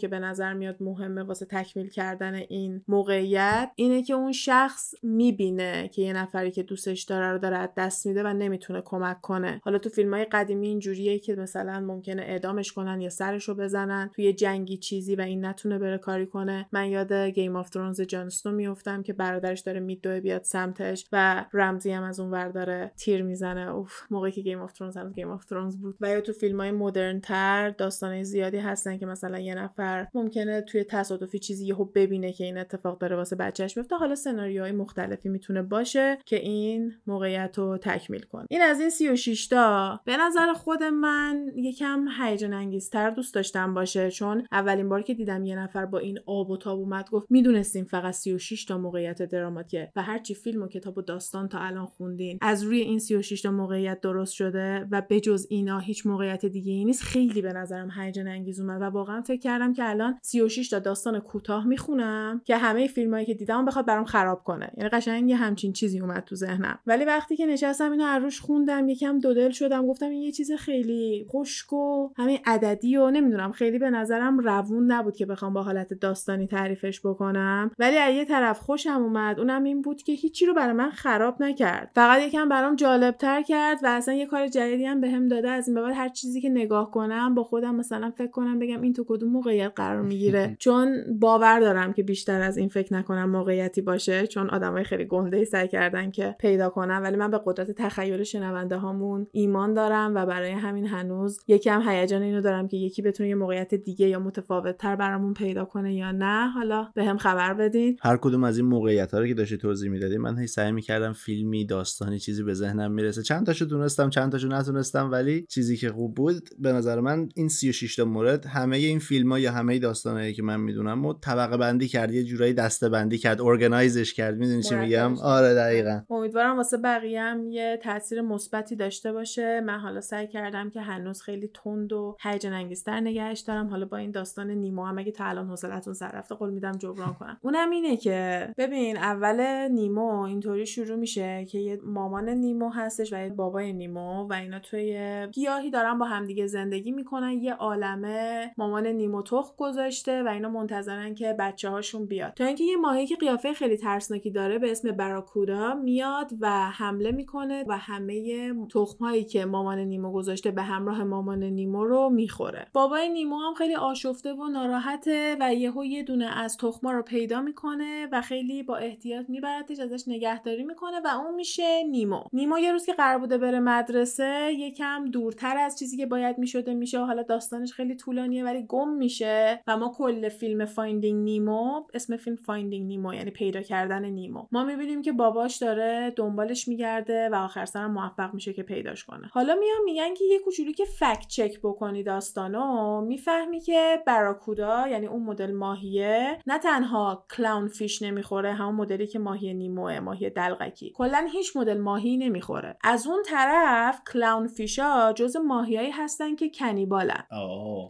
که 0.00 0.08
به 0.08 0.18
نظر 0.18 0.52
میاد 0.52 0.76
مهمه 0.80 1.22
واسه 1.22 1.46
تکمیل 1.46 1.88
کردن 1.88 2.34
این 2.34 2.82
موقعیت 2.88 3.70
اینه 3.74 4.02
که 4.02 4.14
اون 4.14 4.32
شخص 4.32 4.94
می‌بینه 5.02 5.88
که 5.88 6.02
یه 6.02 6.12
نفری 6.12 6.50
که 6.50 6.62
دوستش 6.62 7.02
داره 7.02 7.32
رو 7.32 7.38
داره 7.38 7.56
از 7.56 7.68
دست 7.76 8.06
میده 8.06 8.22
و 8.22 8.26
نمی‌تونه 8.26 8.82
کمک 8.84 9.20
کنه. 9.20 9.60
حالا 9.64 9.78
تو 9.78 9.88
فیلم 9.88 10.14
های 10.14 10.24
قدیمی 10.24 10.68
اینجوریه 10.68 11.18
که 11.18 11.34
مثلا 11.34 11.80
ممکنه 11.80 12.22
اعدامش 12.22 12.72
کنن 12.72 13.00
یا 13.00 13.08
سرش 13.08 13.48
رو 13.48 13.54
بزنن. 13.54 14.10
توی 14.14 14.32
جنگی 14.32 14.76
چیزی 14.76 15.16
و 15.16 15.20
این 15.20 15.44
نتونه 15.44 15.78
بره 15.78 15.98
کاری 15.98 16.26
کنه. 16.26 16.66
من 16.72 16.86
یاد 16.86 17.12
Game 17.12 17.56
of 17.56 17.70
Thrones 17.70 18.00
جان 18.00 18.22
اسنو 18.22 18.54
میفتم 18.54 19.02
که 19.02 19.12
برادرش 19.12 19.60
داره 19.60 19.80
میدوه 19.80 20.20
بیاد 20.20 20.42
سمتش 20.42 21.08
و 21.12 21.44
رمزی 21.52 21.90
هم 21.90 22.02
از 22.02 22.20
اون 22.20 22.30
ور 22.30 22.48
داره 22.48 22.92
تیر 22.96 23.22
می‌زنه. 23.22 23.70
اوف 23.70 23.92
موقعی 24.10 24.32
که 24.32 24.40
Game 24.40 24.60
of 24.60 24.72
Thrones 24.72 24.96
هم 24.96 25.12
Game 25.12 25.30
of 25.30 25.44
Thrones 25.44 25.76
بود. 25.76 25.96
و 26.00 26.10
یا 26.10 26.20
تو 26.20 26.32
فیلم 26.32 26.60
های 26.60 26.70
مدرن 26.70 27.20
تر 27.20 27.70
داستانه 27.70 28.22
زیادی 28.22 28.58
هستن 28.58 28.98
که 28.98 29.06
مثلا 29.06 29.27
یه 29.36 29.54
نفر 29.54 30.06
ممکنه 30.14 30.60
توی 30.60 30.84
تصادفی 30.84 31.38
چیزی 31.38 31.66
یهو 31.66 31.84
ببینه 31.84 32.32
که 32.32 32.44
این 32.44 32.58
اتفاق 32.58 32.98
داره 32.98 33.16
واسه 33.16 33.36
بچهش 33.36 33.76
میفته 33.76 33.96
حالا 33.96 34.14
سناریوهای 34.14 34.72
مختلفی 34.72 35.28
می‌تونه 35.28 35.62
باشه 35.62 36.18
که 36.24 36.36
این 36.36 36.92
موقعیت 37.06 37.58
رو 37.58 37.78
تکمیل 37.78 38.22
کنه. 38.22 38.46
این 38.50 38.62
از 38.62 38.80
این 38.80 38.90
36 38.90 39.46
تا. 39.46 40.00
به 40.04 40.16
نظر 40.16 40.52
خود 40.52 40.82
من 40.82 41.46
یکم 41.56 42.06
هیجان 42.20 42.52
انگیزتر 42.52 43.10
دوست 43.10 43.34
داشتم 43.34 43.74
باشه 43.74 44.10
چون 44.10 44.46
اولین 44.52 44.88
بار 44.88 45.02
که 45.02 45.14
دیدم 45.14 45.44
یه 45.44 45.58
نفر 45.58 45.86
با 45.86 45.98
این 45.98 46.18
آب 46.26 46.50
و 46.50 46.56
تاب 46.56 46.78
اومد 46.78 47.10
گفت 47.10 47.26
می‌دونستیم 47.30 47.84
فقط 47.84 48.14
36 48.14 48.64
تا 48.64 48.78
موقعیت 48.78 49.22
دراماتیه 49.22 49.92
و 49.96 50.02
هرچی 50.02 50.34
فیلم 50.34 50.62
و 50.62 50.68
کتاب 50.68 50.98
و 50.98 51.02
داستان 51.02 51.48
تا 51.48 51.58
الان 51.58 51.86
خوندین 51.86 52.38
از 52.42 52.62
روی 52.62 52.80
این 52.80 52.98
36 52.98 53.42
تا 53.42 53.50
موقعیت 53.50 54.00
درست 54.00 54.32
شده 54.32 54.86
و 54.90 55.02
بجز 55.10 55.46
اینا 55.50 55.78
هیچ 55.78 56.06
موقعیت 56.06 56.46
دیگه 56.46 56.72
ای 56.72 56.84
نیست. 56.84 57.02
خیلی 57.02 57.42
به 57.42 57.52
نظرم 57.52 57.90
هیجان 57.90 58.28
انگیز 58.28 58.60
اومد 58.60 58.82
و 58.82 58.84
واقعا 58.84 59.17
من 59.18 59.24
فکر 59.24 59.40
کردم 59.40 59.72
که 59.72 59.88
الان 59.88 60.18
36 60.22 60.68
تا 60.68 60.78
داستان 60.78 61.18
کوتاه 61.18 61.66
می‌خونم 61.66 62.40
که 62.44 62.56
همه 62.56 62.86
فیلمایی 62.86 63.26
که 63.26 63.34
دیدم 63.34 63.64
بخواد 63.64 63.86
برام 63.86 64.04
خراب 64.04 64.44
کنه. 64.44 64.70
یعنی 64.76 64.88
قشنگ 64.88 65.32
همچین 65.32 65.72
چیزی 65.72 66.00
اومد 66.00 66.24
تو 66.24 66.34
ذهنم. 66.34 66.78
ولی 66.86 67.04
وقتی 67.04 67.36
که 67.36 67.46
نشستم 67.46 67.90
اینو 67.90 68.04
عروش 68.06 68.40
خوندم 68.40 68.88
یکم 68.88 69.18
دودل 69.18 69.50
شدم 69.50 69.86
گفتم 69.86 70.06
این 70.06 70.22
یه 70.22 70.32
چیز 70.32 70.52
خیلی 70.52 71.26
خشک 71.30 71.72
و 71.72 72.10
همین 72.16 72.38
عددی 72.46 72.96
و 72.96 73.10
نمی‌دونم 73.10 73.52
خیلی 73.52 73.78
به 73.78 73.90
نظرم 73.90 74.38
روون 74.38 74.92
نبود 74.92 75.16
که 75.16 75.26
بخوام 75.26 75.52
با 75.52 75.62
حالت 75.62 75.94
داستانی 75.94 76.46
تعریفش 76.46 77.00
بکنم. 77.00 77.70
ولی 77.78 77.96
از 77.96 78.14
یه 78.14 78.24
طرف 78.24 78.58
خوشم 78.58 79.02
اومد 79.02 79.38
اونم 79.38 79.64
این 79.64 79.82
بود 79.82 80.02
که 80.02 80.12
هیچی 80.12 80.46
رو 80.46 80.54
برای 80.54 80.72
من 80.72 80.90
خراب 80.90 81.42
نکرد. 81.42 81.90
فقط 81.94 82.22
یکم 82.22 82.48
برام 82.48 82.76
جالب 82.76 83.16
تر 83.16 83.42
کرد 83.42 83.78
و 83.82 83.86
اصلا 83.86 84.14
یه 84.14 84.26
کار 84.26 84.48
جدیدی 84.48 84.84
هم 84.84 85.00
بهم 85.00 85.28
داده 85.28 85.50
از 85.50 85.68
این 85.68 85.74
به 85.74 85.82
بعد 85.82 85.94
هر 85.94 86.08
چیزی 86.08 86.40
که 86.40 86.48
نگاه 86.48 86.90
کنم 86.90 87.34
با 87.34 87.44
خودم 87.44 87.74
مثلا 87.74 88.10
فکر 88.10 88.30
کنم 88.30 88.58
بگم 88.58 88.82
این 88.82 88.92
تو 88.92 89.04
کدوم 89.08 89.30
موقعیت 89.32 89.72
قرار 89.76 90.02
می‌گیره. 90.02 90.56
چون 90.64 91.04
باور 91.20 91.60
دارم 91.60 91.92
که 91.92 92.02
بیشتر 92.02 92.40
از 92.40 92.56
این 92.56 92.68
فکر 92.68 92.94
نکنم 92.94 93.30
موقعیتی 93.30 93.80
باشه 93.80 94.26
چون 94.26 94.50
آدمای 94.50 94.84
خیلی 94.84 95.04
گنده 95.04 95.44
سعی 95.44 95.68
کردن 95.68 96.10
که 96.10 96.36
پیدا 96.38 96.68
کنم 96.68 97.00
ولی 97.02 97.16
من 97.16 97.30
به 97.30 97.40
قدرت 97.44 97.70
تخیل 97.70 98.22
شنونده 98.22 98.76
هامون 98.76 99.26
ایمان 99.32 99.74
دارم 99.74 100.14
و 100.14 100.26
برای 100.26 100.50
همین 100.50 100.86
هنوز 100.86 101.40
یکم 101.48 101.88
هیجان 101.88 102.22
اینو 102.22 102.40
دارم 102.40 102.68
که 102.68 102.76
یکی 102.76 103.02
بتونه 103.02 103.28
یه 103.28 103.34
موقعیت 103.34 103.74
دیگه 103.74 104.08
یا 104.08 104.18
متفاوت 104.18 104.78
تر 104.78 104.96
برامون 104.96 105.34
پیدا 105.34 105.64
کنه 105.64 105.94
یا 105.94 106.12
نه. 106.12 106.48
حالا 106.48 106.88
به 106.94 107.04
هم 107.04 107.16
خبر 107.16 107.54
بدین. 107.54 107.96
هر 108.02 108.16
کدوم 108.16 108.44
از 108.44 108.58
این 108.58 108.66
موقعیت 108.66 109.14
ها 109.14 109.20
رو 109.20 109.26
که 109.26 109.34
داشتی 109.34 109.56
توضیح 109.56 109.90
می‌دادی 109.90 110.16
من 110.16 110.38
هی 110.38 110.46
سعی 110.46 110.72
می‌کردم 110.72 111.12
فیلمی 111.12 111.66
داستانی 111.66 112.18
چیزی 112.18 112.42
به 112.42 112.54
ذهنم 112.54 112.92
می‌رسه. 112.92 113.22
چند 113.22 113.46
تاشو 113.46 113.64
دونستم 113.64 114.10
چند 114.10 114.32
تاشو 114.32 114.48
نتونستم 114.48 115.10
ولی 115.10 115.46
چیزی 115.48 115.76
که 115.76 115.92
خوب 115.92 116.14
بود 116.14 116.48
به 116.58 116.72
نظر 116.72 117.00
من 117.00 117.28
این 117.34 117.48
36 117.48 117.96
تا 117.96 118.04
مورد 118.04 118.46
همه 118.46 118.76
این 118.76 118.97
فیلم 118.98 119.32
ها 119.32 119.38
یا 119.38 119.52
همه 119.52 119.78
داستانایی 119.78 120.34
که 120.34 120.42
من 120.42 120.60
می‌دونم 120.60 121.06
و 121.06 121.14
طبقه 121.14 121.56
بندی 121.56 121.88
کرد 121.88 122.12
یه 122.14 122.24
جورایی 122.24 122.52
دسته 122.52 122.88
بندی 122.88 123.18
کرد 123.18 123.40
ارگنایزش 123.40 124.14
کرد 124.14 124.36
می‌دونی 124.36 124.62
چی 124.62 124.74
میگم؟ 124.74 125.18
آره 125.18 125.54
دقیقا. 125.54 126.00
امیدوارم 126.10 126.56
واسه 126.56 126.76
بقیه 126.76 127.22
هم 127.22 127.50
یه 127.50 127.78
تاثیر 127.82 128.20
مثبتی 128.20 128.76
داشته 128.76 129.12
باشه. 129.12 129.60
من 129.60 129.78
حالا 129.78 130.00
سعی 130.00 130.26
کردم 130.26 130.70
که 130.70 130.80
هنوز 130.80 131.22
خیلی 131.22 131.50
تند 131.54 131.92
و 131.92 132.16
هیجان 132.22 132.52
انگیزتر 132.52 133.00
نگهش 133.00 133.40
دارم. 133.40 133.68
حالا 133.68 133.86
با 133.86 133.96
این 133.96 134.10
داستان 134.10 134.50
نیمو 134.50 134.84
هم 134.84 134.98
اگه 134.98 135.12
تا 135.12 135.24
الان 135.24 135.46
حوصلتون 135.46 135.94
سر 135.94 136.12
رفته 136.12 136.34
قول 136.34 136.50
میدم 136.50 136.72
جبران 136.72 137.14
کنم. 137.14 137.38
اونم 137.44 137.70
اینه 137.70 137.96
که 137.96 138.48
ببین 138.58 138.96
اول 138.96 139.68
نیمو 139.70 140.20
اینطوری 140.20 140.66
شروع 140.66 140.96
میشه 140.96 141.44
که 141.44 141.58
یه 141.58 141.78
مامان 141.84 142.28
نیمو 142.28 142.70
هستش 142.70 143.12
و 143.12 143.16
یه 143.16 143.30
بابای 143.30 143.72
نیمو 143.72 144.28
و 144.28 144.32
اینا 144.32 144.58
توی 144.58 144.98
گیاهی 145.32 145.70
دارن 145.70 145.98
با 145.98 146.06
همدیگه 146.06 146.46
زندگی 146.46 146.90
می‌کنن. 146.90 147.32
یه 147.32 147.54
عالمه 147.54 148.50
مامان 148.56 148.87
نیمو 148.92 149.22
تخ 149.22 149.56
گذاشته 149.56 150.22
و 150.22 150.28
اینا 150.28 150.48
منتظرن 150.48 151.14
که 151.14 151.36
بچه 151.38 151.68
هاشون 151.68 152.06
بیاد. 152.06 152.32
تا 152.34 152.44
اینکه 152.44 152.64
یه 152.64 152.76
ماهی 152.76 153.06
که 153.06 153.16
قیافه 153.16 153.52
خیلی 153.52 153.76
ترسناکی 153.76 154.30
داره 154.30 154.58
به 154.58 154.70
اسم 154.70 154.92
براکودا 154.92 155.74
میاد 155.74 156.30
و 156.40 156.50
حمله 156.70 157.12
می‌کنه 157.12 157.64
و 157.68 157.78
همه 157.78 158.52
تخمهایی 158.72 159.24
که 159.24 159.44
مامان 159.44 159.78
نیمو 159.78 160.12
گذاشته 160.12 160.50
به 160.50 160.62
همراه 160.62 161.04
مامان 161.04 161.44
نیمو 161.44 161.84
رو 161.84 162.10
می‌خوره. 162.10 162.66
بابای 162.72 163.08
نیمو 163.08 163.36
هم 163.36 163.54
خیلی 163.54 163.74
آشفته 163.74 164.32
و 164.32 164.48
ناراحته 164.48 165.36
و 165.40 165.54
یهو 165.54 165.84
یه 165.84 166.02
دونه 166.02 166.38
از 166.38 166.56
تخما 166.56 166.92
رو 166.92 167.02
پیدا 167.02 167.40
می‌کنه 167.40 168.08
و 168.12 168.20
خیلی 168.20 168.62
با 168.62 168.76
احتیاط 168.76 169.28
میبردش 169.28 169.78
ازش 169.80 170.04
نگهداری 170.06 170.62
می‌کنه 170.62 171.00
و 171.04 171.08
اون 171.08 171.34
میشه 171.34 171.82
نیمو. 171.82 172.20
نیمو 172.32 172.58
یه 172.58 172.72
روز 172.72 172.86
که 172.86 172.92
قرار 172.92 173.18
بوده 173.18 173.38
بره 173.38 173.60
مدرسه 173.60 174.52
یکم 174.58 175.04
دورتر 175.10 175.56
از 175.56 175.78
چیزی 175.78 175.96
که 175.96 176.06
باید 176.06 176.38
می‌شده 176.38 176.74
میشه 176.74 177.00
و 177.00 177.04
حالا 177.04 177.22
داستانش 177.22 177.72
خیلی 177.72 177.96
طولانیه 177.96 178.44
ولی 178.44 178.62
گم 178.68 178.88
میشه 178.88 179.62
و 179.66 179.76
ما 179.76 179.92
کل 179.98 180.28
فیلم 180.28 180.64
Finding 180.64 181.24
Nemo 181.24 181.82
اسم 181.94 182.16
فیلم 182.16 182.36
Finding 182.36 182.86
Nemo 182.86 183.14
یعنی 183.14 183.30
پیدا 183.30 183.62
کردن 183.62 184.04
نیمو. 184.04 184.46
ما 184.52 184.64
می‌بینیم 184.64 185.02
که 185.02 185.12
باباش 185.12 185.56
داره 185.56 186.12
دنبالش 186.16 186.68
میگرده 186.68 187.28
و 187.32 187.34
آخر 187.34 187.64
سرم 187.64 187.92
موفق 187.92 188.34
میشه 188.34 188.52
که 188.52 188.62
پیداش 188.62 189.04
کنه. 189.04 189.30
حالا 189.32 189.54
میان 189.54 189.78
میگن 189.84 190.14
که 190.14 190.24
یه 190.24 190.38
کوچولو 190.38 190.72
که 190.72 190.84
فکت 190.84 191.26
چک 191.28 191.60
بکنی 191.62 192.02
داستانو 192.02 193.00
می‌فهمی 193.00 193.60
که 193.60 194.02
براکودا 194.06 194.88
یعنی 194.88 195.06
اون 195.06 195.22
مدل 195.22 195.52
ماهیه 195.52 196.38
نه 196.46 196.58
تنها 196.58 197.26
کلاون 197.36 197.68
فیش 197.68 198.02
نمی‌خوره 198.02 198.52
همون 198.52 198.74
مدلی 198.74 199.06
که 199.06 199.18
ماهی 199.18 199.54
نیموه 199.54 200.00
ماهی 200.00 200.30
دلغکی. 200.30 200.92
کلا 200.96 201.28
هیچ 201.32 201.56
مدل 201.56 201.78
ماهی 201.78 202.16
نمی‌خوره. 202.16 202.76
از 202.84 203.06
اون 203.06 203.22
طرف 203.26 204.02
کلاون 204.12 204.46
فیشا 204.46 205.12
جز 205.12 205.36
ماهیایی 205.36 205.90
هستن 205.90 206.36
که 206.36 206.50
کنیبالن 206.50 207.24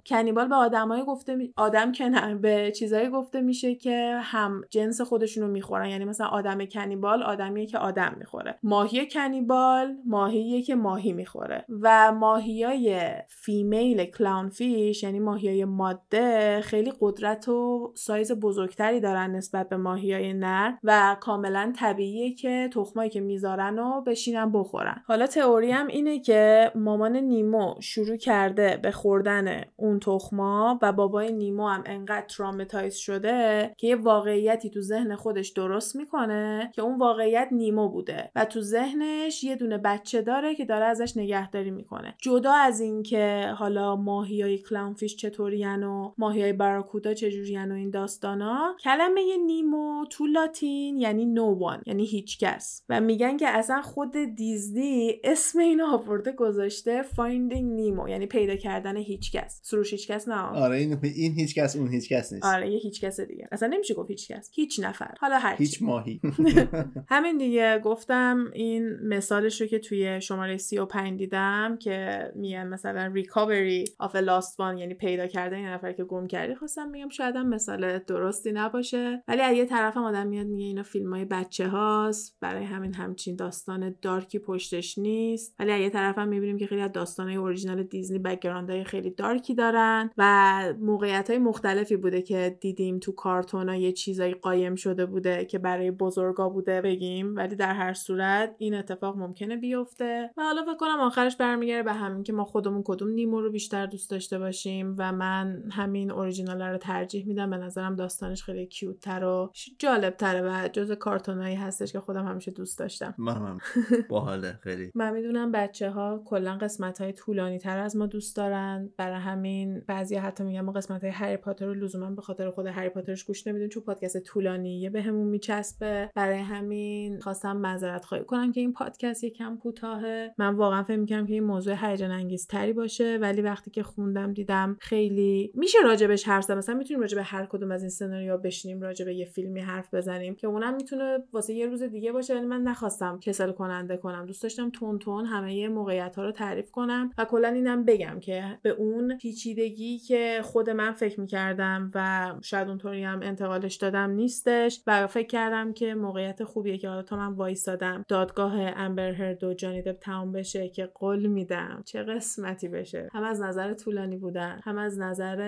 کنیبال 0.06 0.48
به 0.48 0.56
آدمای 0.68 1.04
گفته 1.04 1.34
می... 1.34 1.52
آدم 1.56 1.92
که 1.92 2.08
نه 2.08 2.34
به 2.34 2.70
چیزایی 2.70 3.08
گفته 3.08 3.40
میشه 3.40 3.74
که 3.74 4.18
هم 4.22 4.62
جنس 4.70 5.00
خودشونو 5.00 5.48
می‌خورن. 5.48 5.88
یعنی 5.88 6.04
مثلا 6.04 6.26
آدم 6.26 6.64
کنیبال 6.64 7.22
آدمیه 7.22 7.66
که 7.66 7.78
آدم 7.78 8.14
می‌خوره. 8.18 8.58
ماهی 8.62 9.08
کنیبال 9.08 9.96
ماهیه 10.06 10.62
که 10.62 10.74
ماهی 10.74 11.12
می‌خوره. 11.12 11.64
و 11.82 12.12
ماهیای 12.12 13.10
فیمیل 13.28 14.04
کلاون 14.04 14.48
فیش 14.48 15.02
یعنی 15.02 15.18
ماهیای 15.18 15.64
ماده 15.64 16.60
خیلی 16.60 16.92
قدرت 17.00 17.48
و 17.48 17.92
سایز 17.96 18.32
بزرگتری 18.32 19.00
دارن 19.00 19.30
نسبت 19.30 19.68
به 19.68 19.76
ماهیای 19.76 20.32
نر 20.32 20.72
و 20.84 21.16
کاملا 21.20 21.72
طبیعیه 21.76 22.34
که 22.34 22.70
تخمایی 22.72 23.10
که 23.10 23.20
می‌ذارن 23.20 23.78
و 23.78 24.00
بشینن 24.00 24.52
بخورن. 24.52 25.02
حالا 25.06 25.26
تئوری 25.26 25.70
هم 25.70 25.86
اینه 25.86 26.18
که 26.20 26.72
مامان 26.74 27.16
نیمو 27.16 27.74
شروع 27.80 28.16
کرده 28.16 28.78
به 28.82 28.90
خوردن 28.90 29.62
اون 29.76 29.98
تخما 29.98 30.57
و 30.82 30.92
بابای 30.92 31.32
نیمو 31.32 31.68
هم 31.68 31.82
انقدر 31.86 32.26
traumatize 32.26 32.94
شده 32.94 33.70
که 33.76 33.86
یه 33.86 33.96
واقعیتی 33.96 34.70
تو 34.70 34.80
ذهن 34.80 35.16
خودش 35.16 35.48
درست 35.48 35.96
می‌کنه 35.96 36.70
که 36.74 36.82
اون 36.82 36.98
واقعیت 36.98 37.48
نیمو 37.52 37.88
بوده. 37.88 38.30
و 38.36 38.44
تو 38.44 38.60
ذهنش 38.60 39.44
یه 39.44 39.56
دونه 39.56 39.78
بچه 39.78 40.22
داره 40.22 40.54
که 40.54 40.64
داره 40.64 40.84
ازش 40.84 41.16
نگهداری 41.16 41.70
می‌کنه. 41.70 42.14
جدا 42.18 42.52
از 42.52 42.80
اینکه 42.80 43.54
حالا 43.58 43.96
ماهیای 43.96 44.58
clownfish 44.58 45.16
چطورین 45.16 45.82
و 45.82 46.12
ماهیای 46.18 46.52
باراکودا 46.52 47.14
چجورین 47.14 47.72
و 47.72 47.74
این 47.74 47.90
داستانا 47.90 48.76
کلمه 48.84 49.36
نیمو 49.46 50.04
تو 50.10 50.26
لاتین 50.26 50.96
یعنی 50.96 51.26
no 51.26 51.58
one 51.58 51.82
یعنی 51.86 52.04
هیچکس 52.04 52.84
و 52.88 53.00
میگن 53.00 53.36
که 53.36 53.48
اصلا 53.48 53.82
خود 53.82 54.16
دیزنی 54.36 55.20
اسم 55.24 55.58
اینو 55.58 55.86
آورده 55.86 56.32
گذاشته 56.32 57.02
Finding 57.02 57.72
Nemo 57.72 58.08
یعنی 58.08 58.26
پیدا 58.26 58.56
کردن 58.56 58.96
هیچکس 58.96 59.60
سروش 59.62 59.92
هیچکس 59.92 60.28
نه 60.28 60.47
آره 60.54 60.76
این 60.76 60.98
این 61.02 61.32
هیچکس 61.32 61.76
اون 61.76 61.88
هیچکس 61.88 62.32
نیست. 62.32 62.44
آره 62.44 62.70
یه 62.70 62.78
هیچکس 62.78 63.20
دیگه. 63.20 63.48
اصلا 63.52 63.68
نمیشه 63.68 63.94
گفت 63.94 64.10
هیچکس. 64.10 64.50
هیچ 64.54 64.80
نفر. 64.82 65.14
حالا 65.20 65.38
هر 65.38 65.56
هیچ 65.56 65.82
ماهی. 65.82 66.20
همین 67.08 67.38
دیگه. 67.38 67.78
گفتم 67.84 68.50
این 68.52 68.96
مثالش 69.02 69.60
رو 69.60 69.66
که 69.66 69.78
توی 69.78 70.20
شماره 70.20 70.56
35 70.56 71.18
دیدم 71.18 71.76
که 71.80 72.18
میگن 72.36 72.66
مثلا 72.66 73.06
recovery 73.06 73.84
of 73.98 74.16
lost 74.16 74.60
one 74.60 74.78
یعنی 74.78 74.94
پیدا 74.94 75.26
کردن 75.26 75.58
یه 75.58 75.70
نفر 75.70 75.92
که 75.92 76.04
گم 76.04 76.26
کردی. 76.26 76.54
خواستم 76.54 76.88
میگم 76.88 77.08
شاید 77.08 77.36
هم 77.36 77.48
مثال 77.48 77.98
درستی 77.98 78.52
نباشه. 78.52 79.22
ولی 79.28 79.42
از 79.42 79.56
یه 79.56 79.64
طرفم 79.64 80.02
آدم 80.02 80.26
میاد 80.26 80.46
میگه 80.46 80.64
اینا 80.64 80.82
فیلم 80.82 81.14
های 81.14 81.24
بچه 81.24 81.68
هاست. 81.68 82.36
برای 82.40 82.64
همین 82.64 82.94
همچین 82.94 83.36
داستان 83.36 83.94
dark 84.02 84.31
ی 84.31 84.38
پشتش 84.38 84.98
نیست. 84.98 85.54
ولی 85.58 85.72
از 85.72 85.80
یه 85.80 85.90
طرفم 85.90 86.28
می‌بینیم 86.28 86.58
که 86.58 86.66
خیلی 86.66 86.80
از 86.80 86.92
داستانهای 86.92 87.36
اورجینال 87.36 87.82
دیزنی 87.82 88.38
های 88.44 88.84
خیلی 88.84 89.10
dark 89.10 89.46
ی 89.46 89.54
دارن 89.54 90.10
و 90.18 90.37
موقعیت 90.80 91.30
های 91.30 91.38
مختلفی 91.38 91.96
بوده 91.96 92.22
که 92.22 92.58
دیدیم 92.60 92.98
تو 92.98 93.12
کارتون 93.12 93.68
یه 93.68 93.92
چیزایی 93.92 94.34
قایم 94.34 94.74
شده 94.74 95.06
بوده 95.06 95.44
که 95.44 95.58
برای 95.58 95.90
بزرگا 95.90 96.48
بوده 96.48 96.80
بگیم 96.80 97.36
ولی 97.36 97.56
در 97.56 97.74
هر 97.74 97.92
صورت 97.92 98.54
این 98.58 98.74
اتفاق 98.74 99.16
ممکنه 99.16 99.56
بیفته. 99.56 100.30
و 100.36 100.42
حالا 100.42 100.62
فکر 100.62 100.76
کنم 100.76 101.00
آخرش 101.00 101.36
برمیگرده 101.36 101.82
به 101.82 101.92
همین 101.92 102.22
که 102.22 102.32
ما 102.32 102.44
خودمون 102.44 102.82
کدوم 102.84 103.08
نیمو 103.08 103.40
رو 103.40 103.50
بیشتر 103.50 103.86
دوست 103.86 104.10
داشته 104.10 104.38
باشیم 104.38 104.94
و 104.98 105.12
من 105.12 105.62
همین 105.72 106.10
اوریجینال 106.10 106.62
رو 106.62 106.78
ترجیح 106.78 107.26
میدم. 107.26 107.50
به 107.50 107.56
نظرم 107.56 107.96
داستانش 107.96 108.42
خیلی 108.42 108.66
کیوت 108.66 109.00
تر 109.00 109.24
و 109.24 109.52
جالب 109.78 110.16
تره 110.16 110.40
و 110.40 110.68
جز 110.68 110.92
کارتونایی 110.92 111.54
هستش 111.54 111.92
که 111.92 112.00
خودم 112.00 112.26
همیشه 112.26 112.50
دوست 112.50 112.78
داشتم. 112.78 113.14
من 113.18 113.58
باحاله 114.10 114.58
خیلی. 114.62 114.92
من 114.94 115.12
می‌دونم 115.12 115.52
بچه 115.52 115.90
ها 115.90 116.22
کلا 116.24 116.58
قسمت 116.60 117.00
های 117.00 117.12
طولانی 117.12 117.58
تر 117.58 117.78
از 117.78 117.96
ما 117.96 118.06
دوست 118.06 118.36
دارن. 118.36 118.90
برای 118.96 119.20
همین 119.20 119.82
بعضی 119.86 120.16
حتی 120.28 120.44
میگن 120.44 120.60
ما 120.60 120.72
قسمت 120.72 121.00
های 121.00 121.10
هری 121.10 121.36
پاتر 121.36 121.66
رو 121.66 121.74
لزوما 121.74 122.10
به 122.10 122.22
خاطر 122.22 122.50
خود 122.50 122.66
هری 122.66 122.88
پاترش 122.88 123.24
گوش 123.24 123.46
نمیدیم 123.46 123.68
چون 123.68 123.82
پادکست 123.82 124.18
طولانیه 124.18 124.90
بهمون 124.90 125.24
به 125.24 125.30
میچسبه. 125.30 126.10
برای 126.14 126.38
همین 126.38 127.20
خواستم 127.20 127.56
معذرت 127.56 128.04
خواهی 128.04 128.24
کنم 128.24 128.52
که 128.52 128.60
این 128.60 128.72
پادکست 128.72 129.24
یکم 129.24 129.56
کوتاهه. 129.56 130.34
من 130.38 130.54
واقعا 130.54 130.82
فکر 130.82 130.96
می‌کنم 130.96 131.26
که 131.26 131.32
این 131.32 131.44
موضوع 131.44 131.74
هیجان 131.80 132.10
انگیز 132.10 132.46
تری 132.46 132.72
باشه 132.72 133.18
ولی 133.20 133.42
وقتی 133.42 133.70
که 133.70 133.82
خوندم 133.82 134.32
دیدم 134.32 134.76
خیلی 134.80 135.52
میشه 135.54 135.78
راجبش 135.84 136.28
حرف 136.28 136.44
زد. 136.44 136.52
مثلا 136.52 136.74
می‌تونیم 136.74 137.00
راجب 137.00 137.18
هر 137.24 137.46
کدوم 137.46 137.70
از 137.70 137.82
این 137.82 137.90
سناریو 137.90 138.38
بشینیم 138.38 138.80
راجب 138.80 139.08
یه 139.08 139.24
فیلمی 139.24 139.60
حرف 139.60 139.94
بزنیم 139.94 140.34
که 140.34 140.46
اونم 140.46 140.74
می‌تونه 140.74 141.18
واسه 141.32 141.54
یه 141.54 141.66
روز 141.66 141.82
دیگه 141.82 142.12
باشه. 142.12 142.34
ولی 142.34 142.46
من 142.46 142.62
نخواستم 142.62 143.18
کسل 143.20 143.52
کننده 143.52 143.96
کنم. 143.96 144.26
دوست 144.26 144.42
داشتم 144.42 144.70
تون 144.70 144.98
تون 144.98 145.26
همه 145.26 145.68
موقعیت 145.68 146.16
ها 146.16 146.24
رو 146.24 146.32
تعریف 146.32 146.70
کنم 146.70 147.10
و 147.18 147.24
کلا 147.24 147.48
اینم 147.48 147.84
بگم 147.84 148.20
که 148.20 148.58
به 148.62 148.70
اون 148.70 149.18
پیچیدگی 149.18 149.98
که 149.98 150.17
که 150.18 150.42
خود 150.42 150.70
من 150.70 150.92
فکر 150.92 151.20
می‌کردم 151.20 151.90
و 151.94 152.32
شاید 152.42 152.68
اونطوری 152.68 153.04
هم 153.04 153.20
انتقالش 153.22 153.76
دادم 153.76 154.10
نیستش 154.10 154.82
و 154.86 155.06
فکر 155.06 155.26
کردم 155.26 155.72
که 155.72 155.94
موقعیت 155.94 156.44
خوبیه 156.44 156.78
که 156.78 156.88
حالا 156.88 157.02
تا 157.02 157.16
من 157.16 157.32
وایستادم 157.32 158.04
دادگاه 158.08 158.54
امبر 158.76 159.12
هرد 159.12 159.44
و 159.44 159.54
جانی 159.54 159.82
دب 159.82 159.98
تمام 160.00 160.32
بشه 160.32 160.68
که 160.68 160.86
قول 160.86 161.26
میدم. 161.26 161.82
چه 161.84 162.02
قسمتی 162.02 162.68
بشه. 162.68 163.08
هم 163.12 163.22
از 163.22 163.40
نظر 163.40 163.74
طولانی 163.74 164.16
بودن 164.16 164.60
هم 164.64 164.78
از 164.78 164.98
نظر 164.98 165.38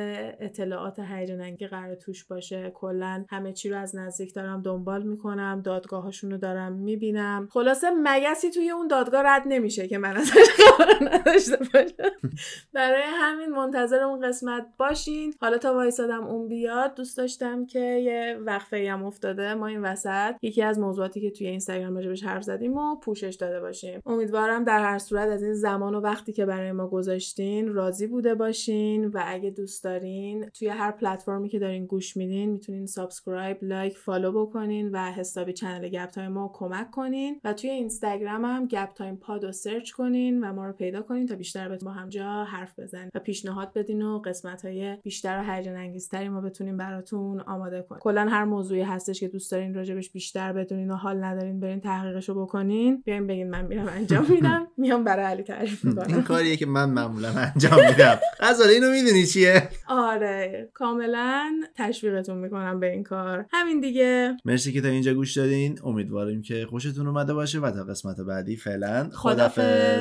اطلاعات 0.40 0.98
هیجان 0.98 1.40
انگیز 1.40 1.68
قرار 1.68 1.94
توش 1.94 2.24
باشه. 2.24 2.70
کلا 2.74 3.24
همه 3.28 3.52
چی 3.52 3.70
رو 3.70 3.78
از 3.78 3.96
نزدیک 3.96 4.34
دارم 4.34 4.62
دنبال 4.62 5.02
می‌کنم 5.02 5.60
دادگاهاشون 5.64 6.30
رو 6.30 6.36
دارم 6.36 6.72
می‌بینم. 6.72 7.48
خلاصه 7.50 7.90
مگسی 8.02 8.50
توی 8.50 8.70
اون 8.70 8.88
دادگاه 8.88 9.22
رد 9.26 9.42
نمیشه 9.46 9.88
که 9.88 9.98
من 9.98 10.16
ازش 10.16 10.48
خبر 10.58 11.14
نداشته 11.14 11.56
باشم. 11.56 12.30
برای 12.74 13.02
همین 13.06 13.50
منتظر 13.50 14.02
اون 14.02 14.28
قسمت 14.28 14.59
باشین. 14.78 15.34
حالا 15.40 15.58
تا 15.58 15.74
وایسادم 15.74 16.26
اون 16.26 16.48
بیاد 16.48 16.94
دوست 16.94 17.16
داشتم 17.18 17.66
که 17.66 17.80
یه 17.80 18.38
وقفه 18.46 18.90
هم 18.90 19.04
افتاده 19.04 19.54
ما 19.54 19.66
این 19.66 19.82
وسط. 19.82 20.34
یکی 20.42 20.62
از 20.62 20.78
موضوعاتی 20.78 21.20
که 21.20 21.30
توی 21.30 21.46
اینستاگرام 21.46 21.94
راجبش 21.94 22.24
حرف 22.24 22.42
زدیم 22.42 22.76
و 22.76 22.96
پوشش 22.96 23.34
داده 23.34 23.60
باشیم. 23.60 24.00
امیدوارم 24.06 24.64
در 24.64 24.82
هر 24.82 24.98
صورت 24.98 25.28
از 25.28 25.42
این 25.42 25.54
زمان 25.54 25.94
و 25.94 26.00
وقتی 26.00 26.32
که 26.32 26.46
برای 26.46 26.72
ما 26.72 26.86
گذاشتین 26.86 27.74
راضی 27.74 28.06
بوده 28.06 28.34
باشین 28.34 29.06
و 29.06 29.22
اگه 29.26 29.50
دوست 29.50 29.84
دارین 29.84 30.48
توی 30.48 30.68
هر 30.68 30.90
پلتفرمی 30.90 31.48
که 31.48 31.58
دارین 31.58 31.86
گوش 31.86 32.16
میدین 32.16 32.50
می‌تونین 32.50 32.86
subscribe 32.86 33.58
like 33.62 33.98
follow 33.98 34.46
بکنین 34.46 34.90
و 34.90 35.12
حسابی 35.12 35.52
channel 35.52 35.88
گپ 35.88 36.10
تایم 36.10 36.32
ما 36.32 36.50
کمک 36.54 36.90
کنین. 36.90 37.40
و 37.44 37.52
توی 37.52 37.70
اینستاگرام 37.70 38.44
هم 38.44 38.66
گپ 38.66 38.92
تایم 38.94 39.16
پاد 39.16 39.44
رو 39.44 39.52
سرچ 39.52 39.90
کنین 39.90 40.44
و 40.44 40.52
ما 40.52 40.66
رو 40.66 40.72
پیدا 40.72 41.02
کنین 41.02 41.26
تا 41.26 41.34
بیشتر 41.34 41.78
با 41.78 41.90
هم 41.90 42.08
جا 42.08 42.44
حرف 42.44 42.78
بزنیم. 42.78 43.10
و 43.14 43.18
پیشنهاد 43.18 43.72
بدین 43.72 44.02
و 44.02 44.18
قسمت 44.18 44.49
های 44.64 44.96
بیشتر 45.02 45.38
و 45.38 45.52
هیجان 45.52 45.76
انگیزتری 45.76 46.28
ما 46.28 46.40
بتونیم 46.40 46.76
براتون 46.76 47.40
آماده 47.40 47.82
کنیم. 47.82 48.00
کلا 48.00 48.26
هر 48.30 48.44
موضوعی 48.44 48.82
هستش 48.82 49.20
که 49.20 49.28
دوست 49.28 49.52
دارین 49.52 49.74
راجبش 49.74 50.10
بیشتر 50.10 50.52
بدونین 50.52 50.90
و 50.90 50.94
حال 50.94 51.24
ندارین 51.24 51.60
برین 51.60 51.80
تحقیقش 51.80 52.28
رو 52.28 52.42
بکنین. 52.42 53.02
بیاین 53.06 53.26
بگین 53.26 53.50
من 53.50 53.66
میرم 53.66 53.86
انجام 53.88 54.26
میدم. 54.34 54.66
میام 54.76 55.04
برای 55.04 55.24
علی 55.24 55.42
تعریف 55.42 55.84
می‌کنم. 55.84 56.06
این 56.14 56.22
کاریه 56.22 56.56
که 56.56 56.66
من 56.66 56.90
معمولا 56.90 57.28
انجام 57.28 57.80
میدم. 57.88 58.18
غزاله 58.40 58.72
اینو 58.72 58.90
می‌دونی 58.90 59.26
چیه؟ 59.26 59.68
آره. 59.88 60.68
کاملا 60.74 61.50
تشویقتون 61.76 62.38
می‌کنم 62.38 62.80
به 62.80 62.90
این 62.92 63.02
کار. 63.02 63.46
همین 63.52 63.80
دیگه. 63.80 64.36
مرسی 64.44 64.72
که 64.72 64.80
تا 64.80 64.88
اینجا 64.88 65.14
گوش 65.14 65.36
دادین. 65.36 65.78
امیدواریم 65.84 66.42
که 66.42 66.66
خوشتون 66.70 67.06
اومده 67.06 67.34
باشه 67.34 67.60
و 67.60 67.70
تا 67.70 67.84
قسمت 67.84 68.20
بعدی 68.20 68.56
فعلا 68.56 69.10
خدافظ 69.12 70.00